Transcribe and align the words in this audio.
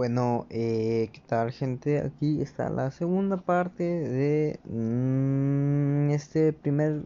Bueno, 0.00 0.46
eh, 0.48 1.10
¿qué 1.12 1.20
tal 1.26 1.52
gente? 1.52 1.98
Aquí 1.98 2.40
está 2.40 2.70
la 2.70 2.90
segunda 2.90 3.36
parte 3.36 3.84
de 3.84 4.58
mm, 4.64 6.08
este 6.12 6.54
primer 6.54 7.02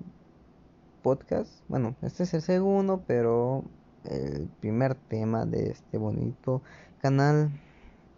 podcast. 1.03 1.51
Bueno, 1.67 1.97
este 2.03 2.23
es 2.23 2.35
el 2.35 2.43
segundo, 2.43 3.03
pero 3.05 3.65
el 4.05 4.49
primer 4.61 4.95
tema 4.95 5.45
de 5.45 5.71
este 5.71 5.99
bonito 5.99 6.63
canal, 7.03 7.51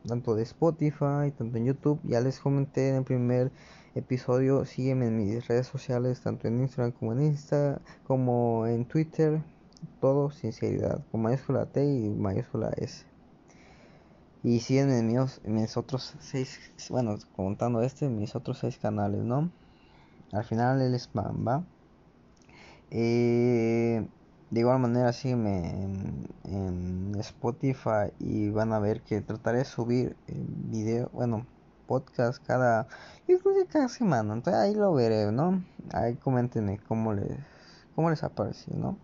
tanto 0.06 0.34
de 0.34 0.42
Spotify, 0.42 1.32
tanto 1.38 1.56
en 1.56 1.64
YouTube. 1.64 1.98
Ya 2.04 2.20
les 2.20 2.38
comenté 2.38 2.90
en 2.90 2.96
el 2.96 3.04
primer 3.04 3.52
episodio, 3.94 4.66
sígueme 4.66 5.06
en 5.06 5.16
mis 5.16 5.48
redes 5.48 5.66
sociales, 5.68 6.20
tanto 6.20 6.48
en 6.48 6.60
Instagram 6.60 6.92
como 6.92 7.14
en 7.14 7.22
Insta, 7.22 7.80
como 8.06 8.66
en 8.66 8.84
Twitter. 8.84 9.40
Todo 10.02 10.30
sinceridad, 10.30 11.02
con 11.10 11.22
mayúscula 11.22 11.64
T 11.64 11.82
y 11.82 12.10
mayúscula 12.10 12.74
S. 12.76 13.15
Y 14.46 14.60
siguen 14.60 14.92
en 14.92 15.08
mis, 15.08 15.42
mis 15.42 15.76
otros 15.76 16.14
seis, 16.20 16.60
bueno, 16.88 17.18
contando 17.34 17.82
este, 17.82 18.08
mis 18.08 18.36
otros 18.36 18.58
seis 18.58 18.78
canales, 18.78 19.24
¿no? 19.24 19.50
Al 20.30 20.44
final 20.44 20.80
el 20.80 20.94
spam, 20.94 21.44
¿va? 21.44 21.64
Eh, 22.92 24.06
de 24.50 24.60
igual 24.60 24.78
manera 24.78 25.12
sígueme 25.12 26.28
en, 26.44 27.12
Spotify 27.18 28.12
y 28.20 28.50
van 28.50 28.72
a 28.72 28.78
ver 28.78 29.00
que 29.00 29.20
trataré 29.20 29.58
de 29.58 29.64
subir 29.64 30.16
video, 30.28 31.10
bueno, 31.12 31.44
podcast 31.88 32.40
cada, 32.46 32.86
yo 33.26 33.40
creo 33.40 33.66
cada 33.68 33.88
semana, 33.88 34.32
entonces 34.32 34.62
ahí 34.62 34.76
lo 34.76 34.94
veré, 34.94 35.32
¿no? 35.32 35.64
Ahí 35.92 36.14
coméntenme 36.14 36.78
cómo 36.86 37.12
les, 37.14 37.36
cómo 37.96 38.10
les 38.10 38.22
apareció, 38.22 38.76
¿no? 38.76 38.96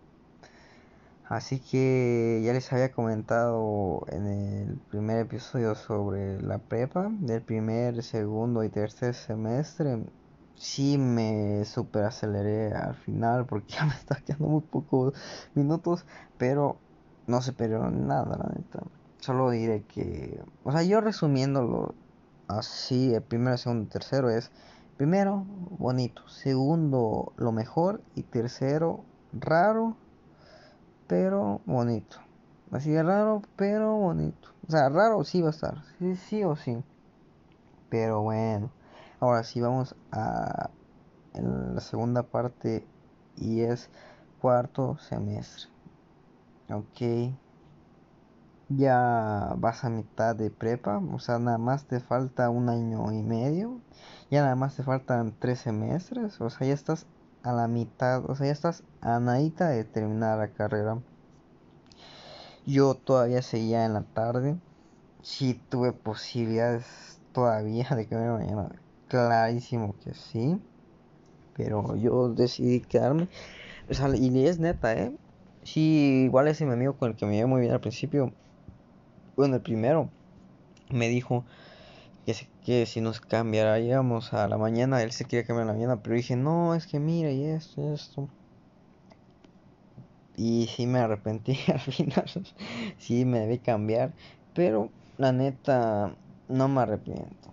Así 1.25 1.59
que 1.59 2.41
ya 2.43 2.51
les 2.51 2.71
había 2.73 2.91
comentado 2.91 4.05
en 4.09 4.27
el 4.27 4.75
primer 4.89 5.19
episodio 5.19 5.73
sobre 5.73 6.41
la 6.41 6.57
prepa 6.57 7.09
del 7.09 7.41
primer, 7.41 8.03
segundo 8.03 8.63
y 8.63 8.69
tercer 8.69 9.15
semestre. 9.15 10.03
Sí 10.55 10.97
me 10.97 11.63
super 11.65 12.03
aceleré 12.03 12.73
al 12.73 12.95
final 12.95 13.45
porque 13.45 13.73
ya 13.73 13.85
me 13.85 13.93
está 13.93 14.15
quedando 14.17 14.47
muy 14.47 14.61
pocos 14.61 15.13
minutos, 15.55 16.05
pero 16.37 16.77
no 17.25 17.41
se 17.41 17.53
perdió 17.53 17.89
nada, 17.89 18.37
la 18.37 18.51
neta. 18.55 18.83
Solo 19.19 19.49
diré 19.49 19.83
que, 19.83 20.41
o 20.65 20.73
sea, 20.73 20.83
yo 20.83 20.99
resumiéndolo 20.99 21.95
así, 22.49 23.13
el 23.13 23.21
primero, 23.21 23.57
segundo 23.57 23.85
y 23.85 23.87
tercero 23.87 24.29
es, 24.29 24.51
primero, 24.97 25.45
bonito, 25.79 26.27
segundo, 26.27 27.31
lo 27.37 27.53
mejor 27.53 28.01
y 28.13 28.23
tercero, 28.23 29.05
raro 29.31 29.95
pero 31.07 31.61
bonito. 31.65 32.17
Así 32.71 32.91
de 32.91 33.03
raro, 33.03 33.41
pero 33.55 33.95
bonito. 33.95 34.49
O 34.67 34.71
sea, 34.71 34.89
raro 34.89 35.23
sí 35.23 35.41
va 35.41 35.49
a 35.49 35.51
estar. 35.51 35.83
Sí, 35.99 36.15
sí 36.15 36.43
o 36.43 36.55
sí. 36.55 36.83
Pero 37.89 38.21
bueno. 38.21 38.71
Ahora 39.19 39.43
sí 39.43 39.61
vamos 39.61 39.95
a 40.11 40.69
la 41.33 41.81
segunda 41.81 42.23
parte 42.23 42.85
y 43.37 43.61
es 43.61 43.89
cuarto 44.41 44.97
semestre. 44.97 45.69
Ok. 46.69 47.33
Ya 48.69 49.53
vas 49.57 49.83
a 49.83 49.89
mitad 49.89 50.35
de 50.35 50.49
prepa. 50.49 50.97
O 50.97 51.19
sea, 51.19 51.37
nada 51.39 51.57
más 51.57 51.85
te 51.85 51.99
falta 51.99 52.49
un 52.49 52.69
año 52.69 53.11
y 53.11 53.21
medio. 53.21 53.81
Ya 54.31 54.41
nada 54.41 54.55
más 54.55 54.75
te 54.75 54.83
faltan 54.83 55.33
tres 55.39 55.59
semestres. 55.59 56.41
O 56.41 56.49
sea, 56.49 56.67
ya 56.67 56.73
estás 56.73 57.05
a 57.43 57.51
la 57.51 57.67
mitad, 57.67 58.29
o 58.29 58.35
sea, 58.35 58.47
ya 58.47 58.53
estás 58.53 58.83
a 59.01 59.19
nadita 59.19 59.67
de 59.67 59.83
terminar 59.83 60.37
la 60.37 60.47
carrera. 60.47 60.97
Yo 62.65 62.95
todavía 62.95 63.41
seguía 63.41 63.85
en 63.85 63.93
la 63.93 64.03
tarde. 64.03 64.55
Sí 65.21 65.61
tuve 65.69 65.91
posibilidades 65.91 67.19
todavía 67.33 67.87
de 67.89 68.07
que 68.07 68.15
mañana. 68.15 68.69
Clarísimo 69.09 69.95
que 70.03 70.13
sí. 70.13 70.59
Pero 71.55 71.95
yo 71.97 72.29
decidí 72.29 72.79
quedarme. 72.79 73.27
O 73.89 73.93
sea, 73.93 74.09
y 74.15 74.47
es 74.47 74.59
neta, 74.59 74.93
¿eh? 74.93 75.15
Sí, 75.63 76.23
igual 76.25 76.47
ese 76.47 76.65
mi 76.65 76.73
amigo 76.73 76.93
con 76.93 77.11
el 77.11 77.17
que 77.17 77.25
me 77.25 77.33
llevé 77.35 77.45
muy 77.47 77.61
bien 77.61 77.73
al 77.73 77.81
principio. 77.81 78.33
Bueno, 79.35 79.55
el 79.55 79.61
primero 79.61 80.09
me 80.89 81.09
dijo 81.09 81.43
que, 82.63 82.85
si 82.85 83.01
nos 83.01 83.19
cambiaríamos 83.21 84.33
a 84.33 84.47
la 84.47 84.57
mañana, 84.57 85.01
él 85.01 85.11
se 85.11 85.25
quería 85.25 85.45
cambiar 85.45 85.67
a 85.67 85.71
la 85.71 85.73
mañana, 85.73 86.01
pero 86.01 86.15
dije, 86.15 86.35
no, 86.35 86.75
es 86.75 86.87
que 86.87 86.99
mira, 86.99 87.31
y 87.31 87.43
esto, 87.45 87.81
y 87.81 87.93
esto. 87.93 88.29
Y 90.35 90.67
sí 90.67 90.87
me 90.87 90.99
arrepentí 90.99 91.57
al 91.71 91.79
final, 91.79 92.25
sí 92.97 93.25
me 93.25 93.41
debí 93.41 93.59
cambiar, 93.59 94.13
pero 94.53 94.89
la 95.17 95.31
neta 95.31 96.15
no 96.49 96.67
me 96.67 96.81
arrepiento. 96.81 97.51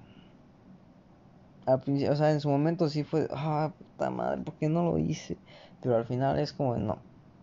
Al 1.66 1.80
principio, 1.80 2.12
o 2.12 2.16
sea, 2.16 2.30
en 2.32 2.40
su 2.40 2.48
momento 2.48 2.88
sí 2.88 3.04
fue, 3.04 3.28
ah, 3.32 3.72
puta 3.76 4.10
madre, 4.10 4.42
¿por 4.42 4.54
qué 4.54 4.68
no 4.68 4.84
lo 4.84 4.98
hice? 4.98 5.36
Pero 5.82 5.96
al 5.96 6.06
final 6.06 6.38
es 6.38 6.52
como, 6.52 6.76
no, 6.76 6.98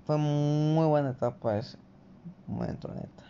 fue 0.06 0.18
muy 0.18 0.86
buena 0.88 1.12
etapa 1.12 1.58
ese 1.58 1.78
momento, 2.48 2.88
neta. 2.94 3.27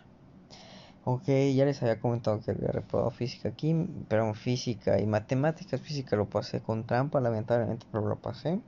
Ok, 1.09 1.27
ya 1.55 1.63
les 1.63 1.81
había 1.81 2.01
comentado 2.01 2.41
que 2.41 2.51
había 2.51 2.67
reprobado 2.67 3.11
física 3.11 3.47
aquí, 3.47 3.73
pero 4.09 4.33
física 4.33 4.99
y 4.99 5.05
matemáticas, 5.05 5.79
física 5.79 6.17
lo 6.17 6.29
pasé 6.29 6.61
con 6.61 6.85
trampa, 6.85 7.21
lamentablemente, 7.21 7.85
pero 7.89 8.05
lo 8.05 8.17
pasé. 8.19 8.59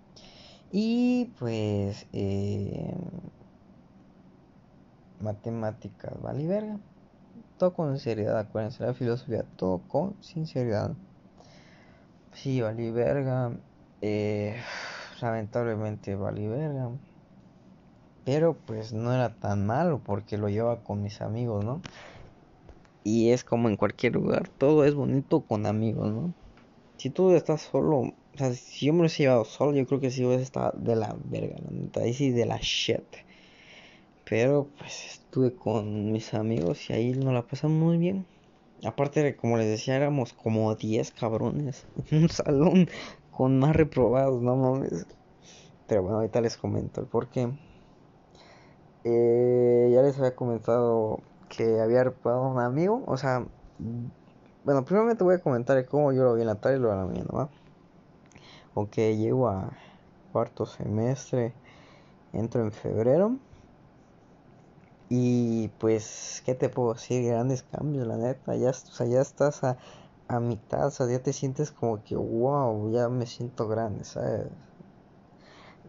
Y 0.72 1.34
pues, 1.38 2.08
eh, 2.14 2.96
matemáticas, 5.20 6.14
vale 6.22 6.48
verga. 6.48 6.80
Todo 7.58 7.74
con 7.74 7.90
sinceridad, 7.98 8.40
acuérdense, 8.40 8.86
la 8.86 8.94
filosofía, 8.94 9.44
todo 9.58 9.82
con 9.90 10.16
sinceridad. 10.24 10.96
Sí, 12.32 12.62
vale 12.62 12.92
verga. 12.92 13.52
Eh, 14.02 14.56
lamentablemente 15.22 16.16
vale 16.16 16.48
verga. 16.48 16.90
Pero 18.24 18.54
pues 18.66 18.94
no 18.94 19.14
era 19.14 19.36
tan 19.40 19.66
malo 19.66 20.00
porque 20.06 20.38
lo 20.38 20.48
llevaba 20.48 20.84
con 20.84 21.02
mis 21.02 21.20
amigos, 21.22 21.66
¿no? 21.66 21.82
Y 23.04 23.32
es 23.32 23.44
como 23.44 23.70
en 23.70 23.78
cualquier 23.78 24.14
lugar, 24.14 24.50
todo 24.50 24.86
es 24.86 24.94
bonito 24.94 25.42
con 25.42 25.66
amigos, 25.66 26.12
¿no? 26.12 26.34
Si 26.98 27.10
tú 27.10 27.32
estás 27.32 27.62
solo, 27.62 28.00
o 28.00 28.14
sea, 28.36 28.54
si 28.54 28.88
yo 28.88 28.94
me 28.94 29.00
hubiese 29.00 29.24
llevado 29.24 29.46
solo, 29.46 29.74
yo 29.74 29.86
creo 29.88 30.00
que 30.00 30.12
sí 30.12 30.26
hubiese 30.26 30.44
estado 30.44 30.74
de 30.78 30.96
la 30.96 31.16
verga, 31.26 31.56
la 31.64 31.72
neta, 31.72 32.02
sí 32.14 32.32
de 32.32 32.46
la 32.46 32.58
shit. 32.62 33.04
Pero 34.30 34.68
pues 34.78 35.14
estuve 35.14 35.56
con 35.56 36.12
mis 36.12 36.34
amigos 36.34 36.90
y 36.90 36.94
ahí 36.94 37.12
nos 37.14 37.34
la 37.34 37.44
pasamos 37.48 37.78
muy 37.78 37.98
bien. 37.98 38.26
Aparte 38.84 39.24
de, 39.24 39.36
como 39.36 39.58
les 39.58 39.68
decía, 39.68 39.96
éramos 39.96 40.34
como 40.34 40.76
10 40.76 41.12
cabrones. 41.12 41.86
Un 42.12 42.30
salón 42.30 42.90
con 43.32 43.60
más 43.60 43.76
reprobados, 43.76 44.42
no 44.42 44.56
mames. 44.56 45.08
Pero 45.88 46.04
bueno, 46.04 46.18
ahorita 46.18 46.42
les 46.42 46.58
comento 46.58 47.02
el 47.02 47.08
porqué. 47.08 47.50
Eh, 49.04 49.90
ya 49.94 50.02
les 50.02 50.18
había 50.18 50.36
comentado 50.36 51.20
que 51.50 51.82
había 51.82 52.04
reparado 52.06 52.48
un 52.48 52.60
amigo. 52.60 53.04
O 53.08 53.18
sea, 53.18 53.46
bueno, 54.64 54.86
primero 54.86 55.16
te 55.18 55.24
voy 55.24 55.36
a 55.36 55.40
comentar 55.40 55.86
cómo 55.88 56.14
yo 56.14 56.24
lo 56.24 56.36
vi 56.36 56.42
en 56.42 56.48
la 56.48 56.56
tarde 56.56 56.78
y 56.78 56.80
lo 56.80 56.92
en 56.92 56.98
la 57.00 57.06
mañana, 57.06 57.30
¿va? 57.34 57.50
Llego 58.96 59.50
a 59.50 59.72
cuarto 60.32 60.66
semestre, 60.66 61.54
entro 62.34 62.62
en 62.62 62.72
febrero. 62.72 63.38
Y 65.10 65.70
pues, 65.80 66.44
¿qué 66.46 66.54
te 66.54 66.70
puedo 66.70 66.94
decir? 66.94 67.26
Grandes 67.26 67.64
cambios, 67.64 68.08
la 68.08 68.18
neta. 68.18 68.56
Ya, 68.56 68.70
o 68.70 68.74
sea, 68.74 69.08
ya 69.08 69.22
estás 69.22 69.64
a, 69.64 69.78
a 70.28 70.40
mitad, 70.40 70.88
o 70.88 70.92
sea, 70.92 71.08
ya 71.08 71.20
te 71.20 71.34
sientes 71.34 71.72
como 71.72 72.04
que, 72.04 72.16
wow, 72.16 72.92
ya 72.92 73.10
me 73.10 73.26
siento 73.26 73.68
grande, 73.68 74.04
¿sabes? 74.04 74.48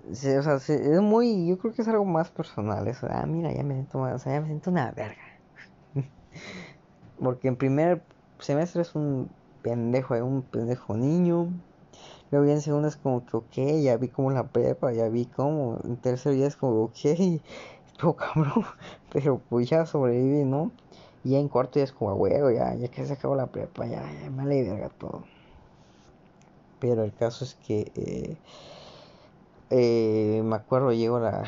o 0.09 0.15
sea, 0.15 0.55
es 0.57 1.01
muy, 1.01 1.47
yo 1.47 1.59
creo 1.59 1.75
que 1.75 1.83
es 1.83 1.89
algo 1.89 2.05
más 2.05 2.31
personal. 2.31 2.89
Eso, 2.89 3.07
ah, 3.11 3.27
mira, 3.27 3.53
ya 3.53 3.63
me 3.63 3.75
siento 3.75 3.99
más, 3.99 4.15
o 4.15 4.19
sea, 4.19 4.33
ya 4.33 4.41
me 4.41 4.47
siento 4.47 4.71
una 4.71 4.91
verga. 4.93 5.30
Porque 7.19 7.49
en 7.49 7.57
primer 7.57 8.03
semestre 8.39 8.83
es 8.83 8.95
un 8.95 9.29
pendejo, 9.63 10.15
un 10.25 10.43
pendejo 10.43 10.97
niño. 10.97 11.49
Luego 12.31 12.47
ya 12.47 12.53
en 12.53 12.61
segundo 12.61 12.89
es 12.89 12.97
como 12.97 13.25
que, 13.27 13.37
ok, 13.37 13.83
ya 13.83 13.97
vi 13.97 14.09
como 14.09 14.31
la 14.31 14.49
prepa, 14.49 14.93
ya 14.93 15.09
vi 15.09 15.27
como. 15.27 15.79
En 15.85 15.97
tercero 15.97 16.35
ya 16.35 16.47
es 16.47 16.57
como, 16.57 16.85
ok, 16.85 17.05
estuvo 17.87 18.17
cabrón. 18.17 18.65
Pero 19.13 19.41
pues 19.49 19.69
ya 19.69 19.87
sobreviví, 19.87 20.45
¿no? 20.45 20.71
Y 21.25 21.31
ya 21.31 21.39
en 21.39 21.49
cuarto 21.49 21.79
ya 21.79 21.85
es 21.85 21.93
como, 21.93 22.15
huevo, 22.15 22.51
ya, 22.51 22.75
ya 22.75 22.89
que 22.89 23.05
se 23.05 23.13
acabó 23.13 23.35
la 23.35 23.47
prepa, 23.47 23.87
ya, 23.87 24.03
ya 24.23 24.31
me 24.31 24.47
le 24.47 24.63
verga 24.63 24.89
todo. 24.89 25.25
Pero 26.79 27.05
el 27.05 27.13
caso 27.13 27.45
es 27.45 27.55
que, 27.67 27.93
eh, 27.95 28.37
eh, 29.69 30.43
me 30.43 30.57
acuerdo, 30.57 30.93
llego 30.93 31.21
la, 31.21 31.45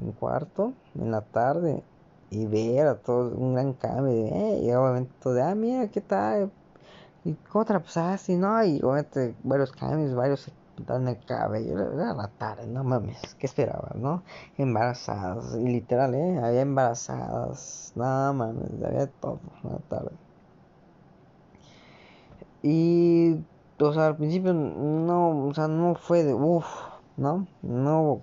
en 0.00 0.12
cuarto, 0.12 0.74
en 0.94 1.10
la 1.10 1.22
tarde, 1.22 1.82
y 2.30 2.46
ver 2.46 2.86
a 2.86 2.96
todos 2.96 3.32
un 3.34 3.54
gran 3.54 3.72
cambio 3.74 4.12
eh, 4.12 4.60
y 4.62 4.72
obviamente 4.72 5.12
todo 5.22 5.34
de, 5.34 5.42
ah, 5.42 5.54
mira, 5.54 5.88
¿qué 5.88 6.00
tal? 6.00 6.50
¿Y 7.24 7.34
cómo 7.50 7.64
te 7.64 7.72
la? 7.72 8.36
No, 8.36 8.62
y 8.64 8.80
obviamente 8.82 9.34
varios 9.42 9.72
cambios, 9.72 10.14
varios 10.14 10.50
pintaron 10.76 11.08
el 11.08 11.18
cabello, 11.24 11.92
era 11.92 12.14
la 12.14 12.28
tarde, 12.28 12.66
no 12.66 12.84
mames, 12.84 13.34
¿qué 13.38 13.46
esperabas, 13.46 13.96
no? 13.96 14.22
Embarazadas, 14.56 15.56
y 15.56 15.64
literal, 15.68 16.14
eh, 16.14 16.38
había 16.42 16.60
embarazadas, 16.60 17.92
no 17.96 18.34
mames, 18.34 18.70
había 18.84 19.08
todo, 19.08 19.40
la 19.64 19.78
tarde. 19.88 20.10
Y, 22.62 23.36
o 23.80 23.92
sea, 23.92 24.08
al 24.08 24.16
principio 24.16 24.52
no, 24.52 25.48
o 25.48 25.54
sea, 25.54 25.68
no 25.68 25.94
fue 25.94 26.24
de 26.24 26.34
uff, 26.34 26.66
¿no? 27.16 27.46
No 27.62 28.02
hubo 28.02 28.22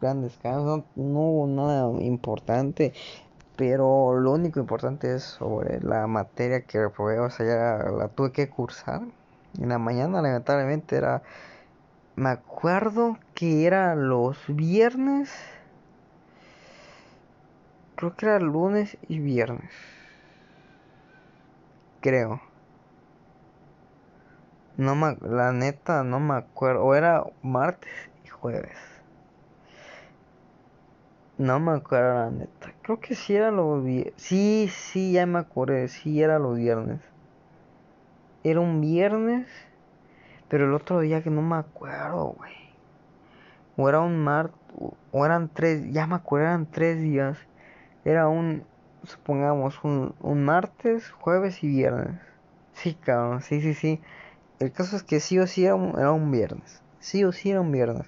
grandes 0.00 0.36
cambios, 0.38 0.84
no, 0.96 1.20
hubo 1.20 1.46
nada 1.46 2.02
importante. 2.02 2.92
Pero 3.56 4.18
lo 4.20 4.32
único 4.32 4.60
importante 4.60 5.14
es 5.14 5.22
sobre 5.22 5.80
la 5.80 6.06
materia 6.06 6.62
que 6.66 6.78
reprobé, 6.78 7.18
o 7.20 7.30
sea, 7.30 7.46
ya 7.46 7.90
la 7.90 8.08
tuve 8.08 8.32
que 8.32 8.50
cursar. 8.50 9.02
En 9.58 9.70
la 9.70 9.78
mañana, 9.78 10.20
lamentablemente, 10.20 10.96
era. 10.96 11.22
Me 12.16 12.30
acuerdo 12.30 13.18
que 13.34 13.66
era 13.66 13.94
los 13.94 14.38
viernes. 14.48 15.30
Creo 17.96 18.14
que 18.14 18.26
era 18.26 18.38
lunes 18.40 18.98
y 19.08 19.18
viernes. 19.20 19.70
Creo. 22.00 22.42
No 24.76 24.94
me, 24.94 25.16
la 25.22 25.52
neta 25.52 26.04
no 26.04 26.20
me 26.20 26.34
acuerdo. 26.34 26.84
O 26.84 26.94
era 26.94 27.24
martes 27.42 27.92
y 28.24 28.28
jueves. 28.28 28.95
No 31.38 31.60
me 31.60 31.72
acuerdo 31.72 32.14
la 32.14 32.30
neta. 32.30 32.72
Creo 32.82 33.00
que 33.00 33.14
sí 33.14 33.34
era 33.36 33.50
los 33.50 33.84
viernes. 33.84 34.14
Sí, 34.16 34.68
sí, 34.70 35.12
ya 35.12 35.26
me 35.26 35.38
acordé. 35.38 35.88
Sí 35.88 36.22
era 36.22 36.38
los 36.38 36.56
viernes. 36.56 37.00
Era 38.42 38.60
un 38.60 38.80
viernes. 38.80 39.46
Pero 40.48 40.66
el 40.66 40.74
otro 40.74 41.00
día 41.00 41.22
que 41.22 41.30
no 41.30 41.42
me 41.42 41.56
acuerdo, 41.56 42.34
güey. 42.38 42.54
O 43.76 43.88
era 43.88 44.00
un 44.00 44.18
martes. 44.18 44.58
O 45.12 45.26
eran 45.26 45.48
tres. 45.48 45.92
Ya 45.92 46.06
me 46.06 46.14
acuerdo, 46.14 46.46
eran 46.46 46.66
tres 46.66 47.00
días. 47.00 47.38
Era 48.04 48.28
un. 48.28 48.64
Supongamos 49.02 49.84
un, 49.84 50.14
un 50.20 50.44
martes, 50.44 51.10
jueves 51.10 51.62
y 51.62 51.68
viernes. 51.68 52.20
Sí, 52.72 52.94
cabrón. 52.94 53.42
Sí, 53.42 53.60
sí, 53.60 53.74
sí. 53.74 54.00
El 54.58 54.72
caso 54.72 54.96
es 54.96 55.02
que 55.02 55.20
sí 55.20 55.38
o 55.38 55.46
sí 55.46 55.66
era 55.66 55.74
un, 55.74 56.30
viernes. 56.30 56.82
Sí 56.98 57.24
o 57.24 57.32
sí 57.32 57.50
era 57.50 57.60
un 57.60 57.72
viernes. 57.72 58.06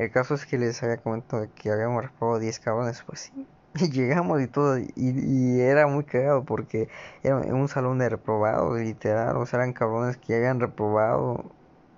El 0.00 0.10
caso 0.10 0.34
es 0.34 0.46
que 0.46 0.56
les 0.56 0.82
había 0.82 0.96
comentado 0.96 1.46
que 1.54 1.70
habíamos 1.70 2.02
reprobado 2.02 2.38
10 2.38 2.58
cabrones. 2.60 3.02
Pues 3.06 3.20
sí. 3.20 3.46
Y 3.74 3.90
llegamos 3.90 4.40
y 4.40 4.46
todo. 4.46 4.78
Y, 4.78 5.60
era 5.60 5.86
muy 5.86 6.04
cagado 6.04 6.44
porque 6.44 6.88
era 7.22 7.36
un 7.36 7.68
salón 7.68 7.98
de 7.98 8.08
reprobados, 8.08 8.80
literal. 8.80 9.36
O 9.36 9.44
sea, 9.46 9.58
eran 9.58 9.74
cabrones 9.74 10.16
que 10.16 10.34
habían 10.34 10.58
reprobado. 10.58 11.44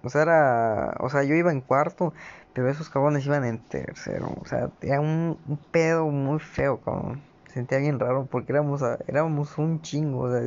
O 0.03 0.09
sea, 0.11 0.23
era. 0.23 0.97
O 0.99 1.09
sea, 1.11 1.23
yo 1.23 1.35
iba 1.37 1.53
en 1.53 1.61
cuarto. 1.61 2.13
Pero 2.55 2.69
esos 2.69 2.91
cabrones 2.91 3.25
iban 3.25 3.45
en 3.45 3.59
tercero. 3.61 4.35
O 4.43 4.47
sea, 4.47 4.71
era 4.83 5.01
un, 5.01 5.39
pedo 5.71 6.07
muy 6.09 6.41
feo, 6.41 6.81
cabrón 6.81 7.23
sentía 7.53 7.77
bien 7.77 8.01
raro 8.01 8.27
porque 8.31 8.51
éramos, 8.53 8.83
éramos 9.07 9.59
un 9.59 9.83
chingo. 9.83 10.21
O 10.23 10.31
sea, 10.31 10.41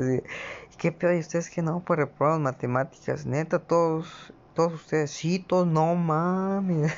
¿Qué 0.77 0.91
pedo? 0.91 1.13
¿Y 1.13 1.19
ustedes 1.19 1.49
que 1.49 1.61
no? 1.61 1.81
Pues 1.85 1.99
reprobaron 1.99 2.43
matemáticas. 2.43 3.25
Neta, 3.25 3.59
todos, 3.59 4.33
todos 4.55 4.73
ustedes, 4.73 5.23
no 5.49 5.95
mames. 5.95 6.93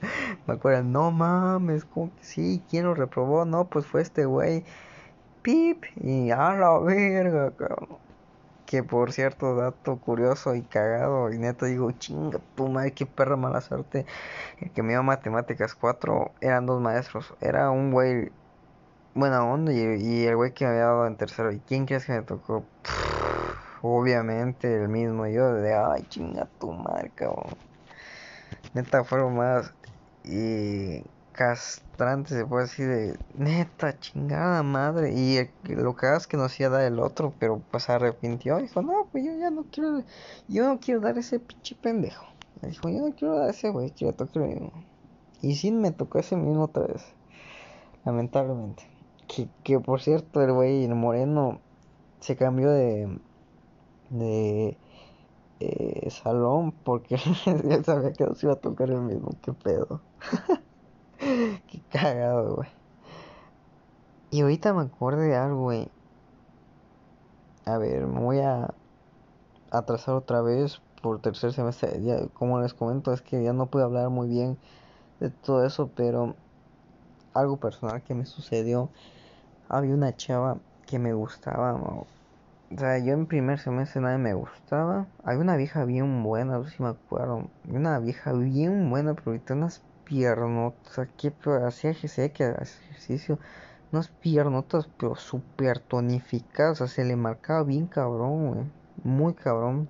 Me 0.46 0.54
acuerdo, 0.54 0.82
no 0.84 1.10
mames, 1.10 1.84
como 1.84 2.14
que 2.14 2.24
sí, 2.24 2.62
¿quién 2.70 2.84
lo 2.84 2.94
reprobó? 2.94 3.44
No, 3.44 3.64
pues 3.64 3.86
fue 3.86 4.02
este 4.02 4.26
güey. 4.26 4.64
Pip, 5.42 5.84
y 5.96 6.30
a 6.30 6.52
la 6.54 6.78
verga, 6.78 7.50
cabrón. 7.56 7.98
Que 8.66 8.82
por 8.82 9.12
cierto, 9.12 9.56
dato 9.56 9.96
curioso 9.96 10.54
y 10.54 10.62
cagado, 10.62 11.32
y 11.32 11.38
neta 11.38 11.66
digo, 11.66 11.90
chinga 11.92 12.38
tu 12.54 12.68
madre, 12.68 12.92
qué 12.92 13.06
perra 13.06 13.36
mala 13.36 13.62
suerte. 13.62 14.04
El 14.60 14.70
que 14.72 14.82
me 14.82 14.90
dio 14.90 15.02
matemáticas 15.02 15.74
4 15.74 16.32
eran 16.42 16.66
dos 16.66 16.80
maestros. 16.80 17.34
Era 17.40 17.70
un 17.70 17.92
güey 17.92 18.30
buena 19.14 19.44
onda 19.44 19.72
y, 19.72 20.26
el 20.26 20.36
güey 20.36 20.52
que 20.52 20.64
me 20.66 20.72
había 20.72 20.84
dado 20.84 21.06
en 21.06 21.16
tercero. 21.16 21.52
¿Y 21.52 21.60
quién 21.60 21.86
crees 21.86 22.04
que 22.04 22.12
me 22.12 22.22
tocó? 22.22 22.64
Obviamente 23.82 24.74
el 24.74 24.88
mismo 24.88 25.26
yo 25.26 25.52
de 25.54 25.74
ay 25.74 26.04
chinga 26.08 26.48
tu 26.58 26.70
cabrón 27.14 27.56
neta 28.74 29.04
fueron 29.04 29.36
más 29.36 29.72
y 30.24 31.02
castrantes 31.32 32.36
se 32.36 32.44
puede 32.44 32.64
decir 32.64 32.88
de 32.88 33.18
neta 33.34 33.98
chingada 33.98 34.62
madre 34.62 35.12
y 35.12 35.48
lo 35.64 35.96
que 35.96 36.06
hagas 36.06 36.26
que 36.26 36.36
nos 36.36 36.58
iba 36.58 36.68
a 36.68 36.72
dar 36.72 36.82
el 36.82 36.98
otro 36.98 37.32
pero 37.38 37.62
pues 37.70 37.84
se 37.84 37.92
arrepintió. 37.92 38.58
Dijo 38.58 38.82
no 38.82 39.06
pues 39.10 39.24
yo 39.24 39.32
ya 39.38 39.50
no 39.50 39.64
quiero 39.70 40.02
yo 40.48 40.66
no 40.66 40.80
quiero 40.80 41.00
dar 41.00 41.16
ese 41.18 41.38
pinche 41.38 41.74
pendejo 41.74 42.26
dijo 42.62 42.88
yo 42.88 43.00
no 43.00 43.14
quiero 43.14 43.38
dar 43.38 43.50
ese 43.50 43.70
güey 43.70 43.90
quiero 43.90 44.14
tocar 44.14 44.42
el 44.42 44.60
mismo 44.60 44.84
y 45.40 45.54
sí 45.54 45.70
me 45.70 45.92
tocó 45.92 46.18
ese 46.18 46.36
mismo 46.36 46.64
otra 46.64 46.86
vez 46.86 47.04
lamentablemente. 48.08 48.84
Que, 49.26 49.48
que 49.62 49.78
por 49.78 50.00
cierto, 50.00 50.42
el 50.42 50.52
güey, 50.52 50.84
el 50.84 50.94
moreno, 50.94 51.60
se 52.20 52.36
cambió 52.36 52.70
de, 52.70 53.18
de 54.10 54.76
eh, 55.60 56.10
salón 56.10 56.72
porque 56.84 57.16
él 57.46 57.84
sabía 57.84 58.12
que 58.12 58.24
no 58.24 58.34
se 58.34 58.46
iba 58.46 58.54
a 58.54 58.60
tocar 58.60 58.90
el 58.90 59.00
mismo. 59.00 59.30
¿Qué 59.42 59.52
pedo? 59.52 60.00
Qué 61.18 61.80
cagado, 61.90 62.56
güey. 62.56 62.68
Y 64.30 64.42
ahorita 64.42 64.74
me 64.74 64.82
acuerdo 64.82 65.20
de 65.22 65.36
algo, 65.36 65.62
güey. 65.62 65.88
A 67.64 67.78
ver, 67.78 68.06
me 68.06 68.20
voy 68.20 68.38
a 68.40 68.72
atrasar 69.70 70.14
otra 70.14 70.42
vez 70.42 70.80
por 71.02 71.20
tercer 71.20 71.52
semestre. 71.52 72.02
Ya, 72.02 72.26
como 72.28 72.60
les 72.60 72.74
comento, 72.74 73.12
es 73.12 73.22
que 73.22 73.42
ya 73.42 73.52
no 73.52 73.66
puedo 73.66 73.84
hablar 73.84 74.10
muy 74.10 74.28
bien 74.28 74.58
de 75.20 75.30
todo 75.30 75.64
eso, 75.64 75.90
pero 75.94 76.34
algo 77.34 77.56
personal 77.56 78.02
que 78.02 78.14
me 78.14 78.26
sucedió 78.26 78.90
había 79.68 79.94
una 79.94 80.16
chava 80.16 80.58
que 80.86 80.98
me 80.98 81.12
gustaba. 81.12 81.78
O 82.70 82.78
sea, 82.78 82.98
yo 82.98 83.14
en 83.14 83.26
primer 83.26 83.58
semestre 83.58 84.00
nadie 84.02 84.18
me 84.18 84.34
gustaba. 84.34 85.06
Había 85.24 85.40
una 85.40 85.56
vieja 85.56 85.84
bien 85.84 86.22
buena, 86.22 86.58
no 86.58 86.64
sé 86.64 86.76
si 86.76 86.82
me 86.82 86.90
acuerdo. 86.90 87.50
Una 87.68 87.98
vieja 87.98 88.32
bien 88.32 88.90
buena, 88.90 89.14
pero 89.14 89.30
ahorita 89.32 89.54
unas 89.54 89.82
piernotas. 90.04 91.08
Que 91.16 91.32
hacía 91.66 91.90
ejercicio. 91.90 93.38
Unas 93.90 94.08
piernotas, 94.08 94.88
pero 94.98 95.16
súper 95.16 95.80
tonificadas. 95.80 96.80
O 96.82 96.86
sea, 96.86 96.94
se 96.94 97.04
le 97.08 97.16
marcaba 97.16 97.62
bien 97.64 97.86
cabrón, 97.86 98.48
güey. 98.48 98.66
Muy 99.02 99.34
cabrón. 99.34 99.88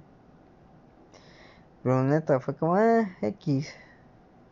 Pero 1.83 2.03
neta, 2.05 2.39
fue 2.41 2.55
como, 2.57 2.77
ah, 2.77 3.09
X. 3.23 3.75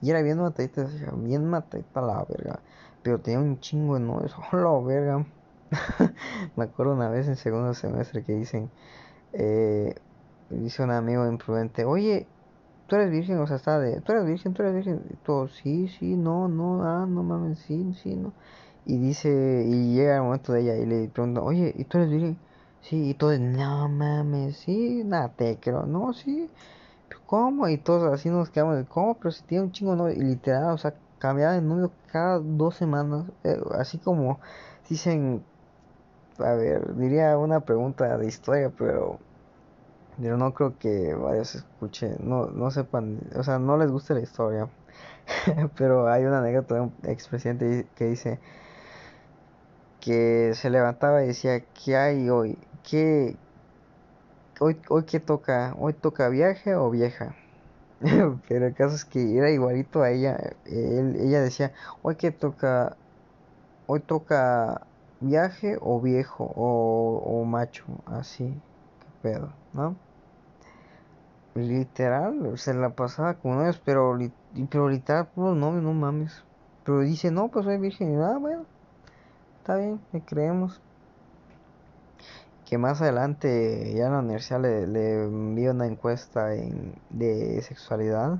Y 0.00 0.10
era 0.10 0.22
bien 0.22 0.38
matadita, 0.38 0.88
bien 1.16 1.44
matadita 1.46 2.00
la 2.00 2.24
verga. 2.24 2.60
Pero 3.02 3.20
tenía 3.20 3.40
un 3.40 3.60
chingo 3.60 3.94
de 3.94 4.00
nudos. 4.00 4.34
Hola, 4.52 4.80
verga. 4.86 5.26
Me 6.56 6.64
acuerdo 6.64 6.94
una 6.94 7.08
vez 7.08 7.28
en 7.28 7.36
segundo 7.36 7.74
semestre 7.74 8.22
que 8.22 8.32
dicen, 8.32 8.70
eh, 9.32 9.94
dice 10.50 10.82
un 10.82 10.90
amigo 10.90 11.26
imprudente, 11.26 11.84
oye, 11.84 12.26
tú 12.86 12.96
eres 12.96 13.10
virgen, 13.10 13.38
o 13.38 13.46
sea, 13.46 13.56
está 13.56 13.78
de, 13.78 14.00
tú 14.00 14.12
eres 14.12 14.26
virgen, 14.26 14.54
tú 14.54 14.62
eres 14.62 14.74
virgen. 14.74 15.02
Y 15.10 15.14
todo, 15.24 15.48
sí, 15.48 15.88
sí, 15.88 16.16
no, 16.16 16.48
no, 16.48 16.82
ah, 16.84 17.06
no 17.08 17.22
mames, 17.22 17.58
sí, 17.60 17.94
sí, 18.02 18.14
no. 18.14 18.32
Y 18.84 18.98
dice, 18.98 19.64
y 19.66 19.94
llega 19.94 20.16
el 20.16 20.22
momento 20.22 20.52
de 20.52 20.62
ella 20.62 20.76
y 20.76 20.86
le 20.86 21.08
pregunta, 21.08 21.42
oye, 21.42 21.74
¿y 21.76 21.84
tú 21.84 21.98
eres 21.98 22.10
virgen? 22.10 22.38
Sí, 22.82 23.10
y 23.10 23.14
todo, 23.14 23.36
no 23.38 23.88
mames, 23.88 24.58
sí, 24.58 25.02
nada, 25.04 25.30
te 25.30 25.58
creo, 25.58 25.86
no, 25.86 26.12
sí. 26.12 26.48
¿Cómo? 27.26 27.68
Y 27.68 27.78
todos 27.78 28.12
así 28.12 28.28
nos 28.30 28.50
quedamos, 28.50 28.86
¿cómo? 28.88 29.14
Pero 29.14 29.32
si 29.32 29.42
tiene 29.44 29.64
un 29.64 29.72
chingo, 29.72 29.96
no, 29.96 30.08
y 30.10 30.16
literal, 30.16 30.72
o 30.72 30.78
sea, 30.78 30.94
cambiaba 31.18 31.54
de 31.54 31.62
novio 31.62 31.90
cada 32.12 32.38
dos 32.38 32.76
semanas, 32.76 33.24
eh, 33.44 33.58
así 33.78 33.98
como 33.98 34.38
dicen, 34.88 35.42
a 36.40 36.54
ver, 36.54 36.94
diría 36.96 37.36
una 37.38 37.60
pregunta 37.60 38.16
de 38.18 38.26
historia, 38.26 38.70
pero 38.76 39.18
pero 40.20 40.36
no 40.38 40.54
creo 40.54 40.78
que 40.78 41.14
varios 41.14 41.54
escuchen, 41.54 42.16
no, 42.20 42.46
no 42.46 42.70
sepan, 42.70 43.20
o 43.36 43.42
sea, 43.42 43.58
no 43.58 43.76
les 43.76 43.90
guste 43.90 44.14
la 44.14 44.20
historia. 44.20 44.68
pero 45.76 46.08
hay 46.08 46.24
una 46.24 46.38
anécdota 46.38 46.76
de 46.76 46.80
un 46.82 46.92
expresidente 47.04 47.86
que 47.96 48.06
dice 48.06 48.38
que 50.00 50.52
se 50.54 50.70
levantaba 50.70 51.22
y 51.24 51.28
decía, 51.28 51.60
¿qué 51.84 51.96
hay 51.96 52.30
hoy? 52.30 52.58
¿Qué, 52.88 53.36
hoy, 54.60 54.80
hoy 54.88 55.04
qué 55.04 55.20
toca? 55.20 55.74
¿Hoy 55.78 55.92
toca 55.94 56.28
viaje 56.28 56.74
o 56.76 56.90
vieja? 56.90 57.34
Pero 58.48 58.66
el 58.66 58.74
caso 58.74 58.94
es 58.94 59.04
que 59.04 59.36
era 59.36 59.50
igualito 59.50 60.02
a 60.02 60.10
ella. 60.10 60.38
ella 60.64 61.40
decía, 61.40 61.72
hoy 62.02 62.16
que 62.16 62.30
toca, 62.30 62.96
hoy 63.86 64.00
toca 64.00 64.82
viaje 65.20 65.78
o 65.80 66.00
viejo 66.00 66.52
o, 66.56 67.44
macho, 67.44 67.84
así, 68.06 68.44
qué 69.00 69.06
pedo, 69.22 69.52
¿no? 69.72 69.96
Literal, 71.54 72.58
se 72.58 72.74
la 72.74 72.90
pasaba 72.90 73.34
con 73.34 73.56
novios, 73.56 73.80
pero, 73.84 74.18
pero 74.70 74.88
literal, 74.88 75.28
pues 75.34 75.56
no, 75.56 75.72
no 75.72 75.92
mames. 75.94 76.44
Pero 76.84 77.00
dice, 77.00 77.30
no, 77.30 77.48
pues 77.48 77.64
soy 77.64 77.78
virgen. 77.78 78.12
Y 78.12 78.16
ah, 78.16 78.36
bueno, 78.38 78.64
está 79.58 79.76
bien, 79.76 80.00
le 80.12 80.20
creemos 80.20 80.80
que 82.66 82.78
más 82.78 83.00
adelante 83.00 83.94
ya 83.94 84.06
en 84.06 84.12
la 84.12 84.18
universidad 84.18 84.60
le, 84.60 84.86
le 84.86 85.24
envío 85.24 85.70
una 85.70 85.86
encuesta 85.86 86.46
de 86.46 87.62
sexualidad 87.62 88.38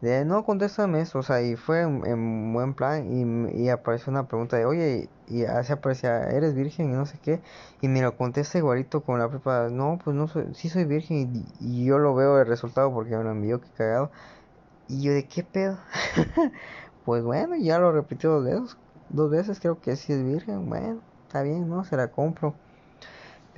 de 0.00 0.24
no, 0.24 0.44
contéstame 0.44 1.00
esto, 1.00 1.18
o 1.18 1.22
sea, 1.22 1.42
y 1.42 1.56
fue 1.56 1.80
en, 1.82 2.52
buen 2.52 2.74
plan 2.74 3.50
y, 3.52 3.64
y, 3.64 3.68
apareció 3.68 4.12
una 4.12 4.28
pregunta 4.28 4.56
de, 4.56 4.64
oye, 4.64 5.08
y 5.26 5.44
así 5.44 5.72
aparecía, 5.72 6.28
¿eres 6.30 6.54
virgen? 6.54 6.92
y 6.92 6.94
no 6.94 7.04
sé 7.06 7.18
qué, 7.20 7.40
y 7.80 7.88
me 7.88 8.00
lo 8.00 8.16
contesta 8.16 8.58
igualito 8.58 9.02
con 9.02 9.18
la 9.18 9.28
prepa, 9.28 9.68
no, 9.70 9.98
pues 10.02 10.14
no 10.14 10.28
soy, 10.28 10.54
sí 10.54 10.68
soy 10.68 10.84
virgen 10.84 11.44
y, 11.60 11.84
yo 11.84 11.98
lo 11.98 12.14
veo 12.14 12.40
el 12.40 12.46
resultado 12.46 12.92
porque 12.92 13.16
me 13.16 13.24
lo 13.24 13.32
envió, 13.32 13.60
que 13.60 13.68
cagado, 13.70 14.10
y 14.88 15.02
yo 15.02 15.12
de 15.12 15.26
qué 15.26 15.42
pedo, 15.42 15.78
pues 17.04 17.24
bueno, 17.24 17.56
ya 17.56 17.78
lo 17.78 17.92
repitió 17.92 18.30
dos 18.40 18.44
veces, 18.44 18.76
dos 19.08 19.30
veces 19.30 19.60
creo 19.60 19.80
que 19.80 19.96
sí 19.96 20.12
es 20.12 20.24
virgen, 20.24 20.68
bueno, 20.68 21.00
está 21.26 21.42
bien, 21.42 21.68
¿no? 21.68 21.84
Se 21.84 21.96
la 21.96 22.08
compro. 22.08 22.54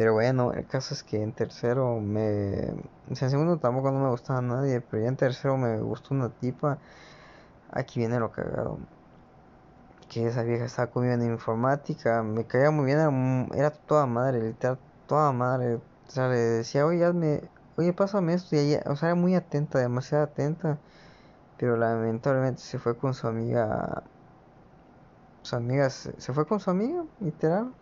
Pero 0.00 0.14
bueno, 0.14 0.54
el 0.54 0.66
caso 0.66 0.94
es 0.94 1.02
que 1.02 1.22
en 1.22 1.32
tercero 1.32 2.00
me... 2.00 2.68
en 3.08 3.16
segundo 3.16 3.58
tampoco 3.58 3.90
no 3.90 4.00
me 4.00 4.08
gustaba 4.08 4.40
nadie, 4.40 4.80
pero 4.80 5.02
ya 5.02 5.10
en 5.10 5.16
tercero 5.16 5.58
me 5.58 5.78
gustó 5.78 6.14
una 6.14 6.30
tipa. 6.30 6.78
Aquí 7.70 8.00
viene 8.00 8.18
lo 8.18 8.32
cagado. 8.32 8.78
Que 10.08 10.26
esa 10.26 10.42
vieja 10.42 10.64
estaba 10.64 10.90
conmigo 10.90 11.12
en 11.12 11.22
informática, 11.24 12.22
me 12.22 12.46
caía 12.46 12.70
muy 12.70 12.86
bien, 12.86 13.50
era, 13.54 13.70
toda 13.72 14.06
madre, 14.06 14.40
literal, 14.42 14.78
toda 15.06 15.32
madre. 15.32 15.74
O 15.74 15.80
sea, 16.10 16.28
le 16.28 16.38
decía, 16.38 16.86
oye, 16.86 17.04
hazme, 17.04 17.42
oye, 17.76 17.92
pásame 17.92 18.32
esto. 18.32 18.56
Y 18.56 18.60
ella, 18.60 18.82
o 18.86 18.96
sea, 18.96 19.10
era 19.10 19.16
muy 19.16 19.34
atenta, 19.34 19.80
demasiado 19.80 20.24
atenta. 20.24 20.78
Pero 21.58 21.76
lamentablemente 21.76 22.62
se 22.62 22.78
fue 22.78 22.96
con 22.96 23.12
su 23.12 23.26
amiga. 23.28 24.02
Su 25.42 25.56
amiga 25.56 25.90
se 25.90 26.32
fue 26.32 26.46
con 26.46 26.58
su 26.58 26.70
amiga, 26.70 27.04
literal 27.20 27.74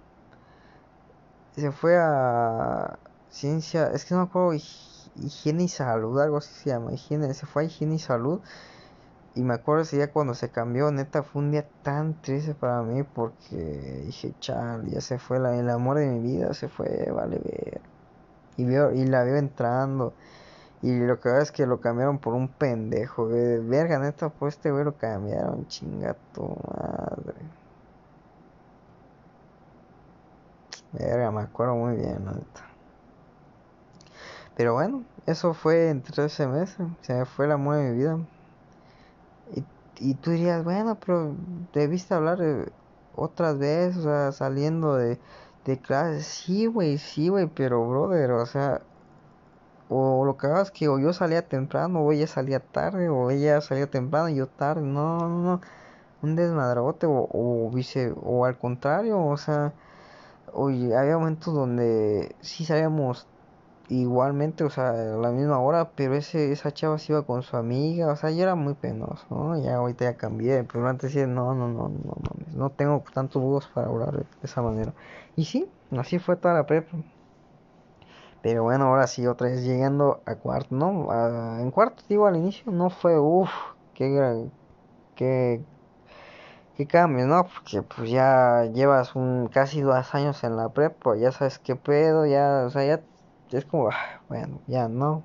se 1.58 1.72
fue 1.72 1.96
a 1.98 2.98
ciencia, 3.30 3.90
es 3.92 4.04
que 4.04 4.14
no 4.14 4.22
me 4.22 4.26
acuerdo, 4.28 4.54
higiene 4.54 5.64
y 5.64 5.68
salud, 5.68 6.20
algo 6.20 6.38
así 6.38 6.52
se 6.54 6.70
llama, 6.70 6.92
higiene, 6.92 7.32
se 7.34 7.46
fue 7.46 7.62
a 7.62 7.66
higiene 7.66 7.96
y 7.96 7.98
salud. 7.98 8.40
Y 9.34 9.42
me 9.42 9.54
acuerdo 9.54 9.82
ese 9.82 9.96
día 9.96 10.12
cuando 10.12 10.34
se 10.34 10.50
cambió, 10.50 10.90
neta, 10.90 11.22
fue 11.22 11.42
un 11.42 11.52
día 11.52 11.64
tan 11.82 12.20
triste 12.22 12.54
para 12.54 12.82
mí 12.82 13.04
porque 13.04 14.02
dije, 14.06 14.34
chal, 14.40 14.86
ya 14.86 15.00
se 15.00 15.18
fue 15.18 15.38
la, 15.38 15.56
el 15.56 15.70
amor 15.70 15.98
de 15.98 16.06
mi 16.08 16.20
vida, 16.20 16.54
se 16.54 16.68
fue, 16.68 17.10
vale 17.12 17.38
ver. 17.38 17.80
Y, 18.56 18.64
veo, 18.64 18.92
y 18.92 19.06
la 19.06 19.22
veo 19.22 19.36
entrando. 19.36 20.14
Y 20.82 20.98
lo 20.98 21.20
que 21.20 21.28
veo 21.28 21.40
es 21.40 21.52
que 21.52 21.66
lo 21.66 21.80
cambiaron 21.80 22.18
por 22.18 22.34
un 22.34 22.48
pendejo, 22.48 23.26
Verga, 23.28 23.98
neta, 23.98 24.28
pues 24.28 24.56
este 24.56 24.70
güey 24.72 24.84
lo 24.84 24.96
cambiaron, 24.96 25.66
chinga. 25.68 26.16
Verga, 30.92 31.30
me 31.30 31.42
acuerdo 31.42 31.74
muy 31.74 31.96
bien, 31.96 32.18
Pero 34.56 34.74
bueno, 34.74 35.02
eso 35.26 35.54
fue 35.54 35.90
en 35.90 36.02
tres 36.02 36.32
semestres. 36.32 36.88
Se 37.02 37.14
me 37.14 37.24
fue 37.26 37.46
el 37.46 37.52
amor 37.52 37.76
de 37.76 37.90
mi 37.90 37.96
vida. 37.98 38.18
Y, 39.54 39.64
y 40.10 40.14
tú 40.14 40.30
dirías, 40.30 40.64
bueno, 40.64 40.96
pero 41.04 41.34
debiste 41.74 42.14
hablar 42.14 42.38
otras 43.14 43.58
veces, 43.58 43.98
o 43.98 44.02
sea, 44.02 44.32
saliendo 44.32 44.94
de, 44.96 45.18
de 45.64 45.78
clases. 45.78 46.26
Sí, 46.26 46.66
güey, 46.66 46.98
sí, 46.98 47.28
güey, 47.28 47.46
pero 47.48 47.86
brother, 47.88 48.30
o 48.32 48.46
sea, 48.46 48.80
o 49.88 50.24
lo 50.24 50.36
que 50.36 50.46
hagas 50.46 50.68
es 50.68 50.70
que 50.72 50.88
o 50.88 50.98
yo 50.98 51.12
salía 51.12 51.48
temprano, 51.48 52.00
o 52.00 52.12
ella 52.12 52.26
salía 52.26 52.60
tarde, 52.60 53.08
o 53.08 53.30
ella 53.30 53.60
salía 53.60 53.90
temprano 53.90 54.28
y 54.28 54.36
yo 54.36 54.46
tarde. 54.48 54.82
No, 54.82 55.18
no, 55.18 55.28
no. 55.42 55.60
Un 56.22 56.36
desmadrote, 56.36 57.06
o, 57.06 57.28
o 57.32 57.70
vice, 57.70 58.12
o 58.22 58.44
al 58.44 58.58
contrario, 58.58 59.24
o 59.24 59.36
sea 59.36 59.72
Oye, 60.52 60.96
había 60.96 61.18
momentos 61.18 61.54
donde 61.54 62.34
sí 62.40 62.64
salíamos 62.64 63.26
igualmente, 63.88 64.64
o 64.64 64.70
sea, 64.70 64.90
a 64.90 65.16
la 65.16 65.30
misma 65.30 65.58
hora, 65.60 65.90
pero 65.94 66.14
ese, 66.14 66.52
esa 66.52 66.72
chava 66.72 66.98
se 66.98 67.12
iba 67.12 67.22
con 67.22 67.42
su 67.42 67.56
amiga, 67.56 68.12
o 68.12 68.16
sea, 68.16 68.30
yo 68.30 68.42
era 68.42 68.54
muy 68.54 68.74
penoso, 68.74 69.24
¿no? 69.30 69.58
Ya 69.62 69.76
ahorita 69.76 70.04
ya 70.04 70.16
cambié, 70.16 70.64
pero 70.64 70.86
antes 70.88 71.12
decía, 71.14 71.26
no, 71.26 71.54
no, 71.54 71.68
no, 71.68 71.88
no, 71.88 72.16
no, 72.22 72.30
no 72.56 72.70
tengo 72.70 73.02
tantos 73.14 73.42
huevos 73.42 73.66
para 73.74 73.88
hablar 73.88 74.12
de 74.18 74.26
esa 74.42 74.62
manera. 74.62 74.92
Y 75.36 75.44
sí, 75.46 75.70
así 75.96 76.18
fue 76.18 76.36
toda 76.36 76.54
la 76.54 76.66
prepa. 76.66 76.96
Pero 78.42 78.62
bueno, 78.62 78.86
ahora 78.86 79.06
sí, 79.06 79.26
otra 79.26 79.48
vez 79.48 79.64
llegando 79.64 80.20
a 80.26 80.36
cuarto, 80.36 80.74
¿no? 80.74 81.08
en 81.60 81.70
cuarto, 81.70 82.02
digo, 82.08 82.26
al 82.26 82.36
inicio 82.36 82.70
no 82.72 82.90
fue, 82.90 83.18
uff, 83.18 83.50
qué, 83.94 84.48
qué 85.16 85.60
qué 86.78 86.86
cambios, 86.86 87.26
¿no? 87.26 87.44
Porque 87.44 87.82
pues 87.82 88.08
ya 88.08 88.64
llevas 88.72 89.16
un 89.16 89.48
casi 89.48 89.80
dos 89.80 90.14
años 90.14 90.44
en 90.44 90.56
la 90.56 90.68
prepa, 90.68 91.16
ya 91.16 91.32
sabes 91.32 91.58
qué 91.58 91.74
pedo, 91.74 92.24
ya, 92.24 92.64
o 92.66 92.70
sea, 92.70 92.84
ya, 92.84 93.00
es 93.50 93.64
como, 93.64 93.88
ah, 93.90 94.22
bueno, 94.28 94.60
ya 94.68 94.88
no. 94.88 95.24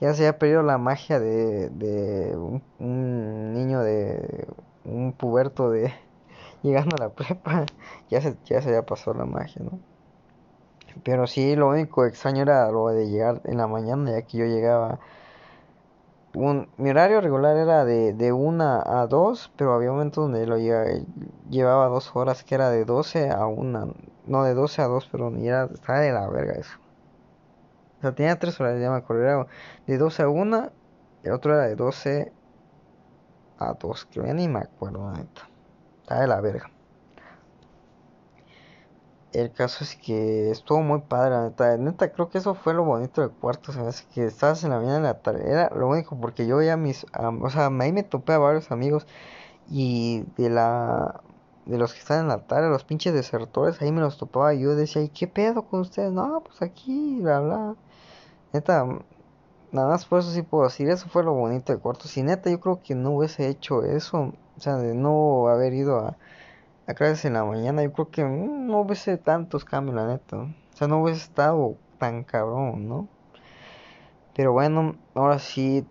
Ya 0.00 0.12
se 0.12 0.28
ha 0.28 0.38
perdido 0.38 0.62
la 0.62 0.76
magia 0.76 1.18
de, 1.18 1.70
de 1.70 2.36
un, 2.36 3.54
niño 3.54 3.80
de 3.80 4.46
un 4.84 5.12
puberto 5.14 5.70
de 5.70 5.94
llegando 6.62 6.96
a 6.96 7.04
la 7.04 7.08
prepa, 7.08 7.64
ya 8.10 8.20
se, 8.20 8.36
ya 8.44 8.60
se 8.60 8.82
pasó 8.82 9.14
la 9.14 9.24
magia, 9.24 9.62
¿no? 9.62 9.78
Pero 11.04 11.26
sí, 11.26 11.56
lo 11.56 11.70
único 11.70 12.04
extraño 12.04 12.42
era 12.42 12.70
lo 12.70 12.88
de 12.88 13.08
llegar 13.08 13.40
en 13.44 13.56
la 13.56 13.66
mañana, 13.66 14.10
ya 14.10 14.22
que 14.22 14.38
yo 14.38 14.44
llegaba 14.44 14.98
mi 16.34 16.90
horario 16.90 17.20
regular 17.20 17.56
era 17.56 17.84
de, 17.84 18.12
de 18.12 18.32
1 18.32 18.82
a 18.84 19.06
2, 19.06 19.52
pero 19.56 19.72
había 19.72 19.92
momentos 19.92 20.24
donde 20.24 20.46
lo 20.46 20.56
llevaba 21.48 21.86
dos 21.86 22.14
horas, 22.16 22.42
que 22.42 22.56
era 22.56 22.70
de 22.70 22.84
12 22.84 23.30
a 23.30 23.46
1, 23.46 23.94
no 24.26 24.44
de 24.44 24.54
12 24.54 24.82
a 24.82 24.86
2, 24.86 25.08
pero 25.12 25.34
era, 25.36 25.64
estaba 25.72 26.00
de 26.00 26.12
la 26.12 26.28
verga 26.28 26.54
eso. 26.54 26.78
O 27.98 28.00
sea, 28.00 28.14
tenía 28.14 28.38
tres 28.38 28.60
horas, 28.60 28.80
ya 28.80 28.90
me 28.90 28.96
acuerdo, 28.96 29.22
era 29.22 29.46
de 29.86 29.98
12 29.98 30.22
a 30.22 30.28
1, 30.28 30.70
el 31.22 31.32
otro 31.32 31.54
era 31.54 31.66
de 31.66 31.76
12 31.76 32.32
a 33.58 33.74
2, 33.74 34.06
que 34.06 34.20
ni 34.34 34.48
me 34.48 34.58
acuerdo. 34.58 35.12
Estaba 36.02 36.20
de 36.20 36.26
la 36.26 36.40
verga. 36.40 36.73
El 39.34 39.50
caso 39.52 39.82
es 39.82 39.96
que 39.96 40.50
estuvo 40.50 40.80
muy 40.82 41.00
padre, 41.00 41.36
neta. 41.36 41.76
Neta, 41.76 42.12
creo 42.12 42.30
que 42.30 42.38
eso 42.38 42.54
fue 42.54 42.72
lo 42.72 42.84
bonito 42.84 43.20
del 43.20 43.30
cuarto. 43.32 43.72
O 43.72 43.74
sea, 43.74 43.88
es 43.88 44.02
que 44.02 44.24
estabas 44.26 44.62
en 44.62 44.70
la 44.70 44.76
mañana 44.76 44.96
en 44.98 45.02
la 45.02 45.22
tarde. 45.22 45.50
Era 45.50 45.70
lo 45.74 45.88
único, 45.88 46.16
porque 46.20 46.46
yo 46.46 46.58
veía 46.58 46.76
mis. 46.76 47.04
o 47.40 47.50
sea, 47.50 47.66
ahí 47.80 47.92
me 47.92 48.04
topé 48.04 48.32
a 48.34 48.38
varios 48.38 48.70
amigos. 48.70 49.06
Y 49.68 50.24
de 50.36 50.50
la. 50.50 51.20
De 51.66 51.78
los 51.78 51.94
que 51.94 52.00
están 52.00 52.20
en 52.20 52.28
la 52.28 52.46
tarde, 52.46 52.68
los 52.68 52.84
pinches 52.84 53.14
desertores, 53.14 53.80
ahí 53.82 53.90
me 53.90 54.00
los 54.02 54.18
topaba. 54.18 54.54
Y 54.54 54.60
yo 54.60 54.76
decía, 54.76 55.02
¿y 55.02 55.08
qué 55.08 55.26
pedo 55.26 55.62
con 55.62 55.80
ustedes? 55.80 56.12
No, 56.12 56.42
pues 56.44 56.62
aquí, 56.62 57.18
bla, 57.20 57.40
bla. 57.40 57.76
Neta, 58.52 58.86
nada 59.72 59.88
más 59.88 60.04
por 60.06 60.20
eso 60.20 60.30
sí 60.30 60.42
puedo 60.42 60.64
decir. 60.64 60.88
Eso 60.90 61.08
fue 61.08 61.24
lo 61.24 61.34
bonito 61.34 61.72
del 61.72 61.82
cuarto. 61.82 62.08
Si 62.08 62.22
neta, 62.22 62.50
yo 62.50 62.60
creo 62.60 62.80
que 62.82 62.94
no 62.94 63.12
hubiese 63.12 63.48
hecho 63.48 63.82
eso. 63.84 64.32
O 64.56 64.60
sea, 64.60 64.76
de 64.76 64.94
no 64.94 65.48
haber 65.48 65.74
ido 65.74 65.98
a 65.98 66.16
a 66.86 66.94
clases 66.94 67.24
en 67.24 67.34
la 67.34 67.44
mañana, 67.44 67.82
yo 67.82 67.92
creo 67.92 68.10
que 68.10 68.24
mm, 68.24 68.66
no 68.66 68.80
hubiese 68.80 69.16
tantos 69.16 69.64
cambios, 69.64 69.96
la 69.96 70.06
neta. 70.06 70.36
O 70.38 70.76
sea, 70.76 70.88
no 70.88 71.02
hubiese 71.02 71.22
estado 71.22 71.76
tan 71.98 72.24
cabrón, 72.24 72.88
¿no? 72.88 73.08
Pero 74.34 74.52
bueno, 74.52 74.96
ahora 75.14 75.38
sí 75.38 75.86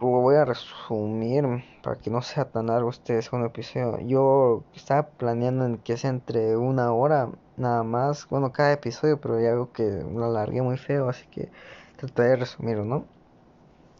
lo 0.00 0.08
voy 0.08 0.36
a 0.36 0.44
resumir 0.44 1.44
para 1.82 1.96
que 1.96 2.10
no 2.10 2.22
sea 2.22 2.46
tan 2.46 2.68
largo 2.68 2.90
este 2.90 3.20
segundo 3.22 3.48
episodio. 3.48 3.98
Yo 4.00 4.64
estaba 4.74 5.08
planeando 5.08 5.66
en 5.66 5.78
que 5.78 5.96
sea 5.96 6.10
entre 6.10 6.56
una 6.56 6.92
hora 6.92 7.30
nada 7.56 7.82
más, 7.82 8.28
bueno, 8.28 8.52
cada 8.52 8.72
episodio, 8.72 9.20
pero 9.20 9.40
ya 9.40 9.52
veo 9.52 9.72
que 9.72 9.82
lo 10.14 10.24
alargué 10.24 10.62
muy 10.62 10.78
feo, 10.78 11.08
así 11.08 11.26
que 11.26 11.50
trataré 11.96 12.30
de 12.30 12.36
resumirlo, 12.36 12.84
¿no? 12.84 13.04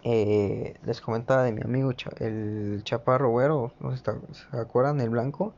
Eh, 0.04 0.76
les 0.85 1.00
comentaba 1.02 1.42
de 1.42 1.52
mi 1.52 1.61
amigo 1.62 1.92
el 2.20 2.80
chaparro 2.85 3.28
güero, 3.30 3.73
no 3.80 3.94
sé 3.94 3.99
si 3.99 4.35
se 4.50 4.56
acuerdan, 4.56 5.00
el 5.00 5.11
blanco 5.11 5.52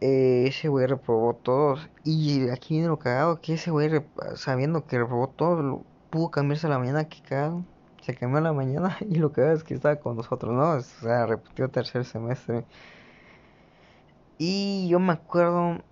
eh, 0.00 0.46
ese 0.48 0.68
güey 0.68 0.86
reprobó 0.86 1.34
todos. 1.34 1.88
Y 2.04 2.48
aquí 2.50 2.74
viene 2.74 2.88
lo 2.88 2.98
cagado, 2.98 3.40
que 3.40 3.54
ese 3.54 3.70
güey, 3.70 3.90
sabiendo 4.36 4.86
que 4.86 4.98
reprobó 4.98 5.28
todos, 5.28 5.82
pudo 6.10 6.30
cambiarse 6.30 6.66
a 6.66 6.70
la 6.70 6.78
mañana, 6.78 7.08
que 7.08 7.22
cagado. 7.22 7.64
Se 8.02 8.14
cambió 8.14 8.38
a 8.38 8.42
la 8.42 8.52
mañana 8.52 8.96
y 9.08 9.16
lo 9.16 9.32
que 9.32 9.52
es 9.52 9.64
que 9.64 9.74
estaba 9.74 9.96
con 9.96 10.16
nosotros, 10.16 10.54
¿no? 10.54 10.70
O 10.72 10.80
sea, 10.80 11.26
repitió 11.26 11.68
tercer 11.68 12.04
semestre. 12.04 12.64
Y 14.38 14.88
yo 14.88 14.98
me 15.00 15.12
acuerdo, 15.12 15.82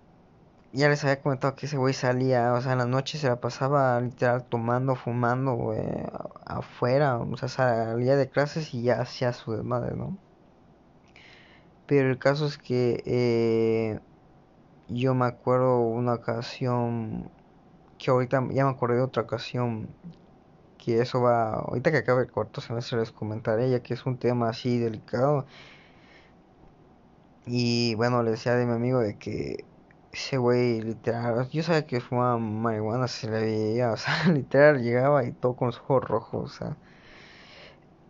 ya 0.73 0.89
les 0.89 1.03
había 1.03 1.21
comentado 1.21 1.55
que 1.55 1.67
ese 1.67 1.77
güey 1.77 1.93
salía, 1.93 2.53
o 2.53 2.61
sea, 2.61 2.73
en 2.73 2.79
las 2.79 2.87
noches 2.87 3.21
se 3.21 3.27
la 3.27 3.39
pasaba 3.39 3.99
literal 4.01 4.43
tomando, 4.45 4.95
fumando, 4.95 5.53
güey, 5.53 5.79
afuera, 6.45 7.17
o 7.19 7.37
sea, 7.37 7.47
salía 7.49 8.15
de 8.15 8.29
clases 8.29 8.73
y 8.73 8.83
ya 8.83 9.01
hacía 9.01 9.33
su 9.33 9.53
desmadre, 9.53 9.95
¿no? 9.95 10.17
Pero 11.89 12.11
el 12.11 12.19
caso 12.19 12.45
es 12.45 12.59
que 12.59 13.01
eh, 13.07 13.99
yo 14.89 15.15
me 15.15 15.25
acuerdo 15.25 15.79
una 15.81 16.13
ocasión, 16.13 17.31
que 17.97 18.11
ahorita 18.11 18.47
ya 18.51 18.65
me 18.65 18.71
acordé 18.71 18.97
de 18.97 19.01
otra 19.03 19.23
ocasión, 19.23 19.89
que 20.77 21.01
eso 21.01 21.21
va, 21.21 21.53
ahorita 21.55 21.91
que 21.91 21.97
acabe 21.97 22.23
el 22.23 22.31
cuarto 22.31 22.61
semestre 22.61 22.99
les 22.99 23.11
comentaré, 23.11 23.71
ya 23.71 23.81
que 23.81 23.95
es 23.95 24.05
un 24.05 24.17
tema 24.19 24.49
así 24.49 24.77
delicado. 24.79 25.47
Y 27.47 27.95
bueno, 27.95 28.21
le 28.23 28.31
decía 28.31 28.53
de 28.55 28.65
mi 28.67 28.73
amigo 28.73 28.99
de 28.99 29.17
que 29.17 29.65
ese 30.11 30.37
güey 30.37 30.81
literal, 30.81 31.49
yo 31.49 31.63
sabía 31.63 31.87
que 31.87 32.01
fumaba 32.01 32.37
marihuana, 32.37 33.07
se 33.07 33.29
le 33.31 33.39
veía, 33.41 33.91
o 33.93 33.97
sea, 33.97 34.27
literal 34.31 34.81
llegaba 34.83 35.25
y 35.25 35.31
todo 35.31 35.55
con 35.55 35.67
los 35.69 35.79
ojos 35.79 36.03
rojos, 36.03 36.43
o 36.43 36.55
sea 36.65 36.77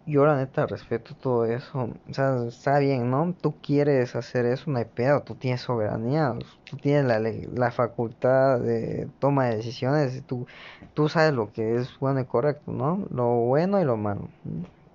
yo 0.09 0.25
la 0.25 0.35
neta 0.35 0.65
respeto 0.65 1.15
todo 1.15 1.45
eso. 1.45 1.89
O 2.09 2.13
sea, 2.13 2.43
está 2.47 2.79
bien, 2.79 3.09
¿no? 3.11 3.33
Tú 3.39 3.55
quieres 3.61 4.15
hacer 4.15 4.45
eso, 4.45 4.71
no 4.71 4.79
hay 4.79 4.85
pedo. 4.85 5.21
Tú 5.21 5.35
tienes 5.35 5.61
soberanía. 5.61 6.35
Tú 6.69 6.77
tienes 6.77 7.05
la, 7.05 7.19
la 7.19 7.71
facultad 7.71 8.59
de 8.59 9.07
toma 9.19 9.45
de 9.45 9.57
decisiones. 9.57 10.23
Tú, 10.25 10.47
tú 10.93 11.09
sabes 11.09 11.33
lo 11.33 11.51
que 11.53 11.75
es 11.75 11.97
bueno 11.99 12.19
y 12.21 12.25
correcto, 12.25 12.71
¿no? 12.71 13.05
Lo 13.11 13.27
bueno 13.27 13.79
y 13.79 13.85
lo 13.85 13.97
malo. 13.97 14.27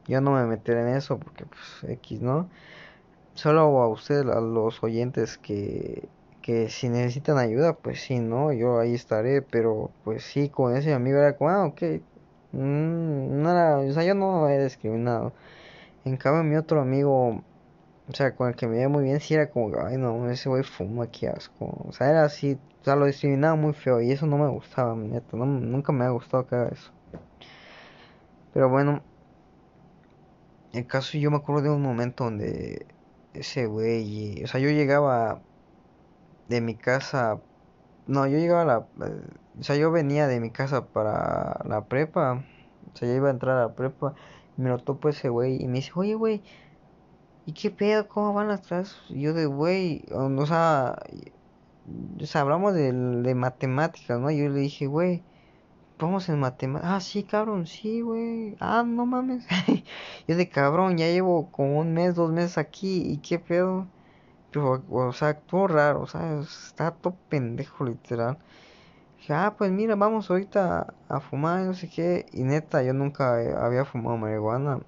Yo 0.06 0.20
no 0.20 0.32
me 0.32 0.44
meteré 0.46 0.82
en 0.82 0.96
eso 0.96 1.18
porque, 1.18 1.46
pues, 1.46 1.92
X, 1.92 2.20
¿no? 2.20 2.48
Solo 3.34 3.62
a 3.82 3.88
ustedes, 3.88 4.26
a 4.26 4.40
los 4.40 4.82
oyentes 4.82 5.38
que, 5.38 6.08
que 6.42 6.68
si 6.68 6.88
necesitan 6.88 7.38
ayuda, 7.38 7.74
pues 7.74 8.02
sí, 8.02 8.18
¿no? 8.18 8.52
Yo 8.52 8.80
ahí 8.80 8.94
estaré. 8.94 9.42
Pero, 9.42 9.90
pues 10.04 10.24
sí, 10.24 10.48
con 10.48 10.76
ese 10.76 10.92
amigo 10.92 11.18
era 11.18 11.36
como, 11.36 11.50
ah, 11.50 11.66
ok 11.66 11.82
Mm, 12.54 13.42
no 13.42 13.50
era, 13.50 13.78
o 13.78 13.92
sea, 13.92 14.04
yo 14.04 14.14
no 14.14 14.48
he 14.48 14.62
discriminado. 14.62 15.32
En 16.04 16.16
cambio, 16.16 16.44
mi 16.44 16.56
otro 16.56 16.80
amigo, 16.80 17.42
o 18.08 18.12
sea, 18.12 18.36
con 18.36 18.48
el 18.48 18.56
que 18.56 18.66
me 18.66 18.74
veía 18.76 18.88
muy 18.88 19.04
bien, 19.04 19.20
sí 19.20 19.34
era 19.34 19.50
como, 19.50 19.72
ay, 19.84 19.96
no, 19.98 20.30
ese 20.30 20.48
güey 20.48 20.62
fuma, 20.62 21.08
qué 21.08 21.28
asco. 21.28 21.84
O 21.88 21.92
sea, 21.92 22.10
era 22.10 22.24
así, 22.24 22.58
o 22.82 22.84
sea, 22.84 22.96
lo 22.96 23.06
discriminaba 23.06 23.56
muy 23.56 23.72
feo 23.74 24.00
y 24.00 24.12
eso 24.12 24.26
no 24.26 24.38
me 24.38 24.48
gustaba, 24.48 24.94
neta, 24.94 25.36
no, 25.36 25.46
nunca 25.46 25.92
me 25.92 26.04
ha 26.04 26.10
gustado 26.10 26.46
que 26.46 26.54
haga 26.56 26.68
eso. 26.70 26.92
Pero 28.52 28.68
bueno, 28.68 29.02
el 30.72 30.86
caso, 30.86 31.18
yo 31.18 31.30
me 31.30 31.38
acuerdo 31.38 31.62
de 31.62 31.70
un 31.70 31.82
momento 31.82 32.24
donde 32.24 32.86
ese 33.34 33.66
güey, 33.66 34.44
o 34.44 34.46
sea, 34.46 34.60
yo 34.60 34.70
llegaba 34.70 35.40
de 36.48 36.60
mi 36.60 36.74
casa, 36.76 37.40
no, 38.06 38.26
yo 38.26 38.38
llegaba 38.38 38.62
a 38.62 38.64
la, 38.64 38.86
o 39.58 39.62
sea, 39.62 39.76
yo 39.76 39.90
venía 39.90 40.26
de 40.26 40.40
mi 40.40 40.50
casa 40.50 40.86
para 40.86 41.60
la 41.64 41.84
prepa. 41.84 42.44
O 42.92 42.96
sea, 42.96 43.08
yo 43.08 43.14
iba 43.14 43.28
a 43.28 43.32
entrar 43.32 43.56
a 43.56 43.66
la 43.68 43.74
prepa. 43.74 44.14
Y 44.58 44.62
me 44.62 44.70
lo 44.70 44.78
topo 44.78 45.08
ese 45.08 45.28
güey. 45.28 45.62
Y 45.62 45.68
me 45.68 45.74
dice, 45.74 45.92
oye, 45.94 46.14
güey, 46.14 46.42
¿y 47.46 47.52
qué 47.52 47.70
pedo? 47.70 48.08
¿Cómo 48.08 48.34
van 48.34 48.48
las 48.48 48.62
clases? 48.66 48.96
Yo 49.10 49.32
de, 49.34 49.46
güey, 49.46 50.04
o 50.12 50.46
sea, 50.46 50.98
o 52.20 52.26
sea, 52.26 52.40
hablamos 52.42 52.74
de, 52.74 52.92
de 52.92 53.34
matemáticas, 53.34 54.20
¿no? 54.20 54.30
Yo 54.30 54.48
le 54.48 54.60
dije, 54.60 54.86
güey, 54.86 55.22
vamos 55.98 56.28
en 56.28 56.40
matemáticas. 56.40 56.92
Ah, 56.92 57.00
sí, 57.00 57.22
cabrón, 57.24 57.66
sí, 57.66 58.00
güey. 58.00 58.56
Ah, 58.60 58.84
no 58.86 59.06
mames. 59.06 59.46
yo 60.28 60.36
de 60.36 60.48
cabrón, 60.48 60.98
ya 60.98 61.06
llevo 61.06 61.50
como 61.50 61.78
un 61.80 61.94
mes, 61.94 62.14
dos 62.16 62.32
meses 62.32 62.58
aquí. 62.58 63.02
¿Y 63.12 63.18
qué 63.18 63.38
pedo? 63.38 63.86
Pero, 64.50 64.82
o 64.90 65.12
sea, 65.12 65.34
todo 65.34 65.66
raro, 65.68 66.02
o 66.02 66.06
sea, 66.06 66.40
está 66.40 66.92
todo 66.92 67.16
pendejo, 67.28 67.84
literal 67.84 68.38
ah, 69.30 69.54
pues 69.56 69.70
mira, 69.70 69.94
vamos 69.96 70.30
ahorita 70.30 70.94
a 71.08 71.20
fumar, 71.20 71.62
no 71.62 71.74
sé 71.74 71.88
qué. 71.88 72.26
Y 72.32 72.42
neta, 72.42 72.82
yo 72.82 72.92
nunca 72.92 73.34
había 73.64 73.84
fumado 73.84 74.16
marihuana. 74.16 74.80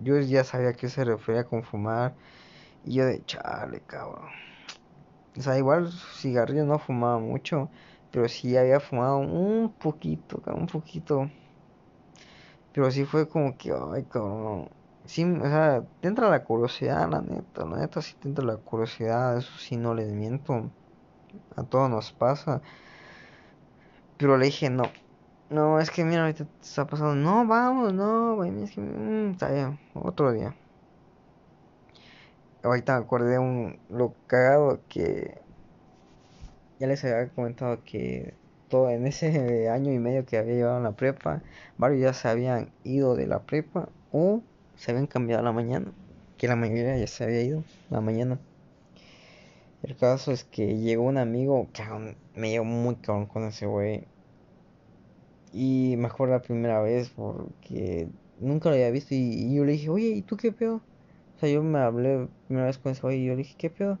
Yo 0.00 0.18
ya 0.20 0.44
sabía 0.44 0.70
a 0.70 0.72
qué 0.74 0.88
se 0.88 1.04
refería 1.04 1.44
con 1.44 1.62
fumar. 1.62 2.14
Y 2.84 2.94
yo 2.94 3.06
de 3.06 3.24
chale, 3.24 3.80
cabrón. 3.86 4.28
O 5.36 5.42
sea, 5.42 5.58
igual 5.58 5.90
cigarrillo 5.92 6.64
no 6.64 6.78
fumaba 6.78 7.18
mucho. 7.18 7.68
Pero 8.10 8.28
sí 8.28 8.56
había 8.56 8.80
fumado 8.80 9.18
un 9.18 9.72
poquito, 9.72 10.42
un 10.54 10.66
poquito. 10.66 11.30
Pero 12.72 12.90
sí 12.90 13.04
fue 13.04 13.28
como 13.28 13.56
que, 13.56 13.72
ay, 13.72 14.04
cabrón. 14.04 14.68
Sí, 15.06 15.24
o 15.24 15.42
sea, 15.42 15.84
te 16.00 16.08
entra 16.08 16.30
la 16.30 16.44
curiosidad, 16.44 17.08
la 17.10 17.20
neta, 17.20 17.64
la 17.66 17.78
neta 17.78 18.00
sí 18.02 18.14
te 18.20 18.28
entra 18.28 18.44
la 18.44 18.56
curiosidad, 18.56 19.36
eso 19.38 19.52
sí 19.58 19.76
no 19.76 19.94
les 19.94 20.12
miento. 20.12 20.70
A 21.56 21.62
todos 21.64 21.90
nos 21.90 22.12
pasa. 22.12 22.62
Pero 24.16 24.36
le 24.36 24.46
dije, 24.46 24.70
no. 24.70 24.84
No, 25.50 25.78
es 25.80 25.90
que 25.90 26.04
mira, 26.04 26.22
ahorita 26.22 26.46
está 26.62 26.86
pasando. 26.86 27.14
No, 27.14 27.46
vamos, 27.46 27.92
no, 27.92 28.36
güey. 28.36 28.62
Es 28.62 28.72
que, 28.72 28.80
mm, 28.80 29.32
está 29.32 29.50
bien, 29.50 29.78
otro 29.94 30.32
día. 30.32 30.54
Ahorita 32.62 32.98
me 32.98 33.04
acordé 33.04 33.38
un, 33.38 33.78
lo 33.90 34.14
cagado 34.26 34.80
que 34.88 35.38
ya 36.80 36.86
les 36.86 37.04
había 37.04 37.28
comentado 37.28 37.82
que 37.84 38.34
todo 38.68 38.90
en 38.90 39.06
ese 39.06 39.68
año 39.70 39.92
y 39.92 39.98
medio 39.98 40.24
que 40.26 40.38
había 40.38 40.54
llevado 40.54 40.80
la 40.80 40.92
prepa, 40.92 41.42
varios 41.78 42.00
ya 42.00 42.12
se 42.12 42.28
habían 42.28 42.70
ido 42.82 43.14
de 43.14 43.26
la 43.26 43.40
prepa 43.40 43.88
o 44.12 44.42
se 44.76 44.90
habían 44.90 45.06
cambiado 45.06 45.40
a 45.40 45.44
la 45.44 45.52
mañana, 45.52 45.92
que 46.38 46.48
la 46.48 46.56
mayoría 46.56 46.96
ya 46.96 47.06
se 47.06 47.24
había 47.24 47.42
ido 47.42 47.64
la 47.90 48.00
mañana. 48.00 48.38
El 49.84 49.96
caso 49.96 50.32
es 50.32 50.44
que 50.44 50.78
llegó 50.78 51.02
un 51.02 51.18
amigo, 51.18 51.68
que 51.74 51.84
me 52.34 52.50
llevó 52.50 52.64
muy 52.64 52.96
cabrón 52.96 53.26
con 53.26 53.44
ese 53.44 53.66
güey. 53.66 54.04
Y 55.52 55.96
me 55.98 56.06
acuerdo 56.06 56.34
la 56.34 56.40
primera 56.40 56.80
vez 56.80 57.10
porque 57.10 58.08
nunca 58.40 58.70
lo 58.70 58.76
había 58.76 58.90
visto 58.90 59.14
y, 59.14 59.54
yo 59.54 59.64
le 59.64 59.72
dije, 59.72 59.90
oye, 59.90 60.08
¿y 60.08 60.22
tú 60.22 60.38
qué 60.38 60.52
pedo? 60.52 60.76
O 61.36 61.38
sea, 61.38 61.50
yo 61.50 61.62
me 61.62 61.78
hablé 61.80 62.28
primera 62.46 62.66
vez 62.66 62.78
con 62.78 62.92
ese 62.92 63.02
güey 63.02 63.20
y 63.20 63.26
yo 63.26 63.32
le 63.32 63.38
dije, 63.38 63.56
¿qué 63.58 63.68
pedo? 63.68 63.98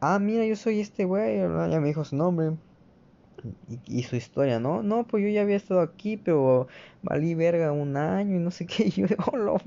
Ah, 0.00 0.20
mira, 0.20 0.46
yo 0.46 0.54
soy 0.54 0.78
este 0.78 1.04
güey, 1.04 1.38
ya 1.38 1.80
me 1.80 1.88
dijo 1.88 2.04
su 2.04 2.14
nombre 2.14 2.52
y, 3.86 4.04
su 4.04 4.14
historia, 4.14 4.60
¿no? 4.60 4.84
No, 4.84 5.04
pues 5.08 5.24
yo 5.24 5.28
ya 5.28 5.42
había 5.42 5.56
estado 5.56 5.80
aquí, 5.80 6.16
pero 6.16 6.68
valí 7.02 7.34
verga 7.34 7.72
un 7.72 7.96
año 7.96 8.36
y 8.36 8.38
no 8.38 8.52
sé 8.52 8.66
qué. 8.66 8.84
Y 8.86 8.90
yo, 8.92 9.06
oh, 9.32 9.36
lo, 9.36 9.58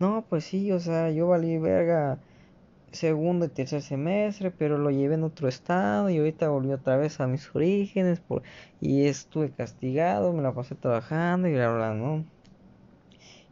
No, 0.00 0.24
pues 0.28 0.44
sí, 0.44 0.70
o 0.72 0.80
sea, 0.80 1.10
yo 1.10 1.28
valí 1.28 1.56
verga 1.56 2.18
segundo 2.92 3.46
y 3.46 3.48
tercer 3.48 3.82
semestre, 3.82 4.50
pero 4.50 4.78
lo 4.78 4.90
llevé 4.90 5.14
en 5.14 5.24
otro 5.24 5.48
estado 5.48 6.10
y 6.10 6.18
ahorita 6.18 6.48
volví 6.48 6.72
otra 6.72 6.96
vez 6.96 7.20
a 7.20 7.26
mis 7.26 7.54
orígenes 7.54 8.20
por, 8.20 8.42
y 8.80 9.06
estuve 9.06 9.50
castigado, 9.50 10.32
me 10.32 10.42
la 10.42 10.52
pasé 10.52 10.74
trabajando 10.74 11.48
y 11.48 11.52
bla 11.52 11.72
bla, 11.72 11.94
¿no? 11.94 12.24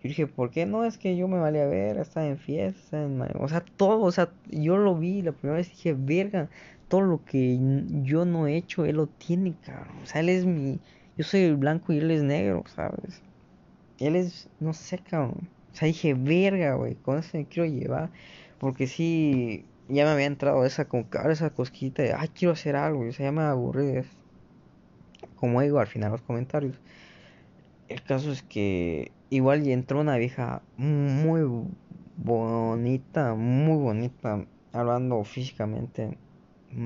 Yo 0.02 0.08
dije, 0.08 0.26
¿por 0.26 0.50
qué 0.50 0.66
no? 0.66 0.84
Es 0.84 0.98
que 0.98 1.16
yo 1.16 1.26
me 1.26 1.38
valía 1.38 1.66
ver, 1.66 1.98
estaba 1.98 2.26
en 2.26 2.38
fiesta, 2.38 3.02
en... 3.02 3.20
o 3.40 3.48
sea, 3.48 3.64
todo, 3.76 4.02
o 4.02 4.12
sea, 4.12 4.30
yo 4.50 4.76
lo 4.76 4.94
vi 4.96 5.22
la 5.22 5.32
primera 5.32 5.56
vez 5.58 5.68
dije, 5.70 5.94
verga, 5.98 6.48
todo 6.88 7.00
lo 7.00 7.24
que 7.24 7.58
yo 8.02 8.24
no 8.24 8.46
he 8.46 8.56
hecho, 8.56 8.84
él 8.84 8.96
lo 8.96 9.06
tiene, 9.06 9.54
cabrón. 9.64 9.96
O 10.02 10.06
sea, 10.06 10.20
él 10.20 10.28
es 10.28 10.44
mi, 10.46 10.78
yo 11.16 11.24
soy 11.24 11.40
el 11.42 11.56
blanco 11.56 11.92
y 11.92 11.98
él 11.98 12.10
es 12.10 12.22
negro, 12.22 12.64
¿sabes? 12.74 13.22
Él 13.98 14.16
es, 14.16 14.48
no 14.60 14.72
sé, 14.72 14.98
cabrón. 14.98 15.48
O 15.72 15.76
sea, 15.76 15.86
dije, 15.86 16.14
verga, 16.14 16.74
güey, 16.74 16.94
con 16.94 17.18
eso 17.18 17.36
me 17.36 17.46
quiero 17.46 17.68
llevar. 17.68 18.10
Porque 18.58 18.86
sí, 18.86 19.66
ya 19.88 20.04
me 20.04 20.10
había 20.10 20.26
entrado 20.26 20.64
esa, 20.64 20.86
como 20.86 21.06
esa 21.30 21.50
cosquita 21.50 22.02
de, 22.02 22.12
ay, 22.14 22.28
quiero 22.28 22.52
hacer 22.52 22.76
algo. 22.76 23.04
Y 23.04 23.08
o 23.08 23.12
sea, 23.12 23.26
ya 23.26 23.32
me 23.32 23.42
aburrí. 23.42 24.02
Como 25.36 25.60
digo 25.60 25.78
al 25.78 25.86
final 25.86 26.12
los 26.12 26.22
comentarios. 26.22 26.78
El 27.88 28.02
caso 28.02 28.32
es 28.32 28.42
que 28.42 29.12
igual 29.30 29.62
ya 29.62 29.72
entró 29.72 30.00
una 30.00 30.16
vieja 30.16 30.62
muy 30.76 31.42
bonita, 32.16 33.34
muy 33.34 33.76
bonita, 33.76 34.44
hablando 34.72 35.22
físicamente. 35.24 36.18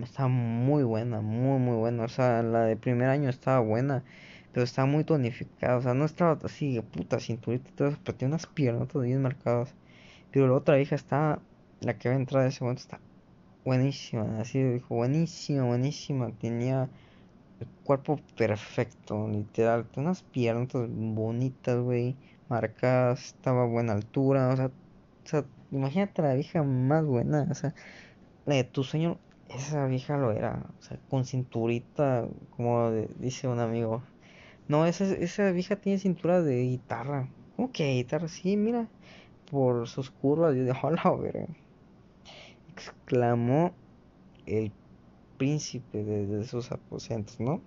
Estaba 0.03 0.29
muy 0.29 0.83
buena, 0.83 1.21
muy, 1.21 1.59
muy 1.59 1.77
buena. 1.77 2.05
O 2.05 2.09
sea, 2.09 2.43
la 2.43 2.65
de 2.65 2.77
primer 2.77 3.09
año 3.09 3.31
estaba 3.31 3.61
buena, 3.61 4.05
pero 4.53 4.65
estaba 4.65 4.87
muy 4.87 5.05
tonificada. 5.05 5.77
O 5.79 5.83
sea, 5.83 5.95
no 5.95 6.05
estaba 6.05 6.39
así 6.45 6.81
puta 6.93 7.19
cinturita, 7.19 7.71
pero 7.77 7.97
tenía 7.97 8.35
unas 8.35 8.47
piernas 8.47 8.89
bien 8.93 9.23
marcadas. 9.23 9.75
Pero 10.33 10.49
la 10.49 10.55
otra 10.55 10.77
vieja 10.77 10.95
estaba 10.97 11.41
la 11.81 11.99
que 11.99 12.09
va 12.09 12.15
a 12.15 12.19
entrar 12.19 12.43
en 12.43 12.49
ese 12.49 12.63
momento 12.63 12.83
está 12.83 13.01
buenísima, 13.65 14.41
así 14.41 14.63
dijo, 14.63 14.95
buenísima, 14.95 15.65
buenísima, 15.65 16.31
tenía 16.33 16.89
el 17.61 17.67
cuerpo 17.85 18.19
perfecto, 18.37 19.29
literal, 19.29 19.87
unas 19.97 20.23
piernas 20.23 20.69
bonitas, 20.73 21.79
güey, 21.79 22.17
marcadas, 22.49 23.27
estaba 23.27 23.63
a 23.63 23.67
buena 23.67 23.93
altura, 23.93 24.49
o 24.49 24.57
sea, 24.57 24.67
o 24.67 25.29
sea, 25.29 25.45
imagínate 25.71 26.23
la 26.23 26.35
vieja 26.35 26.63
más 26.63 27.05
buena, 27.05 27.47
o 27.51 27.55
sea, 27.55 27.75
la 28.47 28.57
de 28.57 28.65
tu 28.65 28.85
sueño, 28.85 29.19
esa 29.49 29.87
vieja 29.87 30.17
lo 30.17 30.33
era, 30.33 30.67
o 30.79 30.83
sea, 30.83 30.99
con 31.09 31.25
cinturita, 31.25 32.27
como 32.57 32.91
dice 33.19 33.49
un 33.49 33.61
amigo. 33.61 34.03
No, 34.69 34.87
esa, 34.87 35.05
esa 35.05 35.51
vieja 35.51 35.77
tiene 35.77 35.99
cintura 35.99 36.43
de 36.43 36.63
guitarra. 36.63 37.29
¿Cómo 37.57 37.73
que 37.73 37.95
guitarra? 37.95 38.29
Sí, 38.29 38.57
mira, 38.57 38.89
por 39.51 39.89
sus 39.89 40.11
curvas, 40.11 40.55
yo 40.57 40.65
de 40.65 40.75
hola, 40.83 41.03
ver 41.21 41.49
exclamó 42.73 43.73
el 44.47 44.73
príncipe 45.39 46.05
de, 46.05 46.45
sus 46.45 46.73
aposentos, 46.73 47.41
¿no? 47.41 47.61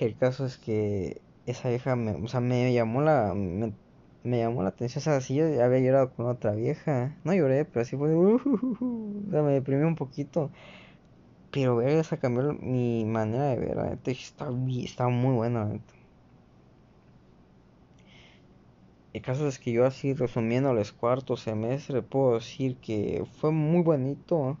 El 0.00 0.16
caso 0.16 0.44
es 0.46 0.58
que 0.58 1.20
esa 1.46 1.68
vieja 1.68 1.96
me, 1.96 2.12
o 2.12 2.28
sea, 2.28 2.40
me 2.40 2.72
llamó 2.72 3.00
la 3.02 3.32
me, 3.34 4.38
llamó 4.38 4.62
la 4.62 4.70
atención, 4.70 5.00
o 5.00 5.04
sea, 5.04 5.20
si 5.20 5.34
yo 5.34 5.44
había 5.62 5.80
llorado 5.80 6.12
con 6.12 6.26
otra 6.26 6.52
vieja, 6.52 7.16
no 7.24 7.34
lloré, 7.34 7.64
pero 7.64 7.82
así 7.82 7.96
fue, 7.96 8.14
o 8.14 8.38
sea, 9.30 9.42
me 9.42 9.52
deprimí 9.52 9.84
un 9.84 9.96
poquito. 9.96 10.50
Pero 11.50 11.76
ver 11.76 11.90
esa 11.90 12.16
cambió 12.16 12.54
mi 12.54 13.04
manera 13.04 13.44
de 13.48 13.56
ver, 13.58 13.76
la 13.76 13.92
está, 14.04 14.48
está 14.84 15.08
muy 15.08 15.34
buena, 15.34 15.70
El 19.12 19.22
caso 19.22 19.46
es 19.48 19.58
que 19.58 19.72
yo 19.72 19.84
así 19.84 20.14
resumiendo 20.14 20.70
el 20.70 20.92
cuarto 20.92 21.36
semestre 21.36 22.02
puedo 22.02 22.34
decir 22.34 22.76
que 22.76 23.24
fue 23.38 23.50
muy 23.52 23.82
bonito, 23.82 24.56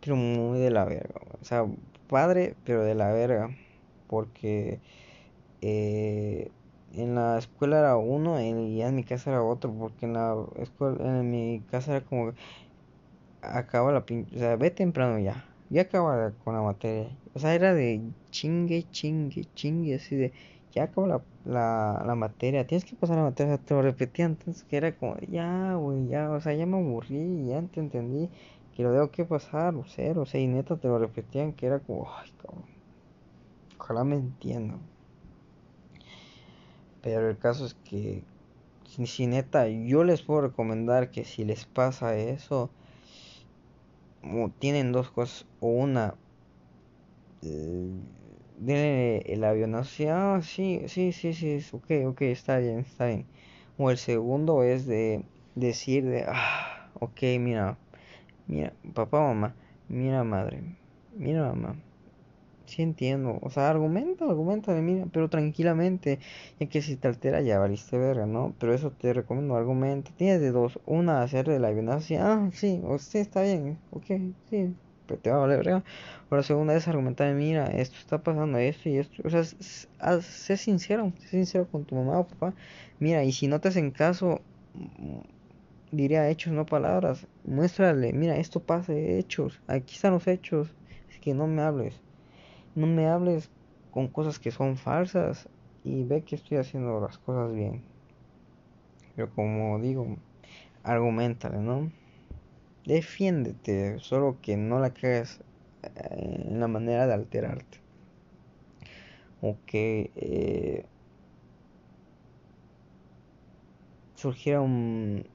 pero 0.00 0.16
muy 0.16 0.58
de 0.58 0.70
la 0.70 0.84
verga. 0.84 1.20
O 1.40 1.44
sea, 1.44 1.66
padre, 2.08 2.54
pero 2.64 2.84
de 2.84 2.94
la 2.94 3.12
verga. 3.12 3.50
Porque 4.08 4.80
eh, 5.62 6.50
en 6.94 7.14
la 7.14 7.38
escuela 7.38 7.78
era 7.78 7.96
uno 7.96 8.40
y 8.40 8.82
en 8.82 8.94
mi 8.94 9.04
casa 9.04 9.30
era 9.30 9.42
otro, 9.42 9.72
porque 9.72 10.06
en 10.06 10.14
la 10.14 10.36
escuela, 10.58 11.18
en 11.20 11.30
mi 11.30 11.62
casa 11.70 11.96
era 11.96 12.06
como 12.06 12.32
acaba 13.42 13.92
la 13.92 14.04
pinche, 14.06 14.34
o 14.36 14.38
sea, 14.38 14.56
ve 14.56 14.70
temprano 14.70 15.18
ya, 15.18 15.44
ya 15.70 15.82
acaba 15.82 16.32
con 16.44 16.54
la 16.54 16.62
materia, 16.62 17.10
o 17.34 17.38
sea, 17.38 17.54
era 17.54 17.74
de 17.74 18.00
chingue, 18.30 18.84
chingue, 18.90 19.46
chingue, 19.54 19.96
así 19.96 20.16
de, 20.16 20.32
ya 20.76 20.84
acaba 20.84 21.06
la, 21.06 21.22
la, 21.46 22.04
la 22.06 22.14
materia, 22.14 22.66
tienes 22.66 22.84
que 22.84 22.96
pasar 22.96 23.16
la 23.16 23.22
materia, 23.22 23.56
sea, 23.56 23.64
te 23.64 23.74
lo 23.74 23.80
repetían, 23.80 24.32
entonces 24.32 24.62
que 24.64 24.76
era 24.76 24.94
como, 24.94 25.16
ya, 25.20 25.74
güey, 25.74 26.06
ya, 26.06 26.30
o 26.30 26.40
sea, 26.42 26.52
ya 26.52 26.66
me 26.66 26.76
aburrí, 26.76 27.46
ya 27.46 27.62
te 27.62 27.80
entendí, 27.80 28.28
que 28.76 28.82
lo 28.82 28.92
tengo 28.92 29.10
que 29.10 29.24
pasar, 29.24 29.74
o 29.74 29.84
cero, 29.86 30.22
o 30.22 30.26
sea, 30.26 30.38
y 30.38 30.46
neta 30.46 30.76
te 30.76 30.86
lo 30.86 30.98
repetían, 30.98 31.54
que 31.54 31.64
era 31.66 31.78
como, 31.78 32.06
ay, 32.14 32.30
cabrón, 32.42 32.64
ojalá 33.78 34.04
me 34.04 34.16
entiendan. 34.16 34.80
Pero 37.00 37.30
el 37.30 37.38
caso 37.38 37.64
es 37.64 37.74
que, 37.88 38.22
si, 38.84 39.26
neta, 39.26 39.68
yo 39.68 40.04
les 40.04 40.20
puedo 40.20 40.42
recomendar 40.42 41.10
que 41.10 41.24
si 41.24 41.46
les 41.46 41.64
pasa 41.64 42.16
eso, 42.18 42.68
tienen 44.58 44.92
dos 44.92 45.10
cosas, 45.10 45.46
o 45.60 45.68
una, 45.68 46.12
eh, 47.40 47.88
el 48.58 49.44
avión 49.44 49.74
así, 49.74 50.06
ah, 50.08 50.40
sí, 50.42 50.82
sí, 50.88 51.12
sí, 51.12 51.32
sí, 51.34 51.58
ok, 51.72 51.90
ok, 52.06 52.22
está 52.22 52.58
bien, 52.58 52.80
está 52.80 53.06
bien. 53.06 53.26
O 53.78 53.90
el 53.90 53.98
segundo 53.98 54.62
es 54.62 54.86
de 54.86 55.24
decir 55.54 56.04
de, 56.04 56.24
ah, 56.28 56.90
ok, 57.00 57.20
mira, 57.40 57.78
mira, 58.46 58.72
papá, 58.94 59.20
mamá, 59.20 59.54
mira, 59.88 60.24
madre, 60.24 60.62
mira, 61.12 61.42
mamá, 61.52 61.76
sí 62.66 62.82
entiendo, 62.82 63.38
o 63.42 63.50
sea, 63.50 63.70
argumenta, 63.70 64.24
argumenta, 64.26 64.72
mira, 64.74 65.06
pero 65.12 65.28
tranquilamente, 65.30 66.20
ya 66.58 66.68
que 66.68 66.82
si 66.82 66.96
te 66.96 67.08
altera 67.08 67.40
ya 67.42 67.58
valiste 67.58 67.98
verga, 67.98 68.26
¿no? 68.26 68.54
Pero 68.58 68.74
eso 68.74 68.90
te 68.92 69.12
recomiendo, 69.12 69.56
argumenta, 69.56 70.12
tienes 70.16 70.40
de 70.40 70.50
dos, 70.52 70.80
una 70.86 71.22
hacer 71.22 71.46
de 71.48 71.60
la 71.60 71.70
así, 71.94 72.16
ah, 72.16 72.50
sí, 72.52 72.80
usted 72.84 73.20
está 73.20 73.42
bien, 73.42 73.78
ok, 73.90 74.06
sí, 74.50 74.76
pero 75.06 75.20
te 75.20 75.30
va 75.30 75.36
a 75.36 75.40
valer 75.40 75.58
verga. 75.58 75.84
La 76.30 76.42
segunda 76.42 76.74
es 76.74 76.88
argumentar, 76.88 77.32
mira, 77.34 77.66
esto 77.66 77.96
está 77.98 78.18
pasando, 78.22 78.58
esto 78.58 78.88
y 78.88 78.98
esto, 78.98 79.22
o 79.24 79.30
sea, 79.30 79.44
sé 80.22 80.56
sincero, 80.56 81.12
sé 81.20 81.28
sincero 81.28 81.68
con 81.70 81.84
tu 81.84 81.94
mamá 81.94 82.18
o 82.18 82.26
papá, 82.28 82.54
mira, 82.98 83.24
y 83.24 83.32
si 83.32 83.46
no 83.48 83.60
te 83.60 83.68
hacen 83.68 83.90
caso, 83.90 84.40
mm, 84.74 85.20
diría 85.92 86.28
hechos, 86.28 86.52
no 86.52 86.66
palabras, 86.66 87.26
muéstrale, 87.44 88.12
mira, 88.12 88.36
esto 88.36 88.60
pasa, 88.60 88.92
hechos, 88.94 89.60
aquí 89.68 89.94
están 89.94 90.12
los 90.14 90.26
hechos, 90.26 90.68
es 91.10 91.18
que 91.20 91.34
no 91.34 91.46
me 91.46 91.62
hables 91.62 91.94
no 92.76 92.86
me 92.86 93.08
hables 93.08 93.50
con 93.90 94.06
cosas 94.08 94.38
que 94.38 94.50
son 94.50 94.76
falsas 94.76 95.48
y 95.82 96.04
ve 96.04 96.22
que 96.22 96.36
estoy 96.36 96.58
haciendo 96.58 97.00
las 97.00 97.16
cosas 97.18 97.52
bien. 97.54 97.82
Pero 99.16 99.30
como 99.34 99.78
digo, 99.80 100.18
argumentale, 100.84 101.58
¿no? 101.58 101.90
Defiéndete, 102.86 103.98
solo 103.98 104.38
que 104.40 104.56
no 104.56 104.78
la 104.78 104.94
creas 104.94 105.40
eh, 105.82 106.44
en 106.48 106.60
la 106.60 106.68
manera 106.68 107.06
de 107.06 107.14
alterarte. 107.14 107.80
O 109.42 109.56
que 109.66 110.10
eh, 110.16 110.86
surgieron 114.14 115.26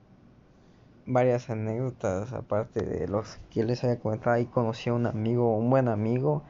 varias 1.05 1.49
anécdotas 1.49 2.31
aparte 2.33 2.83
de 2.85 3.07
los 3.07 3.39
que 3.49 3.63
les 3.63 3.83
había 3.83 3.99
comentado 3.99 4.35
ahí 4.35 4.45
conocí 4.45 4.89
a 4.89 4.93
un 4.93 5.07
amigo 5.07 5.57
un 5.57 5.69
buen 5.69 5.87
amigo 5.87 6.43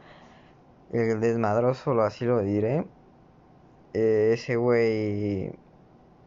el 0.91 1.21
desmadroso, 1.21 1.99
así 2.01 2.25
lo 2.25 2.41
diré. 2.41 2.85
Eh, 3.93 4.31
ese 4.33 4.55
güey, 4.55 5.53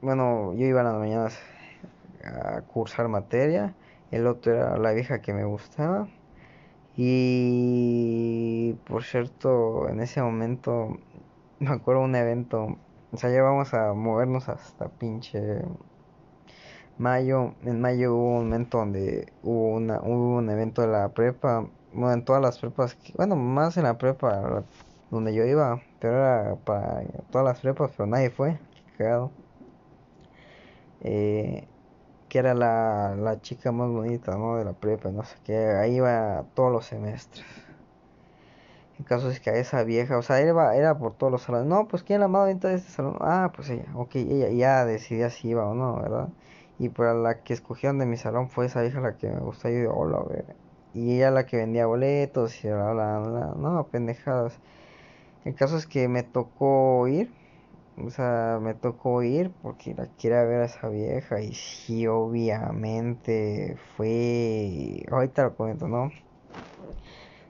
bueno, 0.01 0.55
yo 0.55 0.67
iba 0.67 0.81
a 0.81 0.85
las 0.85 0.95
mañanas 0.95 1.39
a 2.25 2.63
cursar 2.63 3.09
materia, 3.09 3.75
el 4.15 4.27
otro 4.27 4.53
era 4.55 4.77
la 4.79 4.93
vieja 4.93 5.21
que 5.21 5.33
me 5.33 5.45
gustaba. 5.45 6.09
Y 6.97 8.75
por 8.87 9.05
cierto, 9.05 9.89
en 9.89 10.01
ese 10.01 10.23
momento 10.23 10.99
me 11.59 11.71
acuerdo 11.71 12.03
un 12.03 12.15
evento, 12.15 12.77
o 13.13 13.17
sea, 13.17 13.31
ya 13.31 13.43
vamos 13.43 13.75
a 13.75 13.93
movernos 13.95 14.49
hasta 14.49 14.89
pinche 14.89 15.63
mayo. 16.99 17.55
En 17.65 17.81
mayo 17.81 18.15
hubo 18.15 18.39
un 18.39 18.45
momento 18.45 18.79
donde 18.79 19.33
hubo, 19.43 19.75
una, 19.75 20.01
un 20.01 20.49
evento 20.51 20.83
de 20.83 20.89
la 20.89 21.09
prepa 21.11 21.67
bueno, 21.95 22.13
en 22.13 22.25
todas 22.25 22.43
las 22.43 22.59
prepas, 22.59 22.97
bueno, 23.17 23.37
más 23.37 23.77
en 23.77 23.85
la 23.85 23.97
prepa 23.99 24.65
donde 25.11 25.35
yo 25.35 25.45
iba, 25.45 25.81
pero 26.01 26.17
era 26.17 26.57
para 26.57 27.05
todas 27.31 27.47
las 27.47 27.61
prepas, 27.61 27.93
pero 27.97 28.07
nadie 28.07 28.31
fue, 28.31 28.59
cagado. 28.99 29.31
Eh, 31.03 31.69
que 32.35 32.41
era 32.41 32.53
la, 32.53 33.15
la 33.17 33.41
chica 33.41 33.71
más 33.71 33.89
bonita, 33.89 34.37
¿no? 34.37 34.57
De 34.57 34.65
la 34.65 34.73
prepa, 34.73 35.09
no 35.13 35.23
sé 35.23 35.37
qué, 35.45 35.57
ahí 35.57 35.99
iba 35.99 36.45
todos 36.55 36.73
los 36.73 36.85
semestres. 36.85 37.47
El 38.99 39.05
caso 39.05 39.31
es 39.31 39.39
que 39.39 39.51
a 39.51 39.53
esa 39.55 39.85
vieja, 39.85 40.19
o 40.19 40.23
sea, 40.23 40.41
era, 40.41 40.75
era 40.75 40.99
por 40.99 41.15
todos 41.15 41.31
los 41.31 41.43
salones. 41.43 41.69
No, 41.69 41.87
pues 41.87 42.03
¿quién 42.03 42.19
la 42.19 42.27
más 42.27 42.43
bonita 42.49 42.67
de 42.67 42.75
este 42.75 42.91
salón? 42.91 43.19
Ah, 43.21 43.53
pues 43.55 43.71
ella, 43.71 43.85
ok, 43.95 44.17
ella 44.17 44.49
ya 44.49 44.85
decidía 44.85 45.31
si 45.31 45.51
iba 45.51 45.65
o 45.65 45.75
no, 45.77 45.95
¿verdad? 46.03 46.29
Y 46.81 46.89
para 46.89 47.15
la 47.15 47.45
que 47.45 47.53
escogieron 47.53 48.01
de 48.01 48.07
mi 48.07 48.17
salón 48.17 48.49
fue 48.51 48.67
esa 48.67 48.83
vieja 48.83 49.01
la 49.01 49.17
que 49.17 49.29
me 49.29 49.39
gustó. 49.39 49.69
Yo 49.69 49.77
digo, 49.77 49.95
hola, 49.95 50.25
y 50.93 51.15
ella 51.15 51.31
la 51.31 51.47
que 51.47 51.59
vendía 51.59 51.87
boletos 51.87 52.65
y 52.65 52.69
bla, 52.69 52.91
bla, 52.95 53.19
bla, 53.21 53.55
no, 53.57 53.87
pendejadas. 53.93 54.59
El 55.45 55.55
caso 55.55 55.77
es 55.77 55.87
que 55.87 56.09
me 56.09 56.25
tocó 56.25 57.07
ir, 57.07 57.33
o 57.97 58.11
sea, 58.11 58.59
me 58.61 58.75
tocó 58.75 59.23
ir 59.23 59.53
porque 59.63 59.95
la 59.95 60.07
quiero 60.19 60.49
ver 60.49 60.63
a 60.63 60.65
esa 60.67 60.89
vieja 60.89 61.41
y 61.41 61.55
sí, 61.55 62.07
obviamente 62.07 63.77
fue, 63.97 65.05
ahorita 65.11 65.45
lo 65.45 65.57
comento, 65.57 65.89
¿no? 65.89 66.11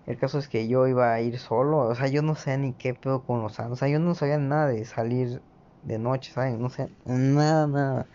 El 0.06 0.18
caso 0.18 0.38
es 0.38 0.48
que 0.48 0.68
yo 0.68 0.86
iba 0.86 1.14
a 1.14 1.20
ir 1.22 1.38
solo, 1.38 1.78
o 1.78 1.94
sea, 1.94 2.08
yo 2.08 2.20
no 2.20 2.34
sé 2.34 2.58
ni 2.58 2.74
qué 2.74 2.92
pedo 2.92 3.22
con 3.24 3.42
los 3.42 3.58
años, 3.58 3.72
o 3.72 3.76
sea, 3.76 3.88
yo 3.88 3.98
no 3.98 4.14
sabía 4.14 4.38
nada 4.38 4.68
de 4.68 4.84
salir 4.84 5.42
de 5.82 5.98
noche, 5.98 6.32
¿saben? 6.32 6.60
No 6.60 6.68
sé, 6.68 6.88
nada, 7.06 7.66
nada. 7.66 8.06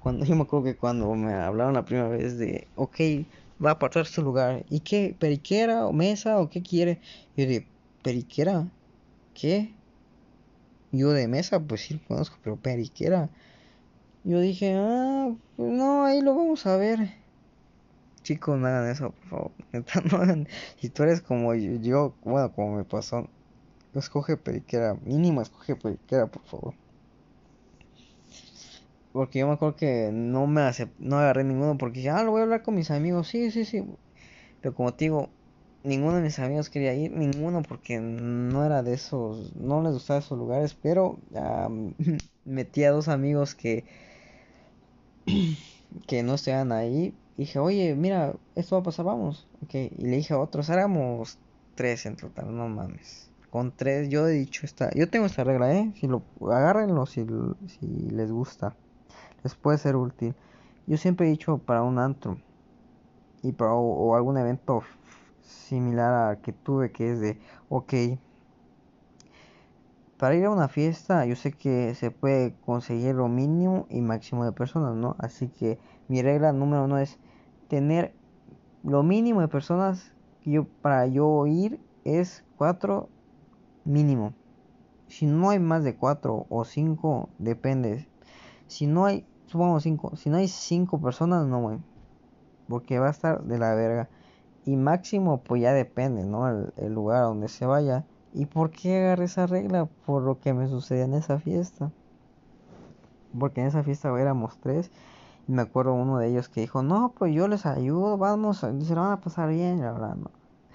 Cuando 0.00 0.24
yo 0.24 0.34
me 0.34 0.42
acuerdo 0.42 0.64
que 0.64 0.76
cuando 0.76 1.12
me 1.14 1.34
hablaron 1.34 1.74
la 1.74 1.84
primera 1.84 2.08
vez 2.08 2.36
de, 2.38 2.68
ok, 2.74 2.96
va 3.64 3.70
a 3.70 3.72
apartar 3.74 4.06
su 4.06 4.22
lugar. 4.22 4.64
¿Y 4.68 4.80
qué? 4.80 5.16
¿Periquera 5.18 5.86
o 5.86 5.92
mesa 5.92 6.40
o 6.40 6.50
qué 6.50 6.62
quiere? 6.62 7.00
Yo 7.36 7.46
de, 7.46 7.68
¿periquera? 8.02 8.66
¿Qué? 9.34 9.76
Yo 10.92 11.10
de 11.10 11.28
mesa, 11.28 11.60
pues 11.60 11.82
sí 11.82 11.94
lo 11.94 12.00
conozco, 12.06 12.36
pero 12.42 12.56
periquera. 12.56 13.30
Yo 14.24 14.40
dije, 14.40 14.74
ah, 14.76 15.34
pues 15.56 15.72
no, 15.72 16.04
ahí 16.04 16.20
lo 16.20 16.34
vamos 16.34 16.66
a 16.66 16.76
ver. 16.76 16.98
Chicos, 18.22 18.58
no 18.58 18.66
hagan 18.66 18.90
eso, 18.90 19.12
por 19.12 19.28
favor. 19.28 19.52
Si 20.80 20.90
tú 20.90 21.04
eres 21.04 21.22
como 21.22 21.54
yo, 21.54 22.14
bueno, 22.24 22.52
como 22.52 22.76
me 22.76 22.84
pasó, 22.84 23.28
escoge 23.94 24.36
periquera. 24.36 24.94
Mínimo 25.04 25.42
escoge 25.42 25.76
periquera, 25.76 26.26
por 26.26 26.42
favor. 26.42 26.74
Porque 29.12 29.38
yo 29.38 29.46
me 29.46 29.54
acuerdo 29.54 29.76
que 29.76 30.10
no 30.12 30.46
me 30.46 30.62
hace, 30.62 30.88
no 30.98 31.18
agarré 31.18 31.44
ninguno 31.44 31.78
porque 31.78 31.98
dije, 32.00 32.10
ah, 32.10 32.22
lo 32.22 32.32
voy 32.32 32.40
a 32.40 32.44
hablar 32.44 32.62
con 32.62 32.74
mis 32.74 32.90
amigos. 32.90 33.28
Sí, 33.28 33.50
sí, 33.50 33.64
sí. 33.64 33.82
Pero 34.60 34.74
como 34.74 34.92
te 34.92 35.06
digo, 35.06 35.30
ninguno 35.86 36.16
de 36.16 36.22
mis 36.22 36.38
amigos 36.38 36.68
quería 36.68 36.94
ir, 36.94 37.12
ninguno 37.12 37.62
porque 37.62 38.00
no 38.00 38.64
era 38.64 38.82
de 38.82 38.94
esos, 38.94 39.54
no 39.56 39.82
les 39.82 39.92
gustaba 39.92 40.20
esos 40.20 40.38
lugares, 40.38 40.74
pero 40.74 41.18
metí 42.44 42.84
a 42.84 42.90
dos 42.90 43.08
amigos 43.08 43.54
que 43.54 43.84
que 46.06 46.22
no 46.22 46.34
estaban 46.34 46.72
ahí. 46.72 47.14
Dije, 47.36 47.58
oye, 47.58 47.94
mira, 47.94 48.34
esto 48.54 48.76
va 48.76 48.80
a 48.80 48.84
pasar, 48.84 49.04
vamos. 49.04 49.46
Okay. 49.64 49.92
Y 49.98 50.06
le 50.06 50.16
dije 50.16 50.34
a 50.34 50.38
otros, 50.38 50.70
éramos 50.70 51.38
tres 51.74 52.06
en 52.06 52.16
total, 52.16 52.56
no 52.56 52.68
mames. 52.68 53.30
Con 53.50 53.72
tres, 53.72 54.08
yo 54.08 54.26
he 54.26 54.32
dicho 54.32 54.64
esta, 54.64 54.90
yo 54.94 55.08
tengo 55.08 55.26
esta 55.26 55.44
regla, 55.44 55.74
eh. 55.74 55.92
Si 56.00 56.06
lo 56.06 56.22
agárrenlo 56.40 57.06
si, 57.06 57.26
si 57.66 57.86
les 58.10 58.30
gusta 58.30 58.74
les 59.46 59.54
puede 59.54 59.78
ser 59.78 59.94
útil. 59.94 60.34
Yo 60.88 60.96
siempre 60.96 61.26
he 61.26 61.30
dicho 61.30 61.58
para 61.58 61.82
un 61.82 62.00
antro 62.00 62.38
y 63.42 63.52
para 63.52 63.74
o, 63.74 64.16
algún 64.16 64.38
evento 64.38 64.82
similar 65.46 66.12
al 66.12 66.40
que 66.40 66.52
tuve 66.52 66.92
que 66.92 67.12
es 67.12 67.20
de, 67.20 67.38
ok, 67.68 67.94
para 70.18 70.34
ir 70.34 70.46
a 70.46 70.50
una 70.50 70.68
fiesta 70.68 71.26
yo 71.26 71.36
sé 71.36 71.52
que 71.52 71.94
se 71.94 72.10
puede 72.10 72.54
conseguir 72.64 73.14
lo 73.14 73.28
mínimo 73.28 73.86
y 73.90 74.00
máximo 74.00 74.44
de 74.44 74.52
personas, 74.52 74.94
¿no? 74.94 75.16
Así 75.18 75.48
que 75.48 75.78
mi 76.08 76.22
regla 76.22 76.52
número 76.52 76.84
uno 76.84 76.98
es 76.98 77.18
tener 77.68 78.14
lo 78.82 79.02
mínimo 79.02 79.40
de 79.40 79.48
personas 79.48 80.12
que 80.42 80.52
yo 80.52 80.66
para 80.82 81.06
yo 81.06 81.46
ir 81.46 81.80
es 82.04 82.44
cuatro 82.56 83.08
mínimo. 83.84 84.32
Si 85.08 85.26
no 85.26 85.50
hay 85.50 85.58
más 85.58 85.84
de 85.84 85.96
cuatro 85.96 86.46
o 86.48 86.64
cinco, 86.64 87.28
depende. 87.38 88.08
Si 88.66 88.86
no 88.86 89.04
hay, 89.04 89.24
supongamos 89.46 89.82
cinco, 89.82 90.16
si 90.16 90.30
no 90.30 90.36
hay 90.36 90.48
cinco 90.48 91.00
personas, 91.00 91.46
no, 91.46 91.60
güey. 91.60 91.78
Porque 92.68 92.98
va 92.98 93.08
a 93.08 93.10
estar 93.10 93.42
de 93.44 93.58
la 93.58 93.74
verga. 93.74 94.08
Y 94.66 94.76
máximo, 94.76 95.42
pues 95.44 95.62
ya 95.62 95.72
depende, 95.72 96.24
¿no? 96.24 96.48
El, 96.48 96.92
lugar 96.92 97.22
a 97.22 97.26
donde 97.26 97.46
se 97.48 97.66
vaya. 97.66 98.04
¿Y 98.34 98.46
por 98.46 98.70
qué 98.70 98.98
agarré 98.98 99.26
esa 99.26 99.46
regla? 99.46 99.86
Por 100.04 100.22
lo 100.22 100.40
que 100.40 100.52
me 100.54 100.66
sucedió 100.66 101.04
en 101.04 101.14
esa 101.14 101.38
fiesta. 101.38 101.92
porque 103.38 103.60
en 103.60 103.68
esa 103.68 103.84
fiesta 103.84 104.08
éramos 104.20 104.58
tres. 104.58 104.90
Y 105.46 105.52
me 105.52 105.62
acuerdo 105.62 105.94
uno 105.94 106.18
de 106.18 106.28
ellos 106.28 106.48
que 106.48 106.62
dijo, 106.62 106.82
no, 106.82 107.12
pues 107.16 107.32
yo 107.32 107.46
les 107.46 107.64
ayudo, 107.64 108.18
vamos, 108.18 108.58
se 108.58 108.94
van 108.94 109.12
a 109.12 109.20
pasar 109.20 109.50
bien, 109.50 109.80
la 109.80 109.92
verdad, 109.92 110.16
no. 110.16 110.32